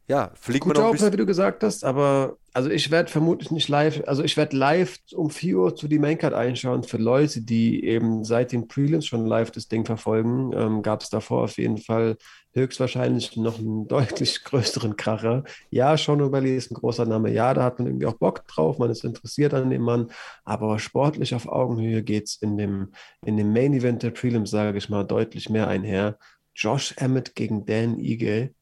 ja, 0.10 0.32
fliegt 0.34 0.64
Gute 0.64 0.80
man 0.80 0.84
noch 0.84 0.90
ein 0.90 0.94
bisschen. 0.94 1.14
wie 1.14 1.18
du 1.18 1.26
gesagt 1.28 1.64
hast, 1.64 1.86
aber 1.86 2.39
Also 2.54 2.70
ich 2.70 2.90
werde 2.90 3.12
vermutlich 3.12 3.52
nicht 3.52 3.70
live, 3.70 4.04
also 4.08 4.24
ich 4.24 4.36
werde 4.36 4.58
live 4.58 4.98
um 5.14 5.30
4 5.30 5.58
Uhr 5.58 5.76
zu 5.76 5.88
die 5.88 6.00
Maincard 6.00 6.34
einschauen. 6.34 6.84
Für 6.84 6.98
Leute, 6.98 7.42
die 7.42 7.84
eben 7.84 8.24
seit 8.24 8.52
den 8.52 8.68
Prelims 8.68 9.06
schon 9.06 9.26
live 9.26 9.52
das 9.52 9.68
Ding 9.68 9.86
verfolgen, 9.86 10.52
ähm, 10.54 10.82
gab 10.82 11.02
es 11.02 11.10
davor 11.10 11.44
auf 11.44 11.58
jeden 11.58 11.78
Fall 11.78 12.18
höchstwahrscheinlich 12.54 13.38
noch 13.38 13.60
einen 13.60 13.88
deutlich 13.90 14.44
größeren 14.44 14.96
Kracher. 14.96 15.44
Ja, 15.70 15.96
Sean 15.98 16.22
O'Malley 16.22 16.56
ist 16.56 16.72
ein 16.72 16.76
großer 16.76 17.06
Name. 17.06 17.32
Ja, 17.32 17.54
da 17.54 17.64
hat 17.64 17.80
man 17.80 17.88
irgendwie 17.88 18.08
auch 18.08 18.16
Bock 18.18 18.48
drauf, 18.48 18.80
man 18.80 18.90
ist 18.90 19.04
interessiert 19.04 19.54
an 19.54 19.70
dem 19.70 19.84
Mann. 19.84 20.12
Aber 20.44 20.80
sportlich 20.80 21.36
auf 21.36 21.48
Augenhöhe 21.48 22.04
geht 22.04 22.26
es 22.26 22.36
in 22.36 22.58
dem, 22.58 22.94
in 23.26 23.38
dem 23.38 23.54
Main 23.54 23.74
Event 23.74 24.04
der 24.04 24.12
Prelims, 24.12 24.50
sage 24.50 24.78
ich 24.78 24.90
mal, 24.90 25.04
deutlich 25.04 25.50
mehr 25.50 25.68
einher. 25.68 26.18
Josh 26.56 26.94
Emmett 26.98 27.36
gegen 27.36 27.66
Dan 27.66 28.00
Ige. 28.00 28.54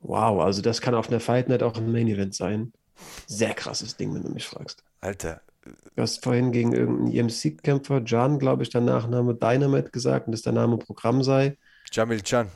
Wow, 0.00 0.40
also 0.40 0.62
das 0.62 0.80
kann 0.80 0.94
auf 0.94 1.08
einer 1.08 1.20
Fight 1.20 1.48
Night 1.48 1.62
auch 1.62 1.76
ein 1.76 1.92
Main 1.92 2.08
Event 2.08 2.34
sein. 2.34 2.72
Sehr 3.26 3.54
krasses 3.54 3.96
Ding, 3.96 4.14
wenn 4.14 4.22
du 4.22 4.30
mich 4.30 4.46
fragst. 4.46 4.82
Alter. 5.00 5.40
Du 5.64 6.02
hast 6.02 6.24
vorhin 6.24 6.52
gegen 6.52 6.72
irgendeinen 6.72 7.12
EMC-Kämpfer, 7.12 8.02
Jan, 8.04 8.38
glaube 8.38 8.62
ich, 8.62 8.70
der 8.70 8.80
Nachname 8.80 9.34
Dynamite 9.34 9.90
gesagt 9.90 10.26
und 10.26 10.32
dass 10.32 10.42
der 10.42 10.52
Name 10.52 10.78
Programm 10.78 11.22
sei. 11.22 11.58
Jamil 11.92 12.22
Chan. 12.22 12.48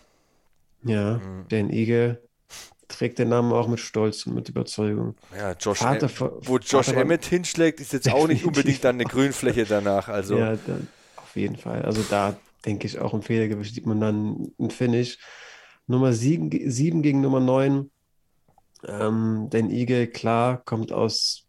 Ja, 0.84 1.18
mhm. 1.18 1.46
Dan 1.48 1.70
Ige 1.70 2.20
trägt 2.88 3.18
den 3.18 3.28
Namen 3.28 3.52
auch 3.52 3.68
mit 3.68 3.80
Stolz 3.80 4.26
und 4.26 4.34
mit 4.34 4.48
Überzeugung. 4.48 5.16
Ja, 5.36 5.52
Josh 5.52 5.78
Vater, 5.78 6.06
em 6.06 6.30
wo 6.42 6.58
Josh 6.58 6.86
Vater 6.86 7.00
Emmett 7.00 7.24
hinschlägt, 7.24 7.80
ist 7.80 7.92
jetzt 7.92 8.10
auch 8.10 8.28
nicht 8.28 8.44
unbedingt 8.46 8.84
dann 8.84 8.96
eine 8.96 9.04
Grünfläche 9.04 9.64
danach. 9.64 10.08
Also. 10.08 10.36
Ja, 10.38 10.56
dann, 10.66 10.88
auf 11.16 11.36
jeden 11.36 11.56
Fall. 11.56 11.82
Also 11.82 12.02
da 12.08 12.36
denke 12.64 12.86
ich 12.86 12.98
auch 12.98 13.14
im 13.14 13.22
Federgewicht 13.22 13.74
sieht 13.74 13.86
man 13.86 14.00
dann 14.00 14.52
ein 14.58 14.70
Finish. 14.70 15.18
Nummer 15.86 16.12
7, 16.12 16.50
7 16.70 17.02
gegen 17.02 17.20
Nummer 17.20 17.40
9 17.40 17.90
ähm, 18.88 19.48
denn 19.50 19.70
Eagle, 19.70 20.06
klar, 20.06 20.62
kommt 20.64 20.92
aus, 20.92 21.46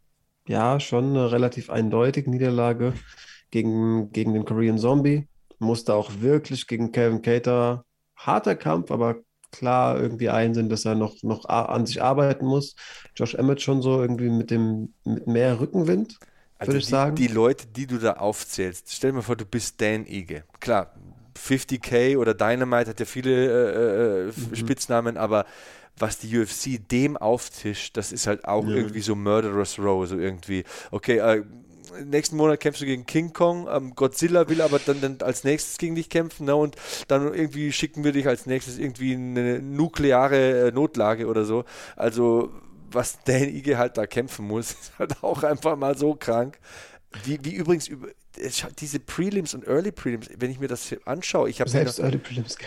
ja, 0.48 0.80
schon 0.80 1.10
eine 1.10 1.32
relativ 1.32 1.70
eindeutige 1.70 2.30
Niederlage 2.30 2.94
gegen, 3.52 4.12
gegen 4.12 4.34
den 4.34 4.46
Korean 4.46 4.78
Zombie. 4.78 5.28
Musste 5.60 5.94
auch 5.94 6.12
wirklich 6.20 6.68
gegen 6.68 6.92
Kevin 6.92 7.22
Cater, 7.22 7.86
harter 8.16 8.56
Kampf, 8.56 8.92
aber 8.92 9.18
klar 9.52 10.00
irgendwie 10.00 10.30
einsehen, 10.30 10.70
dass 10.70 10.86
er 10.86 10.96
noch, 10.96 11.24
noch 11.24 11.46
an 11.46 11.86
sich 11.86 12.02
arbeiten 12.02 12.46
muss. 12.46 12.76
Josh 13.16 13.36
Emmett 13.36 13.62
schon 13.62 13.82
so 13.82 14.02
irgendwie 14.02 14.30
mit 14.30 14.52
dem 14.52 14.94
mit 15.06 15.28
mehr 15.28 15.60
Rückenwind, 15.60 16.20
also 16.58 16.72
würde 16.72 16.80
ich 16.80 16.86
die, 16.86 16.92
sagen. 16.92 17.16
Die 17.16 17.28
Leute, 17.28 17.68
die 17.68 17.88
du 17.88 17.98
da 17.98 18.14
aufzählst, 18.14 18.92
stell 18.92 19.12
dir 19.12 19.18
mal 19.18 19.22
vor, 19.22 19.36
du 19.36 19.46
bist 19.46 19.80
Dan 19.82 20.06
Ige. 20.06 20.44
Klar, 20.60 20.94
50k 21.38 22.18
oder 22.18 22.34
Dynamite 22.34 22.90
hat 22.90 23.00
ja 23.00 23.06
viele 23.06 23.32
äh, 23.32 24.28
äh, 24.28 24.32
mhm. 24.36 24.56
Spitznamen, 24.56 25.18
aber 25.18 25.46
was 25.98 26.20
die 26.20 26.38
UFC 26.38 26.88
dem 26.90 27.18
auftischt, 27.18 27.96
das 27.98 28.12
ist 28.12 28.28
halt 28.28 28.46
auch 28.46 28.68
ja. 28.68 28.76
irgendwie 28.76 29.02
so 29.02 29.16
Murderous 29.16 29.80
Row, 29.80 30.06
so 30.08 30.18
irgendwie, 30.18 30.64
okay, 30.92 31.18
äh, 31.18 31.44
nächsten 32.04 32.36
Monat 32.36 32.60
kämpfst 32.60 32.82
du 32.82 32.86
gegen 32.86 33.06
King 33.06 33.34
Kong, 33.34 33.68
ähm, 33.72 33.96
Godzilla 33.96 34.50
will 34.50 34.62
aber 34.62 34.80
dann, 34.80 35.02
dann, 35.02 35.18
als 35.22 35.44
nächstes 35.44 35.78
gegen 35.78 35.96
dich 35.96 36.10
kämpfen, 36.10 36.46
ne, 36.46 36.56
und 36.56 36.76
dann 37.08 37.34
irgendwie 37.34 37.72
schicken 37.72 38.04
wir 38.04 38.12
dich 38.12 38.28
als 38.28 38.46
nächstes 38.46 38.78
irgendwie 38.78 39.14
in 39.14 39.38
eine 39.38 39.62
nukleare 39.62 40.68
äh, 40.68 40.72
Notlage 40.72 41.28
oder 41.28 41.46
so. 41.46 41.64
Also, 41.96 42.52
was 42.92 43.20
Dan 43.24 43.50
Ige 43.50 43.78
halt 43.78 43.98
da 43.98 44.06
kämpfen 44.06 44.48
muss, 44.48 44.72
ist 44.82 45.00
halt 45.00 45.24
auch 45.24 45.44
einfach 45.44 45.76
mal 45.76 45.98
so 45.98 46.16
krank. 46.16 46.60
Wie, 47.24 47.40
wie 47.44 47.56
übrigens 47.56 47.88
über, 47.88 48.10
diese 48.80 49.00
Prelims 49.00 49.54
und 49.54 49.66
Early 49.68 49.92
Prelims, 49.92 50.30
wenn 50.38 50.52
ich 50.52 50.60
mir 50.60 50.68
das 50.68 50.94
anschaue, 51.06 51.50
ich 51.50 51.62
habe 51.62 51.70
selbst 51.70 52.00
noch, 52.00 52.06
Early 52.06 52.18
Prelims 52.18 52.58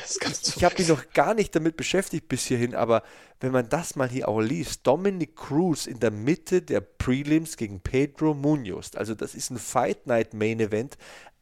Ich 0.56 0.64
habe 0.64 0.74
mich 0.78 0.88
noch 0.88 1.10
gar 1.12 1.34
nicht 1.34 1.54
damit 1.54 1.76
beschäftigt 1.76 2.28
bis 2.28 2.46
hierhin, 2.46 2.74
aber 2.74 3.02
wenn 3.40 3.52
man 3.52 3.68
das 3.68 3.94
mal 3.94 4.08
hier 4.08 4.28
auch 4.28 4.40
liest, 4.40 4.86
Dominic 4.86 5.36
Cruz 5.36 5.86
in 5.86 6.00
der 6.00 6.10
Mitte 6.10 6.62
der 6.62 6.80
Prelims 6.80 7.56
gegen 7.56 7.80
Pedro 7.80 8.32
Munoz, 8.34 8.92
also 8.94 9.14
das 9.14 9.34
ist 9.34 9.50
ein 9.50 9.58
Fight 9.58 10.06
Night 10.06 10.32
Main 10.32 10.60
Event 10.60 10.96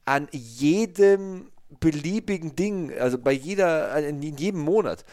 an 0.04 0.28
jedem 0.32 1.48
beliebigen 1.80 2.54
Ding, 2.56 2.92
also 2.98 3.18
bei 3.18 3.32
jeder, 3.32 3.96
in 3.98 4.22
jedem 4.22 4.60
Monat. 4.60 5.04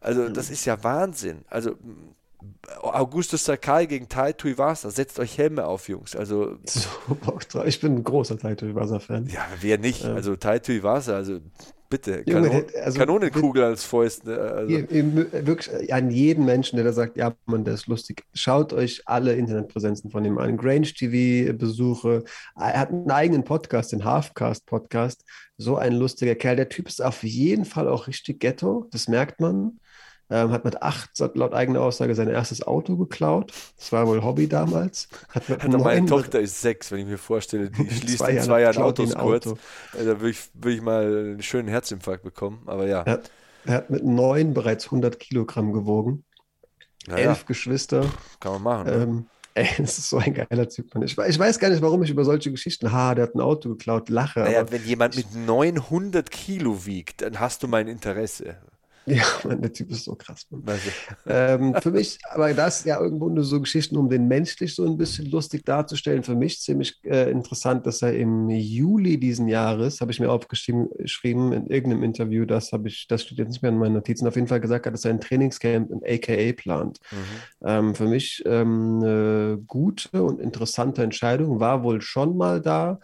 Also 0.00 0.28
das 0.28 0.50
ist 0.50 0.64
ja 0.64 0.82
Wahnsinn. 0.82 1.44
Also 1.48 1.76
Augustus 2.80 3.44
Sakai 3.44 3.86
gegen 3.86 4.08
Tai 4.08 4.32
Tuivasa. 4.32 4.90
Setzt 4.90 5.18
euch 5.18 5.36
Helme 5.38 5.66
auf, 5.66 5.88
Jungs. 5.88 6.16
Also, 6.16 6.58
so, 6.66 7.64
ich 7.64 7.80
bin 7.80 7.96
ein 7.96 8.04
großer 8.04 8.38
Tai 8.38 8.54
Tuivasa-Fan. 8.54 9.26
Ja, 9.26 9.46
wer 9.60 9.78
nicht? 9.78 10.04
Ähm. 10.04 10.14
Also 10.14 10.36
Tai 10.36 10.58
Tuivasa, 10.58 11.14
also 11.14 11.40
bitte. 11.92 12.24
Kanon 12.24 12.64
also, 12.82 12.98
Kanonenkugel 12.98 13.64
als 13.64 13.84
Fäust. 13.84 14.26
Ne? 14.26 14.38
Also. 14.38 14.70
Wirklich 14.70 15.92
an 15.92 16.10
jeden 16.10 16.44
Menschen, 16.44 16.76
der 16.76 16.84
da 16.86 16.92
sagt, 16.92 17.16
ja, 17.16 17.34
man, 17.46 17.64
der 17.64 17.74
ist 17.74 17.86
lustig. 17.86 18.24
Schaut 18.32 18.72
euch 18.72 19.02
alle 19.06 19.34
Internetpräsenzen 19.34 20.10
von 20.10 20.24
ihm 20.24 20.38
an. 20.38 20.56
Grange 20.56 20.92
TV-Besuche. 20.94 22.24
Er 22.56 22.80
hat 22.80 22.90
einen 22.90 23.10
eigenen 23.10 23.44
Podcast, 23.44 23.92
den 23.92 24.04
Halfcast-Podcast. 24.04 25.24
So 25.58 25.76
ein 25.76 25.92
lustiger 25.92 26.34
Kerl. 26.34 26.56
Der 26.56 26.68
Typ 26.68 26.88
ist 26.88 27.02
auf 27.02 27.22
jeden 27.22 27.64
Fall 27.64 27.88
auch 27.88 28.06
richtig 28.06 28.40
Ghetto. 28.40 28.88
Das 28.90 29.08
merkt 29.08 29.40
man 29.40 29.78
ähm, 30.30 30.50
hat 30.50 30.64
mit 30.64 30.82
acht, 30.82 31.10
laut 31.34 31.52
eigener 31.52 31.80
Aussage, 31.80 32.14
sein 32.14 32.28
erstes 32.28 32.66
Auto 32.66 32.96
geklaut. 32.96 33.52
Das 33.76 33.92
war 33.92 34.06
wohl 34.06 34.22
Hobby 34.22 34.48
damals. 34.48 35.08
Hat 35.28 35.48
mit 35.48 35.62
hat 35.62 35.70
meine 35.72 36.06
Tochter 36.06 36.40
ist 36.40 36.60
sechs, 36.60 36.90
wenn 36.90 37.00
ich 37.00 37.06
mir 37.06 37.18
vorstelle, 37.18 37.70
die 37.70 37.90
schließt 37.90 38.18
zwei 38.18 38.32
in 38.32 38.42
zwei 38.42 38.62
Jahren 38.62 38.82
Autos 38.82 39.14
kurz. 39.14 39.46
Auto. 39.46 39.58
Da 39.92 40.04
würde 40.04 40.30
ich, 40.30 40.38
würd 40.54 40.74
ich 40.74 40.82
mal 40.82 41.04
einen 41.04 41.42
schönen 41.42 41.68
Herzinfarkt 41.68 42.24
bekommen, 42.24 42.62
aber 42.66 42.86
ja. 42.86 43.02
Er 43.02 43.12
hat, 43.12 43.30
er 43.64 43.74
hat 43.74 43.90
mit 43.90 44.04
neun 44.04 44.54
bereits 44.54 44.86
100 44.86 45.18
Kilogramm 45.18 45.72
gewogen. 45.72 46.24
Naja. 47.06 47.30
Elf 47.30 47.46
Geschwister. 47.46 48.06
Kann 48.40 48.52
man 48.52 48.62
machen. 48.62 48.86
Ne? 48.86 48.92
Ähm, 48.92 49.26
Ey, 49.54 49.68
das 49.76 49.98
ist 49.98 50.08
so 50.08 50.16
ein 50.16 50.32
geiler 50.32 50.66
Typ. 50.66 50.94
Ich, 51.04 51.18
ich 51.18 51.38
weiß 51.38 51.58
gar 51.58 51.68
nicht, 51.68 51.82
warum 51.82 52.02
ich 52.02 52.08
über 52.08 52.24
solche 52.24 52.50
Geschichten, 52.50 52.90
ha, 52.90 53.14
der 53.14 53.24
hat 53.24 53.34
ein 53.34 53.40
Auto 53.40 53.68
geklaut, 53.68 54.08
lache. 54.08 54.40
Naja, 54.40 54.70
wenn 54.70 54.82
jemand 54.84 55.14
mit 55.14 55.34
900 55.34 56.30
Kilo 56.30 56.86
wiegt, 56.86 57.20
dann 57.20 57.38
hast 57.38 57.62
du 57.62 57.68
mein 57.68 57.86
Interesse. 57.86 58.56
Ja, 59.06 59.24
der 59.44 59.72
Typ 59.72 59.90
ist 59.90 60.04
so 60.04 60.14
krass. 60.14 60.46
ähm, 61.26 61.74
für 61.80 61.90
mich, 61.92 62.18
aber 62.30 62.54
das 62.54 62.84
ja 62.84 63.00
irgendwo 63.00 63.28
nur 63.28 63.44
so 63.44 63.60
Geschichten, 63.60 63.96
um 63.96 64.08
den 64.08 64.28
menschlich 64.28 64.74
so 64.74 64.84
ein 64.84 64.96
bisschen 64.96 65.30
lustig 65.30 65.64
darzustellen. 65.64 66.22
Für 66.22 66.36
mich 66.36 66.60
ziemlich 66.60 67.00
äh, 67.04 67.30
interessant, 67.30 67.86
dass 67.86 68.02
er 68.02 68.14
im 68.14 68.48
Juli 68.48 69.18
diesen 69.18 69.48
Jahres, 69.48 70.00
habe 70.00 70.12
ich 70.12 70.20
mir 70.20 70.30
aufgeschrieben 70.30 71.52
in 71.52 71.66
irgendeinem 71.66 72.04
Interview, 72.04 72.44
das 72.44 72.72
habe 72.72 72.88
ich, 72.88 73.06
das 73.08 73.22
steht 73.22 73.38
jetzt 73.38 73.50
nicht 73.50 73.62
mehr 73.62 73.72
in 73.72 73.78
meinen 73.78 73.94
Notizen, 73.94 74.26
auf 74.28 74.36
jeden 74.36 74.48
Fall 74.48 74.60
gesagt 74.60 74.86
hat, 74.86 74.94
dass 74.94 75.04
er 75.04 75.10
ein 75.10 75.20
Trainingscamp 75.20 75.90
im 75.90 76.02
AKA 76.04 76.52
plant. 76.52 77.00
Mhm. 77.10 77.66
Ähm, 77.66 77.94
für 77.94 78.06
mich 78.06 78.42
ähm, 78.46 79.00
eine 79.02 79.58
gute 79.66 80.22
und 80.22 80.40
interessante 80.40 81.02
Entscheidung, 81.02 81.60
war 81.60 81.82
wohl 81.82 82.00
schon 82.00 82.36
mal 82.36 82.60
da 82.60 83.00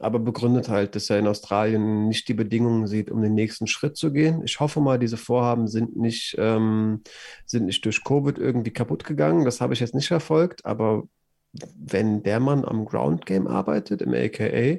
aber 0.00 0.18
begründet 0.18 0.68
halt, 0.70 0.96
dass 0.96 1.10
er 1.10 1.18
in 1.18 1.26
Australien 1.26 2.08
nicht 2.08 2.26
die 2.28 2.34
Bedingungen 2.34 2.86
sieht, 2.86 3.10
um 3.10 3.20
den 3.20 3.34
nächsten 3.34 3.66
Schritt 3.66 3.98
zu 3.98 4.12
gehen. 4.12 4.42
Ich 4.44 4.58
hoffe 4.58 4.80
mal, 4.80 4.98
diese 4.98 5.18
Vorhaben 5.18 5.68
sind 5.68 5.96
nicht, 5.96 6.36
ähm, 6.38 7.02
sind 7.44 7.66
nicht 7.66 7.84
durch 7.84 8.02
Covid 8.02 8.38
irgendwie 8.38 8.72
kaputt 8.72 9.04
gegangen. 9.04 9.44
Das 9.44 9.60
habe 9.60 9.74
ich 9.74 9.80
jetzt 9.80 9.94
nicht 9.94 10.08
verfolgt, 10.08 10.64
aber 10.64 11.04
wenn 11.52 12.22
der 12.22 12.40
Mann 12.40 12.64
am 12.64 12.86
Ground 12.86 13.26
Game 13.26 13.46
arbeitet, 13.46 14.00
im 14.00 14.14
AKA, 14.14 14.78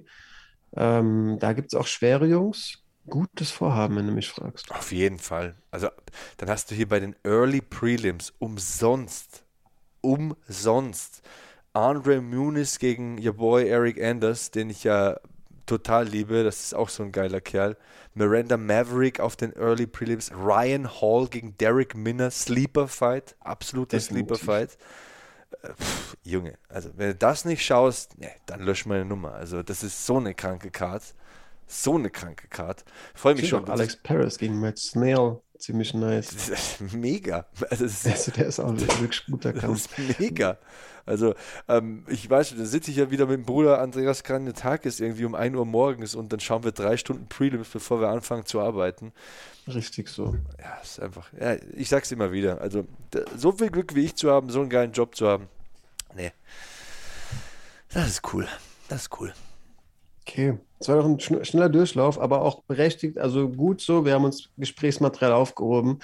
ähm, 0.75 1.37
da 1.39 1.53
gibt 1.53 1.71
es 1.71 1.79
auch 1.79 1.87
schwere 1.87 2.25
Jungs. 2.25 2.79
Gutes 3.07 3.51
Vorhaben, 3.51 3.97
wenn 3.97 4.07
du 4.07 4.13
mich 4.13 4.29
fragst. 4.29 4.71
Auf 4.71 4.91
jeden 4.91 5.19
Fall. 5.19 5.55
Also, 5.69 5.89
dann 6.37 6.49
hast 6.49 6.71
du 6.71 6.75
hier 6.75 6.87
bei 6.87 6.99
den 6.99 7.15
Early 7.23 7.61
Prelims 7.61 8.33
umsonst, 8.39 9.43
umsonst 10.01 11.21
Andre 11.73 12.21
Muniz 12.21 12.79
gegen 12.79 13.17
your 13.25 13.33
boy 13.33 13.67
Eric 13.67 14.01
Anders, 14.01 14.51
den 14.51 14.69
ich 14.69 14.83
ja 14.83 15.17
total 15.65 16.05
liebe. 16.07 16.43
Das 16.43 16.59
ist 16.59 16.75
auch 16.75 16.89
so 16.89 17.03
ein 17.03 17.11
geiler 17.11 17.41
Kerl. 17.41 17.77
Miranda 18.13 18.57
Maverick 18.57 19.19
auf 19.19 19.35
den 19.35 19.53
Early 19.53 19.87
Prelims. 19.87 20.31
Ryan 20.31 20.89
Hall 20.89 21.27
gegen 21.27 21.57
Derek 21.57 21.95
Minner. 21.95 22.29
Sleeper 22.29 22.87
Fight. 22.87 23.35
Absoluter 23.39 23.99
Sleeper 23.99 24.35
Fight. 24.35 24.77
Äh, 25.63 25.69
Junge, 26.23 26.57
also 26.67 26.89
wenn 26.97 27.09
du 27.09 27.15
das 27.15 27.45
nicht 27.45 27.65
schaust, 27.65 28.17
nee, 28.17 28.31
dann 28.45 28.61
lösch 28.61 28.85
meine 28.85 29.05
Nummer. 29.05 29.33
Also 29.33 29.63
das 29.63 29.83
ist 29.83 30.05
so 30.05 30.17
eine 30.17 30.33
kranke 30.33 30.71
Card. 30.71 31.03
So 31.67 31.95
eine 31.95 32.09
kranke 32.09 32.49
Card. 32.49 32.83
Freue 33.15 33.35
mich 33.35 33.47
schon. 33.47 33.69
Alex 33.69 33.95
Paris 33.95 34.37
gegen 34.37 34.59
Matt 34.59 34.77
Snail 34.77 35.39
ziemlich 35.61 35.93
nice. 35.93 36.79
mega. 36.91 37.45
Also, 37.69 37.85
also, 37.85 38.31
der 38.31 38.47
ist 38.47 38.59
auch 38.59 38.69
ein 38.69 38.79
wirklich 38.79 39.25
guter 39.25 39.53
Kampf. 39.53 39.87
Das 39.87 39.99
ist 39.99 40.19
mega. 40.19 40.57
Also, 41.05 41.33
ähm, 41.67 42.05
ich 42.07 42.29
weiß, 42.29 42.55
da 42.57 42.65
sitze 42.65 42.91
ich 42.91 42.97
ja 42.97 43.09
wieder 43.09 43.25
mit 43.25 43.37
dem 43.37 43.45
Bruder 43.45 43.81
Andreas 43.81 44.23
Tag 44.23 44.85
ist 44.85 45.01
irgendwie 45.01 45.25
um 45.25 45.35
1 45.35 45.55
Uhr 45.55 45.65
morgens 45.65 46.15
und 46.15 46.31
dann 46.31 46.39
schauen 46.39 46.63
wir 46.63 46.71
drei 46.71 46.97
Stunden 46.97 47.27
Prelims, 47.27 47.69
bevor 47.69 48.01
wir 48.01 48.09
anfangen 48.09 48.45
zu 48.45 48.59
arbeiten. 48.59 49.11
Richtig 49.67 50.09
so. 50.09 50.35
Ja, 50.59 50.75
ist 50.81 50.99
einfach, 50.99 51.31
ja, 51.39 51.55
ich 51.73 51.89
sag's 51.89 52.11
immer 52.11 52.31
wieder. 52.31 52.61
Also, 52.61 52.85
so 53.35 53.51
viel 53.51 53.69
Glück 53.69 53.95
wie 53.95 54.05
ich 54.05 54.15
zu 54.15 54.31
haben, 54.31 54.49
so 54.49 54.59
einen 54.59 54.69
geilen 54.69 54.91
Job 54.91 55.15
zu 55.15 55.27
haben. 55.27 55.47
Nee. 56.15 56.31
Das 57.93 58.07
ist 58.07 58.33
cool. 58.33 58.47
Das 58.87 59.03
ist 59.03 59.19
cool. 59.19 59.33
Okay, 60.27 60.57
es 60.79 60.87
war 60.87 60.97
doch 60.97 61.05
ein 61.05 61.19
schneller 61.19 61.69
Durchlauf, 61.69 62.19
aber 62.19 62.41
auch 62.41 62.63
berechtigt, 62.63 63.17
also 63.17 63.49
gut 63.49 63.81
so. 63.81 64.05
Wir 64.05 64.13
haben 64.13 64.25
uns 64.25 64.49
Gesprächsmaterial 64.57 65.33
aufgehoben. 65.33 65.99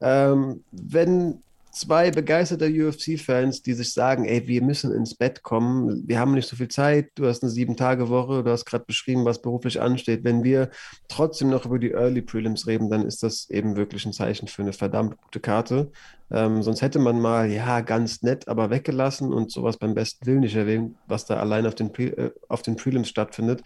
Ähm, 0.00 0.64
wenn 0.72 1.42
zwei 1.72 2.10
begeisterte 2.10 2.66
UFC-Fans, 2.66 3.62
die 3.62 3.72
sich 3.72 3.92
sagen, 3.92 4.26
ey, 4.26 4.46
wir 4.46 4.62
müssen 4.62 4.92
ins 4.92 5.14
Bett 5.14 5.42
kommen, 5.42 6.06
wir 6.06 6.20
haben 6.20 6.34
nicht 6.34 6.48
so 6.48 6.56
viel 6.56 6.68
Zeit, 6.68 7.10
du 7.14 7.26
hast 7.26 7.42
eine 7.42 7.50
Sieben-Tage-Woche, 7.50 8.44
du 8.44 8.50
hast 8.50 8.66
gerade 8.66 8.84
beschrieben, 8.84 9.24
was 9.24 9.40
beruflich 9.40 9.80
ansteht. 9.80 10.22
Wenn 10.22 10.44
wir 10.44 10.70
trotzdem 11.08 11.48
noch 11.48 11.64
über 11.64 11.78
die 11.78 11.92
Early 11.92 12.22
Prelims 12.22 12.66
reden, 12.66 12.90
dann 12.90 13.06
ist 13.06 13.22
das 13.22 13.48
eben 13.50 13.74
wirklich 13.76 14.04
ein 14.04 14.12
Zeichen 14.12 14.48
für 14.48 14.62
eine 14.62 14.74
verdammt 14.74 15.16
gute 15.16 15.40
Karte. 15.40 15.90
Ähm, 16.30 16.62
sonst 16.62 16.82
hätte 16.82 16.98
man 16.98 17.20
mal, 17.20 17.50
ja, 17.50 17.80
ganz 17.80 18.22
nett, 18.22 18.48
aber 18.48 18.70
weggelassen 18.70 19.32
und 19.32 19.50
sowas 19.50 19.78
beim 19.78 19.94
besten 19.94 20.26
Willen 20.26 20.40
nicht 20.40 20.56
erwähnt, 20.56 20.96
was 21.06 21.24
da 21.24 21.38
allein 21.38 21.66
auf 21.66 21.74
den, 21.74 21.92
Pre 21.92 22.04
äh, 22.04 22.30
auf 22.48 22.62
den 22.62 22.76
Prelims 22.76 23.08
stattfindet. 23.08 23.62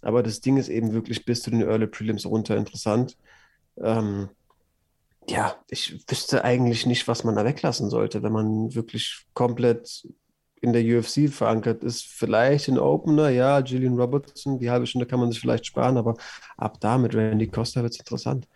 Aber 0.00 0.22
das 0.22 0.40
Ding 0.40 0.56
ist 0.58 0.68
eben 0.68 0.92
wirklich 0.92 1.24
bis 1.24 1.42
zu 1.42 1.50
den 1.50 1.62
Early 1.62 1.88
Prelims 1.88 2.24
runter 2.24 2.56
interessant. 2.56 3.16
Ähm, 3.80 4.28
ja, 5.28 5.56
ich 5.68 6.04
wüsste 6.08 6.44
eigentlich 6.44 6.86
nicht, 6.86 7.06
was 7.08 7.24
man 7.24 7.36
da 7.36 7.44
weglassen 7.44 7.90
sollte, 7.90 8.22
wenn 8.22 8.32
man 8.32 8.74
wirklich 8.74 9.26
komplett 9.34 10.06
in 10.60 10.72
der 10.72 10.82
UFC 10.82 11.28
verankert 11.28 11.84
ist. 11.84 12.06
Vielleicht 12.06 12.68
ein 12.68 12.78
Opener, 12.78 13.28
ja, 13.28 13.60
Gillian 13.60 13.98
Robertson, 13.98 14.58
die 14.58 14.70
halbe 14.70 14.86
Stunde 14.86 15.06
kann 15.06 15.20
man 15.20 15.30
sich 15.30 15.40
vielleicht 15.40 15.66
sparen, 15.66 15.96
aber 15.96 16.16
ab 16.56 16.80
da 16.80 16.98
mit 16.98 17.14
Randy 17.14 17.48
Costa 17.48 17.82
wird 17.82 17.92
es 17.92 17.98
interessant. 18.00 18.48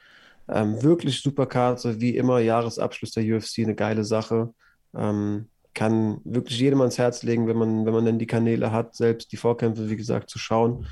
Ähm, 0.48 0.82
wirklich 0.82 1.20
super 1.20 1.46
Karte, 1.46 2.00
wie 2.00 2.16
immer, 2.16 2.40
Jahresabschluss 2.40 3.12
der 3.12 3.24
UFC, 3.24 3.60
eine 3.60 3.74
geile 3.74 4.04
Sache. 4.04 4.52
Ähm, 4.94 5.48
kann 5.74 6.20
wirklich 6.24 6.58
jedem 6.58 6.80
ans 6.80 6.98
Herz 6.98 7.22
legen, 7.22 7.46
wenn 7.46 7.56
man, 7.56 7.86
wenn 7.86 7.94
man 7.94 8.04
dann 8.04 8.18
die 8.18 8.26
Kanäle 8.26 8.72
hat, 8.72 8.94
selbst 8.94 9.32
die 9.32 9.36
Vorkämpfe, 9.36 9.88
wie 9.88 9.96
gesagt, 9.96 10.28
zu 10.28 10.38
schauen. 10.38 10.86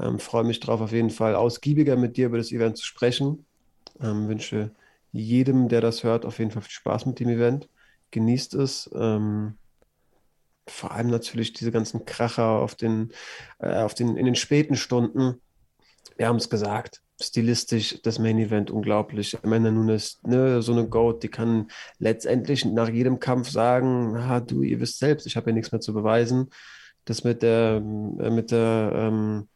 Ähm, 0.00 0.18
Freue 0.18 0.44
mich 0.44 0.60
drauf, 0.60 0.80
auf 0.80 0.92
jeden 0.92 1.10
Fall 1.10 1.34
ausgiebiger 1.34 1.96
mit 1.96 2.16
dir 2.16 2.26
über 2.26 2.38
das 2.38 2.52
Event 2.52 2.78
zu 2.78 2.84
sprechen. 2.84 3.44
Ähm, 4.00 4.28
wünsche 4.28 4.70
jedem, 5.12 5.68
der 5.68 5.80
das 5.80 6.02
hört, 6.02 6.24
auf 6.24 6.38
jeden 6.38 6.50
Fall 6.50 6.62
viel 6.62 6.72
Spaß 6.72 7.06
mit 7.06 7.20
dem 7.20 7.28
Event. 7.28 7.68
Genießt 8.10 8.54
es. 8.54 8.90
Ähm, 8.94 9.58
vor 10.66 10.92
allem 10.92 11.08
natürlich 11.08 11.52
diese 11.52 11.72
ganzen 11.72 12.04
Kracher 12.04 12.46
auf 12.46 12.74
den, 12.74 13.12
äh, 13.58 13.82
auf 13.82 13.94
den, 13.94 14.16
in 14.16 14.26
den 14.26 14.34
späten 14.34 14.76
Stunden. 14.76 15.40
Wir 16.16 16.28
haben 16.28 16.36
es 16.36 16.50
gesagt, 16.50 17.02
stilistisch 17.20 18.00
das 18.02 18.18
Main 18.18 18.38
Event 18.38 18.70
unglaublich. 18.70 19.38
Amanda 19.42 19.70
Nunes, 19.70 20.20
ne, 20.22 20.62
so 20.62 20.72
eine 20.72 20.88
Goat, 20.88 21.22
die 21.22 21.28
kann 21.28 21.68
letztendlich 21.98 22.64
nach 22.64 22.88
jedem 22.88 23.18
Kampf 23.20 23.50
sagen, 23.50 24.16
ah, 24.16 24.40
du, 24.40 24.62
ihr 24.62 24.80
wisst 24.80 24.98
selbst, 24.98 25.26
ich 25.26 25.36
habe 25.36 25.50
ja 25.50 25.54
nichts 25.54 25.72
mehr 25.72 25.80
zu 25.80 25.92
beweisen. 25.92 26.50
Das 27.04 27.24
mit 27.24 27.42
der, 27.42 27.76
äh, 27.76 28.30
mit 28.30 28.50
der 28.50 28.92
ähm, 28.94 29.48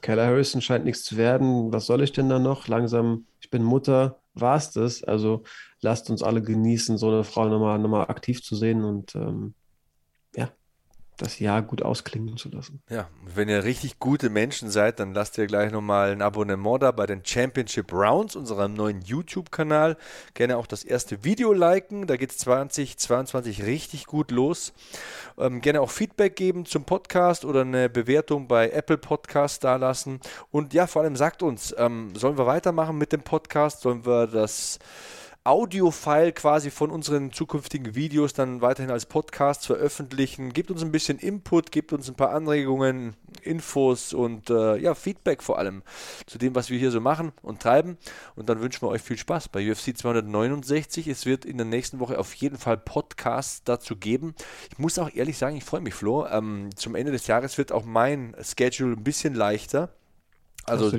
Keller 0.00 0.26
Harrison 0.26 0.62
scheint 0.62 0.84
nichts 0.84 1.02
zu 1.02 1.16
werden. 1.16 1.72
Was 1.72 1.86
soll 1.86 2.02
ich 2.02 2.12
denn 2.12 2.28
da 2.28 2.38
noch? 2.38 2.68
Langsam, 2.68 3.26
ich 3.40 3.50
bin 3.50 3.62
Mutter, 3.62 4.19
war 4.40 4.56
es 4.56 4.70
das. 4.72 5.04
Also 5.04 5.44
lasst 5.80 6.10
uns 6.10 6.22
alle 6.22 6.42
genießen, 6.42 6.98
so 6.98 7.08
eine 7.08 7.24
Frau 7.24 7.48
nochmal, 7.48 7.78
nochmal 7.78 8.06
aktiv 8.08 8.42
zu 8.42 8.56
sehen 8.56 8.84
und 8.84 9.14
ähm, 9.14 9.54
das 11.20 11.38
Jahr 11.38 11.62
gut 11.62 11.82
ausklingen 11.82 12.36
zu 12.36 12.48
lassen. 12.48 12.82
Ja, 12.88 13.08
wenn 13.34 13.48
ihr 13.48 13.64
richtig 13.64 13.98
gute 13.98 14.30
Menschen 14.30 14.70
seid, 14.70 15.00
dann 15.00 15.14
lasst 15.14 15.38
ihr 15.38 15.46
gleich 15.46 15.70
nochmal 15.72 16.12
ein 16.12 16.22
Abonnement 16.22 16.82
da 16.82 16.90
bei 16.90 17.06
den 17.06 17.24
Championship 17.24 17.92
Rounds, 17.92 18.36
unserem 18.36 18.74
neuen 18.74 19.02
YouTube-Kanal. 19.02 19.96
Gerne 20.34 20.56
auch 20.56 20.66
das 20.66 20.84
erste 20.84 21.24
Video 21.24 21.52
liken, 21.52 22.06
da 22.06 22.16
geht 22.16 22.30
es 22.30 22.38
2022 22.38 23.64
richtig 23.64 24.06
gut 24.06 24.30
los. 24.30 24.72
Ähm, 25.38 25.60
gerne 25.60 25.80
auch 25.80 25.90
Feedback 25.90 26.36
geben 26.36 26.66
zum 26.66 26.84
Podcast 26.84 27.44
oder 27.44 27.62
eine 27.62 27.88
Bewertung 27.88 28.48
bei 28.48 28.70
Apple 28.70 28.98
Podcast 28.98 29.64
da 29.64 29.76
lassen. 29.76 30.20
Und 30.50 30.74
ja, 30.74 30.86
vor 30.86 31.02
allem 31.02 31.16
sagt 31.16 31.42
uns, 31.42 31.74
ähm, 31.76 32.14
sollen 32.14 32.38
wir 32.38 32.46
weitermachen 32.46 32.96
mit 32.96 33.12
dem 33.12 33.22
Podcast? 33.22 33.82
Sollen 33.82 34.06
wir 34.06 34.26
das 34.26 34.78
Audio-File 35.50 36.30
quasi 36.30 36.70
von 36.70 36.92
unseren 36.92 37.32
zukünftigen 37.32 37.96
Videos 37.96 38.34
dann 38.34 38.60
weiterhin 38.60 38.92
als 38.92 39.04
Podcast 39.04 39.66
veröffentlichen. 39.66 40.52
Gebt 40.52 40.70
uns 40.70 40.80
ein 40.80 40.92
bisschen 40.92 41.18
Input, 41.18 41.72
gebt 41.72 41.92
uns 41.92 42.08
ein 42.08 42.14
paar 42.14 42.30
Anregungen, 42.30 43.16
Infos 43.42 44.14
und 44.14 44.48
äh, 44.48 44.76
ja, 44.76 44.94
Feedback 44.94 45.42
vor 45.42 45.58
allem 45.58 45.82
zu 46.26 46.38
dem, 46.38 46.54
was 46.54 46.70
wir 46.70 46.78
hier 46.78 46.92
so 46.92 47.00
machen 47.00 47.32
und 47.42 47.60
treiben. 47.60 47.98
Und 48.36 48.48
dann 48.48 48.60
wünschen 48.60 48.82
wir 48.82 48.90
euch 48.90 49.02
viel 49.02 49.18
Spaß 49.18 49.48
bei 49.48 49.68
UFC 49.68 49.98
269. 49.98 51.08
Es 51.08 51.26
wird 51.26 51.44
in 51.44 51.56
der 51.56 51.66
nächsten 51.66 51.98
Woche 51.98 52.20
auf 52.20 52.32
jeden 52.34 52.56
Fall 52.56 52.78
Podcasts 52.78 53.64
dazu 53.64 53.96
geben. 53.96 54.36
Ich 54.70 54.78
muss 54.78 55.00
auch 55.00 55.12
ehrlich 55.12 55.36
sagen, 55.36 55.56
ich 55.56 55.64
freue 55.64 55.80
mich, 55.80 55.94
Flo. 55.94 56.28
Ähm, 56.28 56.70
zum 56.76 56.94
Ende 56.94 57.10
des 57.10 57.26
Jahres 57.26 57.58
wird 57.58 57.72
auch 57.72 57.84
mein 57.84 58.36
Schedule 58.40 58.94
ein 58.94 59.02
bisschen 59.02 59.34
leichter. 59.34 59.88
Also 60.64 60.92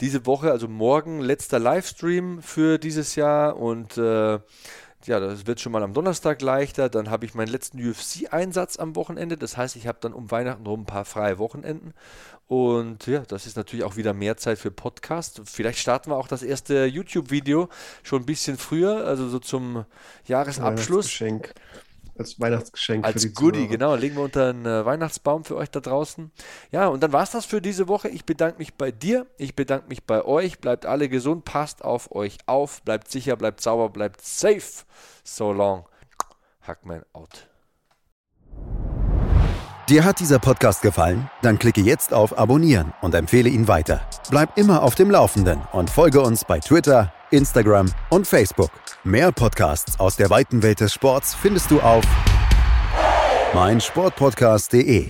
diese 0.00 0.26
Woche, 0.26 0.50
also 0.50 0.68
morgen 0.68 1.20
letzter 1.20 1.58
Livestream 1.58 2.40
für 2.42 2.78
dieses 2.78 3.16
Jahr 3.16 3.56
und 3.56 3.98
äh, 3.98 4.38
ja, 5.06 5.20
das 5.20 5.46
wird 5.46 5.60
schon 5.60 5.72
mal 5.72 5.82
am 5.82 5.92
Donnerstag 5.92 6.40
leichter. 6.40 6.88
Dann 6.88 7.10
habe 7.10 7.26
ich 7.26 7.34
meinen 7.34 7.48
letzten 7.48 7.78
UFC-Einsatz 7.78 8.78
am 8.78 8.96
Wochenende. 8.96 9.36
Das 9.36 9.56
heißt, 9.56 9.76
ich 9.76 9.86
habe 9.86 9.98
dann 10.00 10.14
um 10.14 10.30
Weihnachten 10.30 10.66
rum 10.66 10.82
ein 10.82 10.86
paar 10.86 11.04
freie 11.04 11.38
Wochenenden. 11.38 11.92
Und 12.46 13.06
ja, 13.06 13.20
das 13.20 13.46
ist 13.46 13.56
natürlich 13.56 13.84
auch 13.84 13.96
wieder 13.96 14.12
mehr 14.12 14.36
Zeit 14.36 14.58
für 14.58 14.70
Podcast. 14.70 15.42
Vielleicht 15.44 15.78
starten 15.78 16.10
wir 16.10 16.16
auch 16.16 16.28
das 16.28 16.42
erste 16.42 16.84
YouTube-Video 16.84 17.68
schon 18.02 18.22
ein 18.22 18.26
bisschen 18.26 18.58
früher, 18.58 19.06
also 19.06 19.28
so 19.28 19.38
zum 19.38 19.84
Jahresabschluss. 20.26 21.06
Geschenk 21.06 21.54
als 22.18 22.40
Weihnachtsgeschenk. 22.40 23.04
Als 23.04 23.34
Goodie, 23.34 23.58
Zuhörer. 23.58 23.70
genau. 23.70 23.94
Legen 23.94 24.16
wir 24.16 24.22
unter 24.24 24.50
einen 24.50 24.66
äh, 24.66 24.84
Weihnachtsbaum 24.84 25.44
für 25.44 25.56
euch 25.56 25.70
da 25.70 25.80
draußen. 25.80 26.30
Ja, 26.70 26.88
und 26.88 27.02
dann 27.02 27.12
war 27.12 27.22
es 27.22 27.30
das 27.30 27.44
für 27.44 27.60
diese 27.60 27.88
Woche. 27.88 28.08
Ich 28.08 28.24
bedanke 28.24 28.58
mich 28.58 28.74
bei 28.74 28.90
dir. 28.90 29.26
Ich 29.38 29.54
bedanke 29.56 29.88
mich 29.88 30.04
bei 30.04 30.24
euch. 30.24 30.60
Bleibt 30.60 30.86
alle 30.86 31.08
gesund. 31.08 31.44
Passt 31.44 31.84
auf 31.84 32.14
euch 32.14 32.38
auf. 32.46 32.82
Bleibt 32.82 33.10
sicher, 33.10 33.36
bleibt 33.36 33.60
sauber, 33.60 33.88
bleibt 33.90 34.20
safe. 34.22 34.84
So 35.22 35.52
long. 35.52 35.86
Hackman 36.62 37.02
out. 37.12 37.48
Dir 39.88 40.02
hat 40.02 40.18
dieser 40.18 40.38
Podcast 40.38 40.80
gefallen? 40.80 41.28
Dann 41.42 41.58
klicke 41.58 41.82
jetzt 41.82 42.14
auf 42.14 42.38
Abonnieren 42.38 42.94
und 43.02 43.14
empfehle 43.14 43.50
ihn 43.50 43.68
weiter. 43.68 44.00
Bleib 44.30 44.56
immer 44.56 44.82
auf 44.82 44.94
dem 44.94 45.10
Laufenden 45.10 45.60
und 45.72 45.90
folge 45.90 46.22
uns 46.22 46.46
bei 46.46 46.58
Twitter, 46.58 47.12
Instagram 47.30 47.92
und 48.08 48.26
Facebook. 48.26 48.70
Mehr 49.06 49.32
Podcasts 49.32 50.00
aus 50.00 50.16
der 50.16 50.30
weiten 50.30 50.62
Welt 50.62 50.80
des 50.80 50.94
Sports 50.94 51.34
findest 51.34 51.70
du 51.70 51.78
auf 51.78 52.04
meinsportpodcast.de. 53.52 55.08